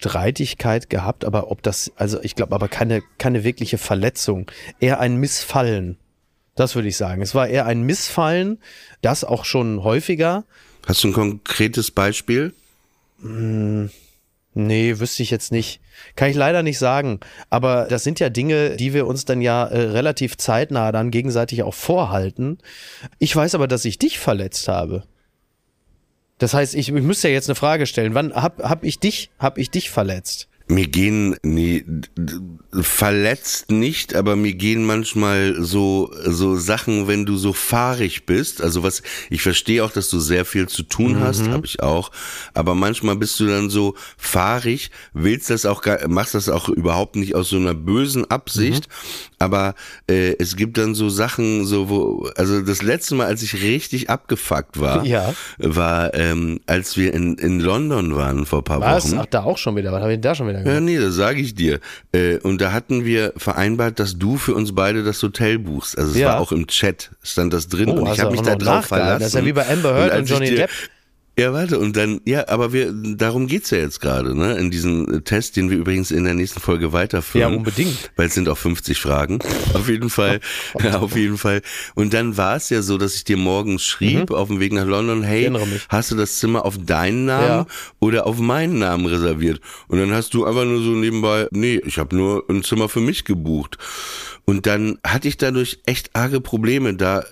Streitigkeit 0.00 0.90
gehabt, 0.90 1.24
aber 1.24 1.50
ob 1.50 1.62
das, 1.62 1.90
also 1.96 2.20
ich 2.22 2.34
glaube, 2.34 2.54
aber 2.54 2.68
keine, 2.68 3.02
keine 3.18 3.44
wirkliche 3.44 3.78
Verletzung, 3.78 4.50
eher 4.78 5.00
ein 5.00 5.16
Missfallen. 5.16 5.96
Das 6.54 6.74
würde 6.74 6.88
ich 6.88 6.96
sagen. 6.96 7.22
Es 7.22 7.34
war 7.34 7.48
eher 7.48 7.66
ein 7.66 7.82
Missfallen, 7.82 8.58
das 9.02 9.24
auch 9.24 9.44
schon 9.44 9.82
häufiger. 9.82 10.44
Hast 10.86 11.02
du 11.04 11.08
ein 11.08 11.12
konkretes 11.12 11.90
Beispiel? 11.90 12.54
Nee, 14.54 14.98
wüsste 14.98 15.22
ich 15.22 15.30
jetzt 15.30 15.52
nicht. 15.52 15.80
Kann 16.14 16.30
ich 16.30 16.36
leider 16.36 16.62
nicht 16.62 16.78
sagen. 16.78 17.20
Aber 17.50 17.86
das 17.90 18.04
sind 18.04 18.20
ja 18.20 18.30
Dinge, 18.30 18.76
die 18.76 18.94
wir 18.94 19.06
uns 19.06 19.24
dann 19.24 19.42
ja 19.42 19.66
äh, 19.66 19.80
relativ 19.90 20.38
zeitnah 20.38 20.92
dann 20.92 21.10
gegenseitig 21.10 21.62
auch 21.62 21.74
vorhalten. 21.74 22.58
Ich 23.18 23.34
weiß 23.34 23.54
aber, 23.54 23.68
dass 23.68 23.84
ich 23.84 23.98
dich 23.98 24.18
verletzt 24.18 24.68
habe. 24.68 25.02
Das 26.38 26.54
heißt, 26.54 26.74
ich, 26.74 26.88
ich 26.88 27.02
müsste 27.02 27.28
ja 27.28 27.34
jetzt 27.34 27.48
eine 27.48 27.54
Frage 27.54 27.86
stellen. 27.86 28.14
Wann 28.14 28.32
hab, 28.32 28.62
hab 28.62 28.84
ich 28.84 28.98
dich, 28.98 29.30
hab 29.38 29.58
ich 29.58 29.70
dich 29.70 29.90
verletzt? 29.90 30.48
Mir 30.68 30.88
gehen, 30.88 31.36
nee, 31.42 31.84
verletzt 32.72 33.70
nicht, 33.70 34.14
aber 34.16 34.34
mir 34.34 34.54
gehen 34.54 34.84
manchmal 34.84 35.54
so, 35.60 36.12
so 36.24 36.56
Sachen, 36.56 37.06
wenn 37.06 37.24
du 37.24 37.36
so 37.36 37.52
fahrig 37.52 38.26
bist. 38.26 38.60
Also 38.60 38.82
was, 38.82 39.02
ich 39.30 39.42
verstehe 39.42 39.84
auch, 39.84 39.92
dass 39.92 40.10
du 40.10 40.18
sehr 40.18 40.44
viel 40.44 40.68
zu 40.68 40.82
tun 40.82 41.20
hast, 41.20 41.48
habe 41.48 41.66
ich 41.66 41.82
auch. 41.82 42.10
Aber 42.52 42.74
manchmal 42.74 43.16
bist 43.16 43.38
du 43.38 43.46
dann 43.46 43.70
so 43.70 43.94
fahrig, 44.16 44.90
willst 45.12 45.50
das 45.50 45.66
auch, 45.66 45.84
machst 46.08 46.34
das 46.34 46.48
auch 46.48 46.68
überhaupt 46.68 47.16
nicht 47.16 47.34
aus 47.36 47.48
so 47.48 47.56
einer 47.56 47.74
bösen 47.74 48.28
Absicht. 48.30 48.88
Aber 49.38 49.74
äh, 50.08 50.34
es 50.38 50.56
gibt 50.56 50.78
dann 50.78 50.94
so 50.94 51.08
Sachen, 51.10 51.66
so 51.66 51.88
wo, 51.90 52.28
also 52.36 52.62
das 52.62 52.82
letzte 52.82 53.14
Mal, 53.16 53.26
als 53.26 53.42
ich 53.42 53.62
richtig 53.62 54.08
abgefuckt 54.08 54.80
war, 54.80 55.04
Ja. 55.04 55.34
war, 55.58 56.14
ähm, 56.14 56.60
als 56.66 56.96
wir 56.96 57.12
in, 57.12 57.34
in 57.36 57.60
London 57.60 58.16
waren 58.16 58.46
vor 58.46 58.60
ein 58.60 58.64
paar 58.64 58.80
Was? 58.80 59.10
Wochen. 59.10 59.18
Ach, 59.20 59.26
da 59.26 59.42
auch 59.42 59.58
schon 59.58 59.76
wieder. 59.76 59.92
Was 59.92 60.00
habe 60.00 60.12
ich 60.12 60.16
denn 60.16 60.22
da 60.22 60.34
schon 60.34 60.48
wieder 60.48 60.58
Ja, 60.60 60.64
gemacht? 60.64 60.82
nee, 60.82 60.98
das 60.98 61.14
sage 61.14 61.40
ich 61.40 61.54
dir. 61.54 61.80
Äh, 62.12 62.38
und 62.38 62.60
da 62.60 62.72
hatten 62.72 63.04
wir 63.04 63.34
vereinbart, 63.36 63.98
dass 63.98 64.18
du 64.18 64.36
für 64.38 64.54
uns 64.54 64.74
beide 64.74 65.04
das 65.04 65.22
Hotel 65.22 65.58
buchst. 65.58 65.98
Also 65.98 66.12
es 66.12 66.16
Ja. 66.18 66.28
war 66.28 66.40
auch 66.40 66.52
im 66.52 66.66
Chat, 66.66 67.10
stand 67.22 67.52
das 67.52 67.68
drin. 67.68 67.90
Oh, 67.90 68.00
und 68.00 68.12
ich 68.12 68.20
habe 68.20 68.30
mich 68.32 68.40
da 68.42 68.56
drauf 68.56 68.86
verlassen. 68.86 69.20
Das 69.20 69.28
ist 69.28 69.34
ja 69.34 69.44
wie 69.44 69.52
bei 69.52 69.68
Amber 69.68 69.94
Heard 69.94 70.12
als 70.12 70.30
und 70.30 70.36
Johnny 70.38 70.54
Depp. 70.54 70.70
Ja, 71.38 71.52
warte, 71.52 71.78
und 71.78 71.96
dann, 71.98 72.22
ja, 72.24 72.48
aber 72.48 72.72
wir, 72.72 72.90
darum 72.94 73.46
geht's 73.46 73.68
ja 73.68 73.76
jetzt 73.76 74.00
gerade, 74.00 74.34
ne? 74.34 74.54
In 74.56 74.70
diesem 74.70 75.22
Test, 75.24 75.56
den 75.56 75.68
wir 75.68 75.76
übrigens 75.76 76.10
in 76.10 76.24
der 76.24 76.32
nächsten 76.32 76.60
Folge 76.60 76.94
weiterführen. 76.94 77.50
Ja, 77.52 77.56
unbedingt. 77.58 78.10
Weil 78.16 78.28
es 78.28 78.34
sind 78.34 78.48
auch 78.48 78.56
50 78.56 78.98
Fragen. 78.98 79.38
auf 79.74 79.86
jeden 79.90 80.08
Fall. 80.08 80.40
auf 80.94 81.14
jeden 81.14 81.36
Fall. 81.36 81.60
Und 81.94 82.14
dann 82.14 82.38
war 82.38 82.56
es 82.56 82.70
ja 82.70 82.80
so, 82.80 82.96
dass 82.96 83.14
ich 83.16 83.24
dir 83.24 83.36
morgens 83.36 83.82
schrieb, 83.84 84.30
auf 84.30 84.48
dem 84.48 84.60
Weg 84.60 84.72
nach 84.72 84.86
London, 84.86 85.22
hey, 85.22 85.50
Mhm. 85.50 85.58
hast 85.90 86.10
du 86.10 86.16
das 86.16 86.36
Zimmer 86.38 86.64
auf 86.64 86.78
deinen 86.78 87.26
Namen 87.26 87.46
Ja. 87.46 87.66
oder 88.00 88.26
auf 88.26 88.38
meinen 88.38 88.78
Namen 88.78 89.04
reserviert? 89.04 89.60
Und 89.88 89.98
dann 89.98 90.12
hast 90.12 90.32
du 90.32 90.46
einfach 90.46 90.64
nur 90.64 90.82
so 90.82 90.90
nebenbei, 90.92 91.48
nee, 91.50 91.80
ich 91.84 91.98
habe 91.98 92.16
nur 92.16 92.44
ein 92.48 92.62
Zimmer 92.64 92.88
für 92.88 93.00
mich 93.00 93.24
gebucht. 93.26 93.76
Und 94.48 94.66
dann 94.66 94.98
hatte 95.04 95.26
ich 95.26 95.38
dadurch 95.38 95.80
echt 95.86 96.14
arge 96.14 96.40
Probleme 96.40 96.94
da, 96.94 97.24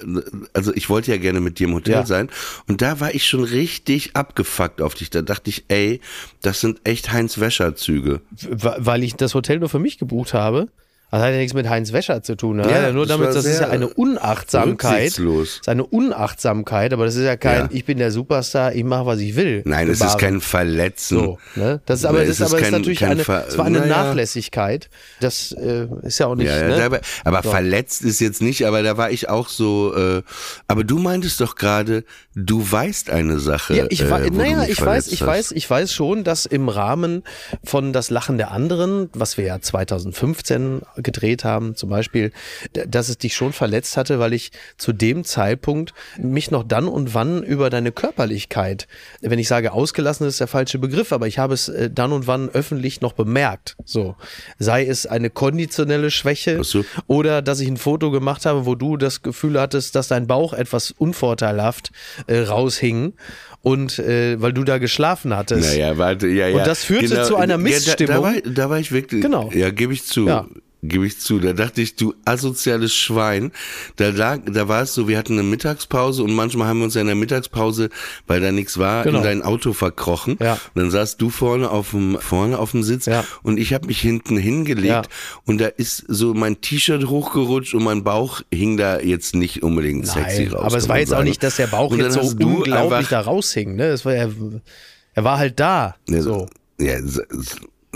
also 0.53 0.75
ich 0.75 0.91
wollte 0.91 1.13
ja 1.13 1.17
gerne 1.17 1.41
mit 1.41 1.61
dir 1.61 1.69
im 1.69 1.75
Hotel 1.75 1.93
Ja. 1.93 2.05
sein 2.07 2.29
und 2.67 2.83
da 2.83 2.99
war 2.99 3.15
ich 3.15 3.29
schon 3.29 3.45
richtig 3.45 4.17
abgefuckt 4.17 4.83
auf 4.83 4.95
dich. 4.95 5.11
Da 5.11 5.23
dachte 5.23 5.49
ich, 5.49 5.65
ey, 5.69 6.01
das 6.43 6.61
sind 6.61 6.81
echt 6.83 7.13
Heinz 7.13 7.39
Wäscher 7.39 7.77
Züge. 7.77 8.21
Weil 8.51 9.05
ich 9.05 9.15
das 9.15 9.35
Hotel 9.35 9.61
nur 9.61 9.69
für 9.69 9.79
mich 9.79 9.99
gebucht 9.99 10.35
habe. 10.35 10.69
Das 11.15 11.23
hat 11.23 11.31
ja 11.31 11.37
nichts 11.39 11.55
mit 11.55 11.69
Heinz 11.69 11.93
Wäscher 11.93 12.23
zu 12.23 12.35
tun. 12.37 12.57
Ne? 12.57 12.65
Ja, 12.65 12.83
Ja, 12.83 12.93
nur 12.93 13.07
das 13.07 13.17
damit, 13.17 13.35
das 13.35 13.45
ist 13.45 13.61
ja 13.61 13.69
eine 13.69 13.87
Unachtsamkeit. 13.89 15.13
Das 15.19 15.19
ist 15.19 15.69
eine 15.69 15.85
Unachtsamkeit, 15.85 16.93
aber 16.93 17.05
das 17.05 17.15
ist 17.15 17.25
ja 17.25 17.37
kein, 17.37 17.57
Ja. 17.63 17.69
ich 17.71 17.85
bin 17.85 17.99
der 17.99 18.11
Superstar, 18.11 18.75
ich 18.75 18.85
mache, 18.85 19.07
was 19.07 19.21
ich 19.21 19.37
will. 19.37 19.63
Nein, 19.65 19.89
es 19.89 20.01
ist 20.01 20.19
kein 20.19 20.41
Verletzen. 20.41 21.19
So, 21.19 21.39
ne? 21.55 21.81
Das 21.87 22.01
ist 22.01 22.05
aber, 22.05 22.19
das 22.21 22.29
es 22.31 22.41
ist, 22.41 22.47
aber 22.47 22.51
das 22.51 22.61
ist 22.61 22.63
kein- 22.65 22.81
natürlich 22.81 22.99
kein 22.99 23.11
eine, 23.13 23.45
es 23.49 23.59
war 23.59 23.65
eine 23.67 23.81
naja. 23.81 24.05
Nachlässigkeit. 24.05 24.91
Das 25.21 25.53
äh, 25.53 25.87
ist 26.03 26.19
ja 26.19 26.27
auch 26.27 26.35
nicht, 26.35 26.49
Ja, 26.49 26.69
ne? 26.69 26.77
dabei, 26.77 27.01
aber 27.25 27.43
So. 27.43 27.51
verletzt 27.51 28.03
ist 28.03 28.21
jetzt 28.21 28.43
nicht, 28.43 28.67
aber 28.67 28.83
da 28.83 28.97
war 28.97 29.11
ich 29.11 29.29
auch 29.29 29.49
so, 29.49 29.95
äh, 29.97 30.23
aber 30.69 30.85
du 30.85 30.99
meintest 30.99 31.41
doch 31.41 31.55
gerade, 31.57 32.05
du 32.35 32.61
weißt 32.69 33.11
eine 33.11 33.39
Sache. 33.39 33.75
Ja, 33.77 33.87
ich, 33.89 34.01
äh, 34.03 34.31
naja, 34.31 34.65
ich 34.69 34.85
weiß, 34.85 35.09
ich 35.09 35.21
hast. 35.23 35.29
weiß, 35.29 35.53
ich 35.53 35.69
weiß 35.71 35.93
schon, 35.93 36.25
dass 36.25 36.47
im 36.47 36.69
Rahmen 36.69 37.23
von 37.63 37.93
Das 37.93 38.11
Lachen 38.11 38.37
der 38.39 38.51
anderen, 38.51 39.11
was 39.13 39.37
wir 39.39 39.45
ja 39.45 39.61
2015 39.61 40.83
gedreht 41.05 41.45
haben, 41.45 41.77
zum 41.77 41.91
Beispiel, 41.91 42.33
dass 42.73 43.09
es 43.09 43.19
dich 43.19 43.35
schon 43.35 43.53
verletzt 43.53 43.97
hatte, 43.97 44.19
weil 44.19 44.33
ich 44.33 44.51
zu 44.77 44.93
dem 44.93 45.25
Zeitpunkt 45.25 45.95
mich 46.19 46.51
noch 46.51 46.65
dann 46.65 46.89
und 46.89 47.15
wann 47.15 47.43
über 47.43 47.71
deine 47.71 47.93
Körperlichkeit, 47.93 48.89
wenn 49.21 49.39
ich 49.39 49.49
sage 49.49 49.73
ausgelassen, 49.73 50.27
ist 50.27 50.41
der 50.41 50.47
falsche 50.49 50.79
Begriff, 50.79 51.13
aber 51.13 51.27
ich 51.27 51.39
habe 51.39 51.55
es 51.55 51.69
äh, 51.69 51.91
dann 51.91 52.13
und 52.13 52.27
wann 52.27 52.49
öffentlich 52.49 53.01
noch 53.01 53.13
bemerkt. 53.13 53.77
So, 53.85 54.17
sei 54.59 54.85
es 54.87 55.07
eine 55.07 55.31
konditionelle 55.31 56.11
Schwäche 56.11 56.63
so. 56.65 56.85
oder 57.07 57.43
dass 57.43 57.61
ich 57.61 57.69
ein 57.69 57.77
Foto 57.77 58.11
gemacht 58.11 58.47
habe, 58.47 58.67
wo 58.67 58.75
du 58.75 58.97
das 58.97 59.23
Gefühl 59.23 59.61
hattest, 59.61 59.95
dass 59.95 60.09
dein 60.09 60.27
Bauch 60.27 60.53
etwas 60.53 60.91
unvorteilhaft 60.91 61.91
äh, 62.27 62.39
raushing 62.41 63.13
und 63.63 63.99
äh, 63.99 64.41
weil 64.41 64.53
du 64.53 64.65
da 64.65 64.79
geschlafen 64.79 65.35
hattest. 65.35 65.71
Naja, 65.71 65.97
warte, 65.99 66.29
ja, 66.29 66.49
ja. 66.49 66.59
Und 66.59 66.67
das 66.67 66.85
führte 66.85 67.23
zu 67.23 67.37
einer 67.37 67.55
Ja, 67.55 67.59
Missstimmung. 67.59 68.23
da, 68.23 68.33
da, 68.33 68.45
war, 68.45 68.53
da 68.53 68.71
war 68.71 68.79
ich 68.79 68.93
wirklich. 68.93 69.23
Genau. 69.23 69.51
Ja, 69.53 69.71
gebe 69.71 69.93
ich 69.93 70.05
zu. 70.05 70.27
Ja. 70.27 70.47
Gebe 70.87 71.07
ich 71.07 71.19
zu. 71.21 71.39
Da 71.39 71.53
dachte 71.55 71.81
ich, 71.81 71.97
du 71.97 72.15
asoziales 72.25 72.95
Schwein. 72.95 73.53
Da 73.97 74.11
lag, 74.11 74.41
da 74.47 74.69
war 74.69 74.83
es 74.83 74.93
so, 74.95 75.09
wir 75.09 75.17
hatten 75.17 75.33
eine 75.35 75.43
Mittagspause 75.43 76.23
und 76.23 76.35
manchmal 76.35 76.69
haben 76.69 76.79
wir 76.79 76.85
uns 76.85 76.95
ja 76.95 77.01
in 77.01 77.07
der 77.07 77.17
Mittagspause, 77.17 77.89
weil 78.27 78.41
da 78.41 78.53
nichts 78.53 78.77
war, 78.79 79.05
Genau. 79.05 79.19
in 79.19 79.25
dein 79.25 79.43
Auto 79.43 79.73
verkrochen. 79.73 80.37
Ja. 80.41 80.53
Und 80.75 80.83
dann 80.83 80.91
saßt 80.91 81.21
du 81.23 81.31
vorne 81.31 81.71
auf 81.71 81.91
dem, 81.93 82.19
vorne 82.21 82.59
auf 82.59 82.73
dem 82.73 82.83
Sitz 82.83 83.07
Ja. 83.07 83.25
und 83.43 83.59
ich 83.59 83.73
habe 83.73 83.87
mich 83.87 84.01
hinten 84.01 84.37
hingelegt 84.37 84.87
Ja. 84.89 85.03
und 85.45 85.59
da 85.61 85.67
ist 85.69 86.05
so 86.09 86.35
mein 86.35 86.61
T-Shirt 86.61 87.07
hochgerutscht 87.09 87.75
und 87.75 87.83
mein 87.85 88.05
Bauch 88.05 88.43
hing 88.53 88.77
da 88.77 89.01
jetzt 89.01 89.35
nicht 89.35 89.63
unbedingt 89.63 90.07
sexy 90.07 90.45
Nein, 90.45 90.53
raus. 90.55 90.65
aber 90.65 90.77
es 90.77 90.89
war 90.89 90.99
jetzt 90.99 91.13
auch 91.13 91.17
sagen. 91.19 91.29
nicht, 91.29 91.43
dass 91.43 91.57
der 91.57 91.69
Bauch 91.69 91.91
Und 91.93 92.01
jetzt 92.01 92.15
so 92.15 92.21
unglaublich 92.21 93.09
da 93.09 93.21
raushing. 93.21 93.77
Ne? 93.77 93.87
Es 93.87 94.05
war, 94.05 94.15
er, 94.15 94.31
er 95.15 95.25
war 95.25 95.39
halt 95.39 95.59
da. 95.61 95.97
Ja, 96.09 96.21
So. 96.21 96.47
Ja, 96.79 96.99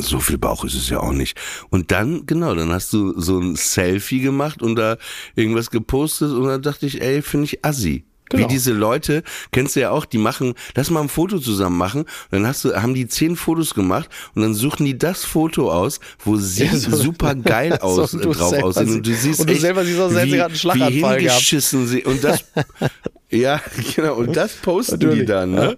so, 0.03 0.19
so 0.19 0.21
viel 0.21 0.39
Bauch 0.39 0.65
ist 0.65 0.75
es 0.75 0.89
ja 0.89 1.01
auch 1.01 1.13
nicht. 1.13 1.37
Und 1.71 1.91
dann, 1.93 2.27
genau, 2.27 2.55
dann 2.55 2.71
hast 2.73 2.93
du 2.93 3.19
so 3.21 3.39
ein 3.39 3.57
Selfie 3.57 4.21
gemacht 4.21 4.63
und 4.63 4.77
da 4.77 4.97
irgendwas 5.37 5.71
gepostet 5.71 6.33
und 6.33 6.47
dann 6.47 6.63
dachte 6.63 6.87
ich, 6.87 7.01
ey, 7.01 7.23
finde 7.23 7.45
ich 7.47 7.65
assi. 7.65 8.05
Genau. 8.31 8.45
Wie 8.45 8.49
diese 8.53 8.73
Leute, 8.75 9.23
kennst 9.53 9.75
du 9.75 9.81
ja 9.81 9.91
auch, 9.91 10.05
die 10.05 10.19
machen, 10.19 10.53
lass 10.75 10.91
mal 10.91 11.01
ein 11.01 11.09
Foto 11.09 11.39
zusammen 11.39 11.79
machen. 11.79 12.01
Und 12.03 12.09
dann 12.33 12.47
hast 12.47 12.63
du, 12.63 12.75
haben 12.75 12.93
die 12.93 13.09
zehn 13.09 13.37
Fotos 13.37 13.73
gemacht 13.73 14.11
und 14.35 14.43
dann 14.43 14.53
suchen 14.53 14.85
die 14.85 14.99
das 14.99 15.25
Foto 15.25 15.73
aus, 15.73 15.99
wo 16.27 16.37
sie 16.37 16.65
Ja, 16.65 16.77
so- 16.77 16.95
super 16.95 17.35
geil 17.35 17.79
so, 17.81 17.87
aus, 18.03 18.11
du 18.11 18.19
drauf 18.19 18.53
aussehen. 18.63 18.97
Und 18.97 19.07
du 19.07 19.15
siehst 19.15 19.41
und 19.41 19.47
du 19.49 19.53
echt, 19.55 19.63
selber 19.63 19.83
siehst 19.83 19.97
sie 20.11 20.17
wie, 20.17 20.33
wie 20.33 21.01
gehabt. 21.01 21.21
hingeschissen 21.21 21.87
sie. 21.87 22.05
Und 22.05 22.23
das, 22.23 22.45
ja, 23.31 23.61
genau, 23.97 24.15
und 24.17 24.37
das 24.37 24.55
posten 24.55 24.99
die 25.01 25.07
Natürlich, 25.07 25.29
dann, 25.29 25.51
ne? 25.53 25.77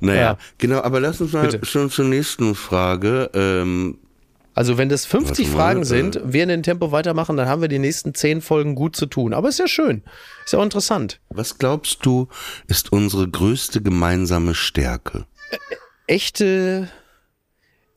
Naja, 0.00 0.20
Ja. 0.20 0.38
genau, 0.58 0.80
aber 0.82 1.00
lass 1.00 1.20
uns 1.20 1.32
mal 1.32 1.46
Bitte. 1.48 1.64
schon 1.66 1.90
zur 1.90 2.04
nächsten 2.06 2.54
Frage. 2.54 3.30
Ähm, 3.34 3.98
Also 4.54 4.76
wenn 4.78 4.88
das 4.88 5.06
50 5.06 5.46
Warte 5.46 5.50
mal, 5.50 5.56
Fragen 5.56 5.82
äh, 5.82 5.84
sind, 5.84 6.20
wir 6.24 6.42
in 6.42 6.48
dem 6.48 6.62
Tempo 6.62 6.90
weitermachen, 6.92 7.36
dann 7.36 7.48
haben 7.48 7.62
wir 7.62 7.68
die 7.68 7.78
nächsten 7.78 8.14
10 8.14 8.40
Folgen 8.42 8.74
gut 8.74 8.96
zu 8.96 9.06
tun. 9.06 9.32
Aber 9.34 9.48
ist 9.48 9.58
ja 9.58 9.68
schön. 9.68 10.02
Ist 10.44 10.52
ja 10.52 10.58
auch 10.58 10.64
interessant. 10.64 11.20
was 11.30 11.58
glaubst 11.58 12.04
du, 12.04 12.28
ist 12.66 12.92
unsere 12.92 13.28
größte 13.28 13.80
gemeinsame 13.82 14.54
Stärke? 14.54 15.24
Echte, 16.06 16.88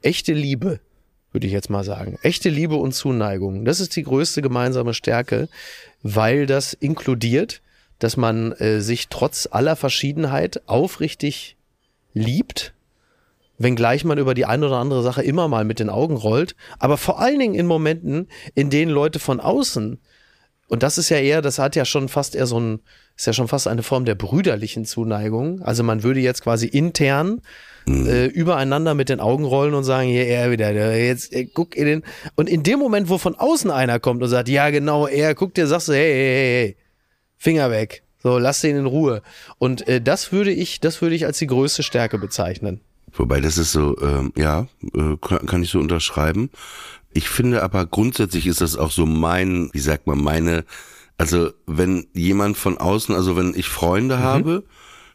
echte 0.01 0.33
Liebe, 0.33 0.79
würde 1.31 1.47
ich 1.47 1.53
jetzt 1.53 1.69
mal 1.71 1.83
sagen. 1.83 2.19
Echte 2.21 2.49
Liebe 2.49 2.75
und 2.75 2.93
Zuneigung. 2.93 3.65
Das 3.65 3.79
ist 3.79 3.95
die 3.95 4.03
größte 4.03 4.41
gemeinsame 4.43 4.93
Stärke, 4.93 5.49
weil 6.03 6.45
das 6.45 6.73
inkludiert, 6.73 7.61
dass 8.03 8.17
man 8.17 8.51
äh, 8.53 8.81
sich 8.81 9.07
trotz 9.07 9.47
aller 9.49 9.75
Verschiedenheit 9.75 10.61
aufrichtig 10.67 11.55
liebt, 12.13 12.73
wenngleich 13.57 14.03
man 14.03 14.17
über 14.17 14.33
die 14.33 14.45
eine 14.45 14.67
oder 14.67 14.77
andere 14.77 15.03
Sache 15.03 15.23
immer 15.23 15.47
mal 15.47 15.63
mit 15.63 15.79
den 15.79 15.89
Augen 15.89 16.17
rollt, 16.17 16.55
aber 16.79 16.97
vor 16.97 17.19
allen 17.19 17.39
Dingen 17.39 17.55
in 17.55 17.65
Momenten, 17.65 18.27
in 18.55 18.69
denen 18.69 18.91
Leute 18.91 19.19
von 19.19 19.39
außen, 19.39 19.99
und 20.67 20.83
das 20.83 20.97
ist 20.97 21.09
ja 21.09 21.17
eher, 21.17 21.41
das 21.41 21.59
hat 21.59 21.75
ja 21.75 21.85
schon 21.85 22.09
fast 22.09 22.35
eher 22.35 22.47
so 22.47 22.59
ein, 22.59 22.79
ist 23.15 23.27
ja 23.27 23.33
schon 23.33 23.47
fast 23.47 23.67
eine 23.67 23.83
Form 23.83 24.05
der 24.05 24.15
brüderlichen 24.15 24.85
Zuneigung. 24.85 25.61
Also 25.61 25.83
man 25.83 26.03
würde 26.03 26.19
jetzt 26.19 26.41
quasi 26.41 26.65
intern 26.65 27.41
äh, 27.87 28.25
übereinander 28.25 28.95
mit 28.95 29.09
den 29.09 29.19
Augen 29.19 29.43
rollen 29.43 29.75
und 29.75 29.83
sagen, 29.83 30.07
hier, 30.09 30.25
er 30.25 30.51
wieder, 30.51 30.73
der, 30.73 31.05
jetzt 31.05 31.31
äh, 31.31 31.45
guck 31.45 31.75
in 31.75 31.85
den. 31.85 32.03
Und 32.35 32.49
in 32.49 32.63
dem 32.63 32.79
Moment, 32.79 33.07
wo 33.09 33.17
von 33.17 33.35
außen 33.35 33.69
einer 33.69 33.99
kommt 33.99 34.23
und 34.23 34.29
sagt, 34.29 34.49
ja 34.49 34.71
genau, 34.71 35.05
er 35.05 35.35
guckt 35.35 35.57
dir, 35.57 35.67
sagst 35.67 35.89
du, 35.89 35.93
hey, 35.93 36.11
hey, 36.11 36.23
hey, 36.23 36.67
hey, 36.67 36.77
Finger 37.43 37.69
weg. 37.71 38.03
So, 38.19 38.37
lass 38.37 38.61
den 38.61 38.77
in 38.77 38.85
Ruhe. 38.85 39.21
Und 39.57 39.85
äh, 39.85 39.99
das 39.99 40.31
würde 40.31 40.51
ich, 40.51 40.79
das 40.79 41.01
würde 41.01 41.13
ich 41.13 41.25
als 41.25 41.39
die 41.39 41.47
größte 41.47 41.83
Stärke 41.83 42.17
bezeichnen. 42.17 42.79
Wobei 43.11 43.41
das 43.41 43.57
ist 43.57 43.73
so, 43.73 43.97
ähm, 44.01 44.31
ja, 44.37 44.67
äh, 44.95 45.17
kann, 45.19 45.45
kann 45.45 45.61
ich 45.61 45.69
so 45.69 45.79
unterschreiben. 45.79 46.49
Ich 47.11 47.27
finde 47.27 47.61
aber 47.61 47.85
grundsätzlich 47.85 48.47
ist 48.47 48.61
das 48.61 48.77
auch 48.77 48.91
so 48.91 49.05
mein, 49.05 49.69
wie 49.73 49.79
sagt 49.79 50.07
man, 50.07 50.23
meine, 50.23 50.63
also 51.17 51.51
wenn 51.67 52.07
jemand 52.13 52.55
von 52.55 52.77
außen, 52.77 53.13
also 53.13 53.35
wenn 53.35 53.53
ich 53.55 53.67
Freunde 53.67 54.19
habe, 54.19 54.63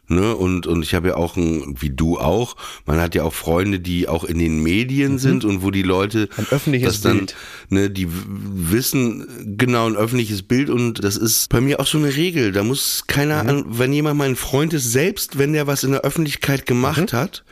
ne, 0.09 0.35
und, 0.35 0.67
und 0.67 0.83
ich 0.83 0.93
habe 0.93 1.09
ja 1.09 1.15
auch 1.15 1.35
ein, 1.37 1.75
wie 1.79 1.89
du 1.89 2.17
auch, 2.17 2.55
man 2.85 2.99
hat 2.99 3.15
ja 3.15 3.23
auch 3.23 3.33
Freunde, 3.33 3.79
die 3.79 4.07
auch 4.07 4.23
in 4.23 4.39
den 4.39 4.61
Medien 4.61 5.17
sind 5.17 5.45
und 5.45 5.63
wo 5.63 5.71
die 5.71 5.83
Leute 5.83 6.29
Ein 6.37 6.47
öffentliches 6.51 6.93
das 6.93 7.01
dann, 7.01 7.17
Bild. 7.17 7.35
ne, 7.69 7.89
die 7.89 8.07
wissen 8.09 9.55
genau 9.57 9.87
ein 9.87 9.95
öffentliches 9.95 10.43
Bild 10.43 10.69
und 10.69 11.03
das 11.03 11.17
ist 11.17 11.49
bei 11.49 11.61
mir 11.61 11.79
auch 11.79 11.87
so 11.87 11.97
eine 11.97 12.15
Regel. 12.15 12.51
Da 12.51 12.63
muss 12.63 13.03
keiner, 13.07 13.39
an, 13.47 13.65
wenn 13.67 13.93
jemand 13.93 14.17
mein 14.17 14.35
Freund 14.35 14.73
ist, 14.73 14.91
selbst 14.91 15.37
wenn 15.37 15.53
der 15.53 15.67
was 15.67 15.83
in 15.83 15.91
der 15.91 16.01
Öffentlichkeit 16.01 16.65
gemacht 16.65 17.13
hat, 17.13 17.43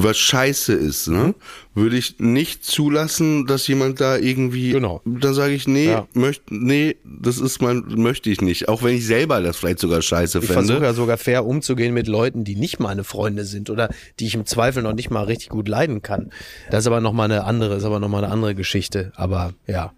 was 0.00 0.16
scheiße 0.16 0.72
ist, 0.74 1.08
ne, 1.08 1.34
würde 1.74 1.96
ich 1.98 2.20
nicht 2.20 2.64
zulassen, 2.64 3.46
dass 3.46 3.66
jemand 3.66 4.00
da 4.00 4.16
irgendwie, 4.16 4.70
Genau. 4.70 5.02
dann 5.04 5.34
sage 5.34 5.54
ich, 5.54 5.66
nee, 5.66 5.86
Ja. 5.90 6.06
möcht, 6.14 6.42
nee, 6.50 6.96
das 7.04 7.38
ist 7.38 7.60
mein, 7.60 7.84
möchte 7.96 8.30
ich 8.30 8.40
nicht. 8.40 8.68
Auch 8.68 8.84
wenn 8.84 8.94
ich 8.96 9.04
selber 9.04 9.40
das 9.42 9.56
vielleicht 9.56 9.80
sogar 9.80 10.00
scheiße 10.00 10.38
Ich 10.38 10.46
versuche 10.46 10.84
ja 10.84 10.94
sogar 10.94 11.18
fair 11.18 11.44
umzugehen 11.44 11.92
mit 11.94 12.06
Leuten, 12.06 12.44
die 12.44 12.54
nicht 12.54 12.78
meine 12.78 13.02
Freunde 13.02 13.44
sind 13.44 13.70
oder 13.70 13.90
die 14.20 14.26
ich 14.26 14.34
im 14.36 14.46
Zweifel 14.46 14.84
noch 14.84 14.94
nicht 14.94 15.10
mal 15.10 15.24
richtig 15.24 15.48
gut 15.48 15.66
leiden 15.66 16.00
kann. 16.00 16.30
Das 16.70 16.80
ist 16.84 16.86
aber 16.86 17.00
noch 17.00 17.12
mal 17.12 17.24
eine 17.24 17.42
andere, 17.44 17.74
ist 17.74 17.84
aber 17.84 17.98
noch 17.98 18.08
mal 18.08 18.22
eine 18.22 18.32
andere 18.32 18.54
Geschichte. 18.54 19.12
Aber 19.16 19.52
ja. 19.66 19.92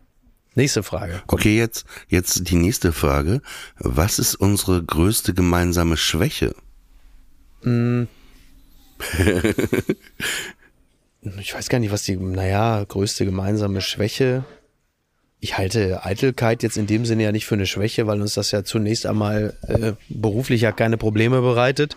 Nächste 0.57 0.83
Frage. 0.83 1.23
Okay, 1.29 1.57
jetzt, 1.57 1.85
jetzt 2.09 2.51
die 2.51 2.57
nächste 2.57 2.93
Frage. 2.93 3.41
Was 3.79 4.19
ist 4.19 4.35
unsere 4.35 4.83
größte 4.83 5.33
gemeinsame 5.33 5.97
Schwäche? 5.97 6.55
Ich 11.39 11.55
weiß 11.55 11.69
gar 11.69 11.79
nicht, 11.79 11.93
was 11.93 12.03
die, 12.03 12.17
naja, 12.17 12.83
größte 12.89 13.25
gemeinsame 13.25 13.83
Schwäche. 13.83 14.45
Ich 15.39 15.57
halte 15.57 16.05
Eitelkeit 16.05 16.63
jetzt 16.63 16.77
in 16.77 16.87
dem 16.87 17.07
Sinne 17.07 17.25
ja 17.25 17.33
nicht 17.33 17.47
für 17.47 17.55
eine 17.55 17.67
Schwäche, 17.67 18.07
weil 18.07 18.21
uns 18.21 18.35
das 18.35 18.51
ja 18.51 18.63
zunächst 18.63 19.07
einmal 19.07 19.55
äh, 19.67 19.93
beruflich 20.09 20.63
ja 20.63 20.73
keine 20.73 20.99
Probleme 20.99 21.41
bereitet. 21.41 21.97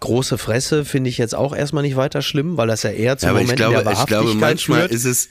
Große 0.00 0.38
Fresse 0.38 0.84
finde 0.84 1.08
ich 1.08 1.18
jetzt 1.18 1.34
auch 1.34 1.54
erstmal 1.54 1.82
nicht 1.82 1.96
weiter 1.96 2.20
schlimm, 2.20 2.56
weil 2.56 2.68
das 2.68 2.82
ja 2.82 2.90
eher 2.90 3.16
zu 3.16 3.26
Ja, 3.26 3.32
Momenten 3.32 3.52
ich 3.52 3.56
glaube, 3.56 3.82
der 3.84 3.92
ich 3.92 4.06
glaube, 4.06 4.24
Wahrhaftigkeit 4.24 4.40
manchmal 4.40 4.80
führt. 4.80 4.92
ist 4.92 5.04
es, 5.04 5.28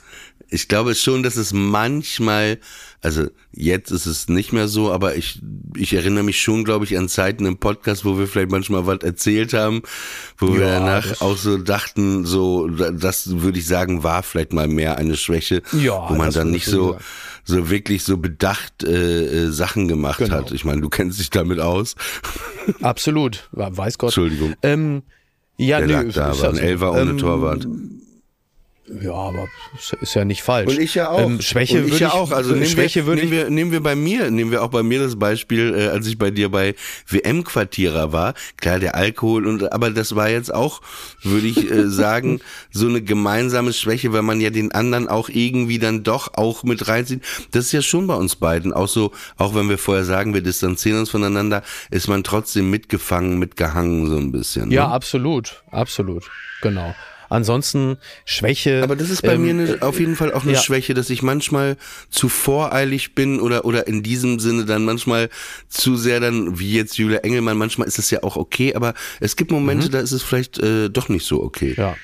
ich 0.54 0.68
glaube 0.68 0.96
schon, 0.96 1.24
dass 1.24 1.36
es 1.36 1.52
manchmal, 1.54 2.60
also 3.02 3.28
jetzt 3.52 3.92
ist 3.92 4.06
es 4.06 4.28
nicht 4.30 4.54
mehr 4.54 4.68
so, 4.68 4.92
aber 4.92 5.16
ich, 5.16 5.42
ich 5.76 5.94
erinnere 5.94 6.24
mich 6.24 6.42
schon, 6.42 6.64
glaube 6.64 6.86
ich, 6.86 6.98
an 6.98 7.10
Zeiten 7.10 7.46
im 7.46 7.58
Podcast, 7.58 8.06
wo 8.06 8.18
wir 8.18 8.28
vielleicht 8.28 8.52
manchmal 8.52 8.86
was 8.86 9.00
erzählt 9.00 9.54
haben, 9.54 9.82
wo 10.38 10.54
wir 10.54 10.62
Ja, 10.68 10.80
danach 10.80 11.08
das- 11.08 11.22
auch 11.22 11.38
so 11.38 11.58
dachten, 11.58 12.26
so, 12.26 12.68
das 12.68 13.42
würde 13.42 13.60
ich 13.60 13.66
sagen, 13.68 14.04
war 14.04 14.24
vielleicht 14.24 14.54
mal 14.54 14.68
mehr 14.68 14.98
eine 14.98 15.18
Schwäche, 15.18 15.62
Ja, 15.74 16.10
wo 16.10 16.14
man 16.16 16.32
dann 16.32 16.52
nicht 16.52 16.66
so, 16.66 16.92
sagen. 16.94 17.04
so 17.44 17.70
wirklich 17.70 18.04
so 18.04 18.18
bedacht 18.18 18.84
äh, 18.84 19.46
äh, 19.48 19.52
Sachen 19.52 19.88
gemacht 19.88 20.20
Genau. 20.20 20.36
hat. 20.36 20.52
Ich 20.52 20.64
meine, 20.66 20.82
du 20.82 20.90
kennst 20.90 21.20
dich 21.20 21.30
damit 21.30 21.60
aus. 21.60 21.96
Absolut, 22.82 23.50
weiß 23.52 23.98
Gott. 23.98 24.10
Entschuldigung. 24.10 24.54
Ähm, 24.62 25.04
ja, 25.58 25.80
Der 25.80 25.88
nö, 25.88 25.94
lag 25.94 26.14
da, 26.14 26.22
war 26.22 26.50
ein 26.50 26.56
also, 26.56 26.62
Elfer 26.62 26.92
ohne 26.94 27.12
ähm, 27.12 27.18
Torwart. 27.18 27.68
Ja, 29.02 29.14
aber 29.14 29.48
ist- 29.78 29.94
ist 30.02 30.14
ja 30.14 30.26
nicht 30.26 30.44
falsch. 30.44 30.70
Und 30.70 30.80
ich 30.80 30.94
ja 30.96 31.10
auch. 31.10 31.20
Ähm, 31.22 31.42
Schwäche 31.42 31.78
und 31.80 31.86
ich 31.86 31.92
würde 31.94 32.04
ja 32.04 32.12
auch. 32.12 32.32
Also 32.32 32.54
nehmen, 32.54 32.66
Schwäche 32.66 33.08
wir, 33.08 33.16
nehmen, 33.16 33.32
wir, 33.32 33.50
nehmen 33.50 33.72
wir 33.72 33.82
bei 33.82 33.96
mir, 33.96 34.30
nehmen 34.30 34.52
wir 34.52 34.62
auch 34.62 34.68
bei 34.70 34.84
mir 34.84 35.00
das 35.00 35.18
Beispiel, 35.18 35.74
äh, 35.74 35.88
als 35.88 36.06
ich 36.08 36.18
bei 36.18 36.32
dir 36.32 36.50
bei 36.50 36.76
WM-Quartierer 37.08 38.12
war. 38.12 38.34
Klar, 38.58 38.80
der 38.80 38.96
Alkohol 38.96 39.48
und 39.48 39.72
aber 39.72 39.90
das 39.90 40.16
war 40.16 40.30
jetzt 40.30 40.54
auch, 40.54 40.82
würde 41.22 41.48
ich 41.48 41.70
äh, 41.72 41.88
sagen, 41.90 42.42
so 42.72 42.88
eine 42.88 43.02
gemeinsame 43.02 43.72
Schwäche, 43.74 44.12
weil 44.12 44.22
man 44.22 44.42
ja 44.42 44.50
den 44.50 44.72
anderen 44.74 45.08
auch 45.08 45.30
irgendwie 45.30 45.80
dann 45.80 46.04
doch 46.04 46.34
auch 46.36 46.64
mit 46.64 46.88
reinzieht. 46.88 47.22
Das 47.52 47.66
ist 47.66 47.72
ja 47.72 47.82
schon 47.82 48.08
bei 48.08 48.16
uns 48.16 48.36
beiden 48.36 48.74
auch 48.74 48.88
so, 48.90 49.12
auch 49.38 49.56
wenn 49.56 49.70
wir 49.70 49.78
vorher 49.78 50.04
sagen, 50.04 50.34
wir 50.34 50.42
distanzieren 50.42 51.00
uns 51.00 51.10
voneinander, 51.10 51.64
ist 51.90 52.08
man 52.10 52.24
trotzdem 52.24 52.70
mitgefangen, 52.70 53.40
mitgehangen 53.40 54.08
so 54.08 54.18
ein 54.18 54.32
bisschen. 54.32 54.72
ja, 54.72 54.88
ne? 54.88 54.94
absolut, 54.94 55.64
absolut, 55.72 56.30
genau. 56.62 56.94
Ansonsten 57.34 57.98
Schwäche. 58.26 58.84
Aber 58.84 58.96
das 58.96 59.10
ist 59.10 59.24
bei 59.24 59.34
ähm, 59.34 59.42
mir 59.42 59.50
eine, 59.50 59.82
auf 59.82 60.00
jeden 60.00 60.16
Fall 60.16 60.32
auch 60.34 60.44
eine 60.44 60.54
ja. 60.54 60.62
Schwäche, 60.62 60.94
dass 60.94 61.10
ich 61.10 61.24
manchmal 61.24 61.78
zu 62.12 62.30
voreilig 62.30 63.16
bin 63.16 63.40
oder 63.40 63.66
oder 63.66 63.88
in 63.88 64.04
diesem 64.04 64.40
Sinne 64.40 64.66
dann 64.66 64.86
manchmal 64.86 65.30
zu 65.68 65.96
sehr 65.96 66.20
dann, 66.20 66.60
wie 66.60 66.74
jetzt 66.74 66.96
Julia 66.96 67.20
Engelmann, 67.20 67.58
manchmal 67.58 67.88
ist 67.88 67.98
es 67.98 68.12
ja 68.12 68.22
auch 68.22 68.38
okay, 68.38 68.76
aber 68.76 68.94
es 69.20 69.36
gibt 69.36 69.50
Momente, 69.50 69.90
da 69.90 70.00
ist 70.00 70.12
es 70.12 70.22
vielleicht 70.22 70.60
äh, 70.60 70.92
doch 70.92 71.10
nicht 71.10 71.26
so 71.26 71.42
okay. 71.42 71.74
Ja. 71.76 71.96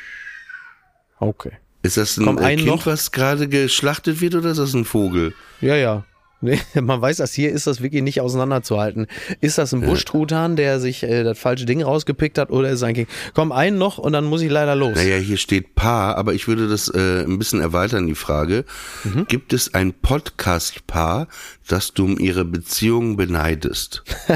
Okay. 1.20 1.52
Ist 1.84 1.98
das 1.98 2.18
ein 2.18 2.26
Komm, 2.26 2.40
äh, 2.40 2.56
Kind, 2.56 2.68
noch. 2.68 2.88
was 2.88 3.12
gerade 3.12 3.48
geschlachtet 3.48 4.22
wird 4.22 4.34
oder 4.34 4.50
ist 4.50 4.58
das 4.58 4.74
ein 4.74 4.84
Vogel? 4.84 5.36
Ja, 5.62 5.76
ja. 5.76 6.06
Nee, 6.42 6.60
man 6.82 7.02
weiß, 7.02 7.18
dass 7.18 7.34
hier 7.34 7.52
ist 7.52 7.68
das 7.68 7.82
wirklich 7.82 8.02
nicht 8.02 8.22
auseinanderzuhalten. 8.22 9.08
Ist 9.42 9.58
das 9.58 9.74
ein 9.74 9.82
Buschtruthahn, 9.82 10.56
der 10.56 10.80
sich 10.80 11.04
äh, 11.04 11.24
das 11.24 11.38
falsche 11.38 11.66
Ding 11.66 11.82
rausgepickt 11.82 12.38
hat 12.38 12.50
oder 12.50 12.70
ist 12.70 12.76
es 12.76 12.84
ein 12.84 12.94
Kind? 12.94 13.10
Komm, 13.34 13.52
einen 13.52 13.78
noch 13.78 13.98
und 13.98 14.14
dann 14.14 14.26
muss 14.26 14.42
ich 14.42 14.50
leider 14.50 14.76
los. 14.76 14.96
Naja, 14.96 15.18
hier 15.18 15.38
steht 15.38 15.76
Paar, 15.76 16.18
aber 16.18 16.34
ich 16.34 16.48
würde 16.48 16.68
das 16.68 16.88
äh, 16.88 17.24
ein 17.24 17.38
bisschen 17.38 17.60
erweitern, 17.60 18.08
die 18.08 18.16
Frage. 18.16 18.64
Mhm. 19.04 19.26
Gibt 19.28 19.54
es 19.54 19.74
ein 19.74 19.94
Podcast-Paar, 19.94 21.28
das 21.72 21.94
du 21.94 22.06
um 22.06 22.20
ihre 22.20 22.46
Beziehung 22.46 23.16
beneidest? 23.18 24.04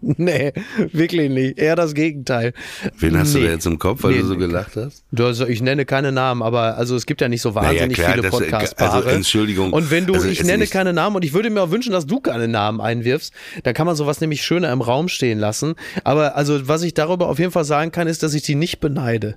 Nee, 0.00 0.52
wirklich 0.92 1.30
nicht. 1.30 1.58
Eher 1.58 1.76
das 1.76 1.92
Gegenteil. 1.94 2.52
Wen 2.98 3.18
hast 3.18 3.34
du 3.34 3.38
Nee. 3.38 3.46
da 3.46 3.52
jetzt 3.52 3.66
im 3.66 3.78
Kopf, 3.78 4.02
weil 4.02 4.12
Nee, 4.12 4.20
du 4.20 4.26
so 4.26 4.36
gelacht 4.36 4.76
hast? 4.76 5.04
Du, 5.12 5.26
Also 5.26 5.46
ich 5.46 5.60
nenne 5.60 5.84
keine 5.84 6.12
Namen, 6.12 6.42
aber 6.42 6.76
also 6.76 6.94
es 6.96 7.06
gibt 7.06 7.20
ja 7.20 7.28
nicht 7.28 7.42
so 7.42 7.54
wahnsinnig 7.54 7.96
klar, 7.96 8.10
viele 8.12 8.22
das- 8.22 8.30
Podcast-Paare. 8.30 8.96
also 8.96 9.08
Entschuldigung, 9.08 9.72
Und 9.72 9.90
wenn 9.90 10.06
du, 10.06 10.14
also 10.14 10.28
ich 10.28 10.42
nenne 10.44 10.66
keine 10.66 10.92
Namen 10.92 11.16
und 11.16 11.24
ich 11.24 11.32
würde 11.34 11.50
mir 11.50 11.62
auch 11.62 11.70
wünschen, 11.70 11.92
dass 11.92 12.06
du 12.06 12.20
keine 12.20 12.48
Namen 12.48 12.80
einwirfst, 12.80 13.32
dann 13.64 13.74
kann 13.74 13.86
man 13.86 13.96
sowas 13.96 14.20
nämlich 14.20 14.42
schöner 14.42 14.70
im 14.72 14.80
Raum 14.80 15.08
stehen 15.08 15.38
lassen. 15.38 15.74
Aber 16.04 16.36
also 16.36 16.68
was 16.68 16.82
ich 16.82 16.94
darüber 16.94 17.28
auf 17.28 17.38
jeden 17.38 17.52
Fall 17.52 17.64
sagen 17.64 17.90
kann, 17.92 18.06
ist, 18.06 18.22
dass 18.22 18.34
ich 18.34 18.42
die 18.42 18.54
nicht 18.54 18.80
beneide. 18.80 19.36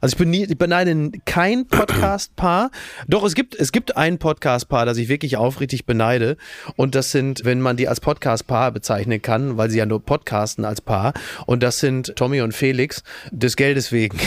Also 0.00 0.14
ich, 0.16 0.20
benie- 0.22 0.50
ich 0.50 0.56
beneide 0.58 1.10
kein 1.24 1.66
Podcast-Paar. 1.68 2.70
Doch, 3.06 3.24
es 3.24 3.34
gibt, 3.34 3.54
es 3.54 3.70
gibt 3.72 3.96
ein 3.96 4.18
Podcast-Paar, 4.18 4.86
das 4.86 4.96
ich 4.98 5.08
wirklich 5.08 5.36
aufrichtig 5.36 5.84
beneide. 5.86 6.36
Und 6.76 6.94
das 6.94 7.10
sind, 7.12 7.44
wenn 7.44 7.60
man 7.60 7.76
die 7.76 7.86
als 7.88 8.00
Podcast-Paar 8.00 8.72
bezeichnen 8.72 9.20
kann, 9.22 9.56
weil 9.56 9.70
sie 9.70 9.78
ja 9.78 9.86
nur 9.86 10.04
podcasten 10.04 10.64
als 10.64 10.80
Paar. 10.80 11.12
Und 11.46 11.62
das 11.62 11.80
sind 11.80 12.14
Tommy 12.16 12.40
und 12.40 12.54
Felix, 12.54 13.02
des 13.30 13.56
Geldes 13.56 13.92
wegen. 13.92 14.18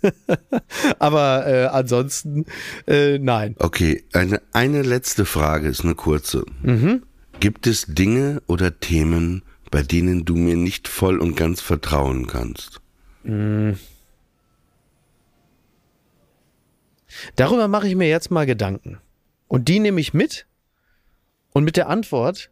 Aber 0.98 1.46
äh, 1.46 1.66
ansonsten, 1.66 2.46
äh, 2.86 3.18
nein. 3.18 3.56
Okay, 3.58 4.04
eine, 4.12 4.40
eine 4.52 4.82
letzte 4.82 5.24
Frage 5.24 5.68
ist 5.68 5.84
eine 5.84 5.94
kurze. 5.94 6.44
Mhm. 6.62 7.02
Gibt 7.40 7.66
es 7.66 7.86
Dinge 7.86 8.42
oder 8.46 8.80
Themen, 8.80 9.42
bei 9.70 9.82
denen 9.82 10.24
du 10.24 10.34
mir 10.36 10.56
nicht 10.56 10.88
voll 10.88 11.18
und 11.18 11.36
ganz 11.36 11.60
vertrauen 11.60 12.26
kannst? 12.26 12.80
Darüber 17.36 17.68
mache 17.68 17.88
ich 17.88 17.96
mir 17.96 18.08
jetzt 18.08 18.30
mal 18.30 18.46
Gedanken. 18.46 18.98
Und 19.48 19.68
die 19.68 19.80
nehme 19.80 20.00
ich 20.00 20.14
mit. 20.14 20.46
Und 21.52 21.64
mit 21.64 21.76
der 21.76 21.88
Antwort 21.88 22.50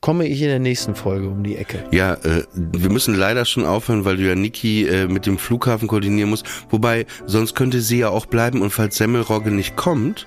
komme 0.00 0.26
ich 0.26 0.40
in 0.40 0.48
der 0.48 0.58
nächsten 0.58 0.94
Folge 0.94 1.28
um 1.28 1.44
die 1.44 1.56
Ecke. 1.56 1.84
Ja, 1.92 2.14
äh, 2.14 2.44
wir 2.54 2.90
müssen 2.90 3.14
leider 3.14 3.44
schon 3.44 3.64
aufhören, 3.64 4.04
weil 4.04 4.16
du 4.16 4.22
ja 4.26 4.34
Niki 4.34 4.86
äh, 4.88 5.06
mit 5.06 5.26
dem 5.26 5.38
Flughafen 5.38 5.86
koordinieren 5.86 6.30
musst. 6.30 6.46
Wobei, 6.70 7.06
sonst 7.26 7.54
könnte 7.54 7.80
sie 7.80 7.98
ja 7.98 8.08
auch 8.08 8.26
bleiben 8.26 8.62
und 8.62 8.70
falls 8.70 8.96
Semmelrogge 8.96 9.50
nicht 9.50 9.76
kommt, 9.76 10.26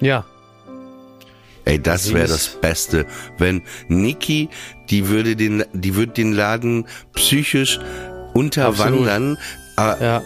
Ja. 0.00 0.24
ey, 1.64 1.78
das 1.80 2.12
wäre 2.12 2.26
das 2.26 2.48
Beste. 2.60 3.06
Wenn 3.38 3.62
Niki, 3.88 4.48
die 4.90 5.08
würde 5.08 5.36
den, 5.36 5.64
die 5.72 5.94
würde 5.94 6.12
den 6.12 6.32
Laden 6.32 6.86
psychisch 7.12 7.78
unterwandern, 8.32 9.36
äh, 9.36 9.38
Ja. 9.76 10.22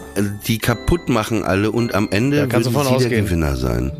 die 0.47 0.59
kaputt 0.59 1.09
machen 1.09 1.43
alle 1.43 1.71
und 1.71 1.95
am 1.95 2.07
Ende 2.11 2.47
kannst 2.47 2.67
sie 2.69 2.73
von 2.73 2.83
der 2.85 2.93
ausgehen. 2.95 3.25
Gewinner 3.25 3.55
sein. 3.55 3.91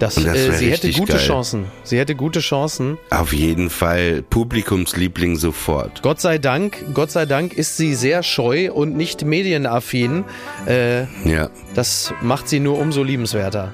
Das, 0.00 0.16
Und 0.18 0.26
das 0.26 0.36
äh, 0.36 0.52
sie 0.52 0.70
hätte 0.70 0.90
gute 0.92 1.12
geil. 1.12 1.20
Chancen. 1.26 1.64
Sie 1.84 1.96
hätte 1.98 2.14
gute 2.16 2.40
Chancen. 2.40 2.98
Auf 3.10 3.32
jeden 3.32 3.70
Fall 3.70 4.22
Publikumsliebling 4.28 5.36
sofort. 5.36 6.02
Gott 6.02 6.20
sei 6.20 6.38
Dank, 6.38 6.84
Gott 6.92 7.10
sei 7.12 7.24
Dank 7.24 7.54
ist 7.54 7.76
sie 7.76 7.94
sehr 7.94 8.22
scheu 8.22 8.70
und 8.72 8.96
nicht 8.96 9.24
medienaffin. 9.24 10.24
Äh, 10.66 11.02
Ja. 11.24 11.50
das 11.74 12.12
macht 12.20 12.48
sie 12.48 12.60
nur 12.60 12.78
umso 12.78 13.02
liebenswerter. 13.02 13.72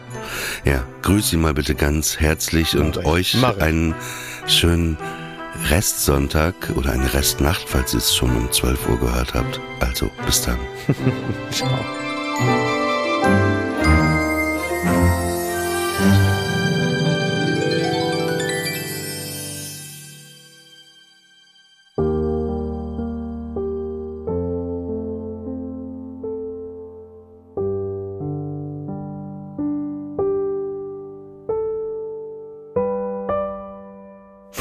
Ja, 0.65 0.85
grüß 1.03 1.31
Sie 1.31 1.37
mal 1.39 1.55
bitte 1.55 1.75
ganz 1.75 2.21
herzlich 2.21 2.77
und 2.77 2.99
ich. 2.99 3.07
euch 3.07 3.37
Mach 3.41 3.57
einen 3.59 3.95
schönen 4.47 4.97
Restsonntag 5.71 6.55
oder 6.77 6.93
eine 6.93 7.13
Restnacht, 7.13 7.69
falls 7.69 7.95
ihr 7.95 7.99
es 7.99 8.15
schon 8.15 8.37
um 8.37 8.51
12 8.51 8.89
Uhr 8.89 8.99
gehört 8.99 9.35
habt. 9.35 9.61
Also, 9.81 10.11
bis 10.27 10.43
dann. 10.43 10.59
Ciao. 11.51 12.72